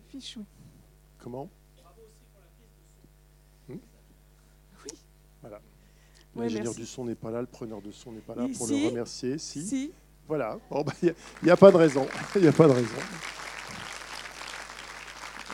Fiche, 0.08 0.38
Comment? 1.18 1.50
Hmm? 3.68 3.78
Oui. 4.86 4.92
Voilà. 5.42 5.60
L'ingénieur 6.36 6.76
du 6.76 6.86
son 6.86 7.06
n'est 7.06 7.16
pas 7.16 7.32
là, 7.32 7.42
le 7.42 7.48
preneur 7.48 7.82
de 7.82 7.92
son 7.92 8.12
n'est 8.12 8.22
pas 8.22 8.36
là 8.36 8.48
pour 8.56 8.68
le 8.68 8.90
remercier. 8.90 9.40
Si. 9.40 9.92
Voilà. 10.28 10.60
Bah, 10.70 10.84
il 11.02 11.16
n'y 11.42 11.50
a, 11.50 11.58
pas 11.58 11.72
de 11.72 11.78
raison. 11.78 12.08
Il 12.36 12.42
n'y 12.44 12.48
a 12.48 12.52
pas 12.52 12.68
de 12.68 12.74
raison. 12.74 12.96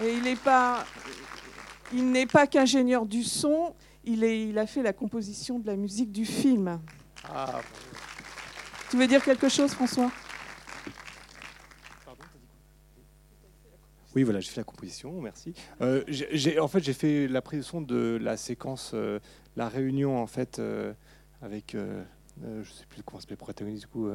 Et 0.03 0.13
il 0.15 0.23
n'est 0.23 0.35
pas, 0.35 0.85
il 1.93 2.11
n'est 2.11 2.27
pas 2.27 2.45
qu'ingénieur 2.45 3.05
du 3.05 3.23
son. 3.23 3.73
Il, 4.03 4.25
est, 4.25 4.49
il 4.49 4.57
a 4.57 4.67
fait 4.67 4.83
la 4.83 4.91
composition 4.91 5.59
de 5.59 5.67
la 5.67 5.77
musique 5.77 6.11
du 6.11 6.25
film. 6.25 6.81
Ah. 7.23 7.61
Tu 8.89 8.97
veux 8.97 9.07
dire 9.07 9.23
quelque 9.23 9.49
chose, 9.49 9.71
François? 9.71 10.11
Oui, 14.15 14.23
voilà, 14.23 14.39
j'ai 14.39 14.49
fait 14.49 14.61
la 14.61 14.65
composition, 14.65 15.21
merci. 15.21 15.53
Euh, 15.81 16.03
en 16.59 16.67
fait, 16.67 16.83
j'ai 16.83 16.93
fait 16.93 17.27
la 17.27 17.41
prise 17.41 17.59
de 17.59 17.65
son 17.65 17.81
de 17.81 18.17
la 18.19 18.37
séquence 18.37 18.91
euh, 18.95 19.19
la 19.55 19.69
réunion 19.69 20.17
en 20.17 20.25
fait 20.25 20.57
euh, 20.57 20.93
avec, 21.41 21.75
je 21.75 22.69
sais 22.71 22.85
plus 22.89 23.03
comment 23.03 23.19
s'appelle 23.19 23.35
le 23.35 23.37
protagoniste 23.37 23.83
du 23.83 23.87
coup, 23.87 24.09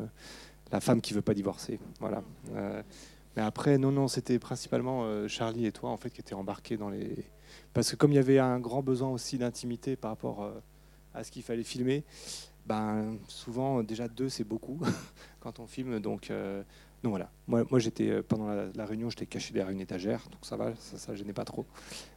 la 0.72 0.80
femme 0.80 1.00
qui 1.00 1.14
veut 1.14 1.22
pas 1.22 1.34
divorcer, 1.34 1.78
voilà. 2.00 2.22
mais 2.54 3.42
après, 3.42 3.78
non, 3.78 3.92
non, 3.92 4.08
c'était 4.08 4.38
principalement 4.38 5.26
Charlie 5.28 5.66
et 5.66 5.72
toi 5.72 5.90
en 5.90 5.96
fait 5.96 6.10
qui 6.10 6.20
étaient 6.20 6.34
embarqués 6.34 6.76
dans 6.76 6.90
les, 6.90 7.24
parce 7.72 7.90
que 7.90 7.96
comme 7.96 8.12
il 8.12 8.16
y 8.16 8.18
avait 8.18 8.38
un 8.38 8.58
grand 8.58 8.82
besoin 8.82 9.08
aussi 9.08 9.38
d'intimité 9.38 9.96
par 9.96 10.10
rapport 10.10 10.52
à 11.14 11.24
ce 11.24 11.30
qu'il 11.30 11.42
fallait 11.42 11.62
filmer, 11.62 12.04
ben 12.66 13.18
souvent 13.28 13.82
déjà 13.82 14.08
deux 14.08 14.28
c'est 14.28 14.44
beaucoup 14.44 14.80
quand 15.40 15.60
on 15.60 15.66
filme, 15.66 16.00
donc. 16.00 16.32
Donc 17.02 17.10
voilà, 17.10 17.30
moi, 17.46 17.64
moi 17.70 17.78
j'étais 17.78 18.22
pendant 18.22 18.48
la, 18.74 18.86
réunion, 18.86 19.10
j'étais 19.10 19.26
caché 19.26 19.52
derrière 19.52 19.70
une 19.70 19.82
étagère, 19.82 20.26
donc 20.30 20.40
ça 20.40 20.56
va, 20.56 20.74
ça, 20.76 20.96
ça 20.96 21.14
gênait 21.14 21.34
pas 21.34 21.44
trop. 21.44 21.66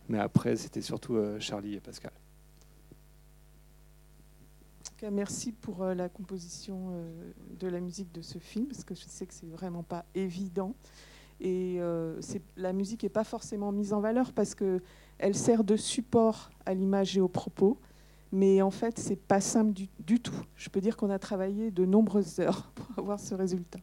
Mais 0.07 0.17
après, 0.17 0.55
c'était 0.55 0.81
surtout 0.81 1.17
Charlie 1.39 1.75
et 1.75 1.81
Pascal 1.81 2.13
merci 5.11 5.51
pour 5.51 5.83
euh, 5.83 5.93
la 5.93 6.09
composition 6.09 6.89
euh, 6.91 7.31
de 7.59 7.67
la 7.67 7.79
musique 7.79 8.11
de 8.11 8.21
ce 8.21 8.39
film, 8.39 8.67
parce 8.67 8.83
que 8.83 8.95
je 8.95 9.03
sais 9.07 9.25
que 9.25 9.33
c'est 9.33 9.47
vraiment 9.47 9.83
pas 9.83 10.05
évident. 10.15 10.75
Et 11.39 11.77
euh, 11.79 12.19
la 12.55 12.73
musique 12.73 13.03
n'est 13.03 13.09
pas 13.09 13.23
forcément 13.23 13.71
mise 13.71 13.93
en 13.93 13.99
valeur 13.99 14.33
parce 14.33 14.55
qu'elle 14.55 15.35
sert 15.35 15.63
de 15.63 15.75
support 15.75 16.49
à 16.65 16.73
l'image 16.73 17.15
et 17.15 17.21
aux 17.21 17.27
propos. 17.27 17.79
Mais 18.31 18.61
en 18.61 18.71
fait, 18.71 18.99
c'est 18.99 19.15
pas 19.15 19.41
simple 19.41 19.73
du, 19.73 20.19
tout. 20.19 20.35
Je 20.55 20.69
peux 20.69 20.81
dire 20.81 20.97
qu'on 20.97 21.09
a 21.09 21.19
travaillé 21.19 21.71
de 21.71 21.85
nombreuses 21.85 22.39
heures 22.39 22.71
pour 22.75 22.87
avoir 22.97 23.19
ce 23.19 23.35
résultat. 23.35 23.79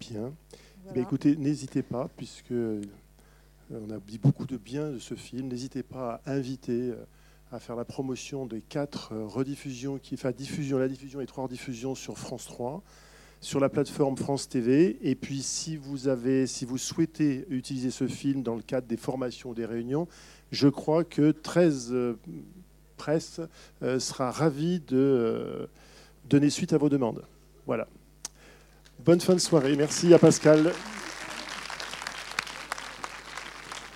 Bien. 0.00 0.32
Eh 0.94 1.00
écoutez, 1.00 1.36
n'hésitez 1.36 1.82
pas, 1.82 2.08
puisque 2.16 2.54
on 3.70 3.90
a 3.90 3.98
dit 3.98 4.18
beaucoup 4.18 4.46
de 4.46 4.56
bien 4.56 4.92
de 4.92 4.98
ce 4.98 5.14
film. 5.14 5.48
N'hésitez 5.48 5.82
pas 5.82 6.22
à 6.24 6.32
inviter 6.32 6.94
à 7.50 7.58
faire 7.58 7.76
la 7.76 7.84
promotion 7.84 8.46
des 8.46 8.60
quatre 8.60 9.12
euh, 9.12 9.26
rediffusions, 9.26 9.98
qui, 9.98 10.14
enfin 10.14 10.32
diffusion, 10.32 10.78
la 10.78 10.88
diffusion 10.88 11.20
et 11.20 11.26
trois 11.26 11.44
rediffusions 11.44 11.94
sur 11.94 12.18
France 12.18 12.44
3, 12.46 12.82
sur 13.40 13.60
la 13.60 13.68
plateforme 13.68 14.16
France 14.16 14.48
TV. 14.48 14.98
Et 15.02 15.14
puis 15.14 15.42
si 15.42 15.76
vous, 15.76 16.08
avez, 16.08 16.46
si 16.46 16.64
vous 16.64 16.78
souhaitez 16.78 17.46
utiliser 17.48 17.90
ce 17.90 18.06
film 18.06 18.42
dans 18.42 18.54
le 18.54 18.62
cadre 18.62 18.86
des 18.86 18.96
formations, 18.96 19.54
des 19.54 19.64
réunions, 19.64 20.08
je 20.50 20.68
crois 20.68 21.04
que 21.04 21.30
13 21.30 21.90
euh, 21.92 22.14
Presse 22.96 23.40
euh, 23.82 24.00
sera 24.00 24.30
ravi 24.30 24.80
de 24.80 25.68
donner 26.28 26.50
suite 26.50 26.72
à 26.72 26.78
vos 26.78 26.88
demandes. 26.88 27.22
Voilà. 27.66 27.86
Bonne 29.04 29.20
fin 29.20 29.34
de 29.34 29.40
soirée. 29.40 29.76
Merci 29.76 30.12
à 30.12 30.18
Pascal. 30.18 30.72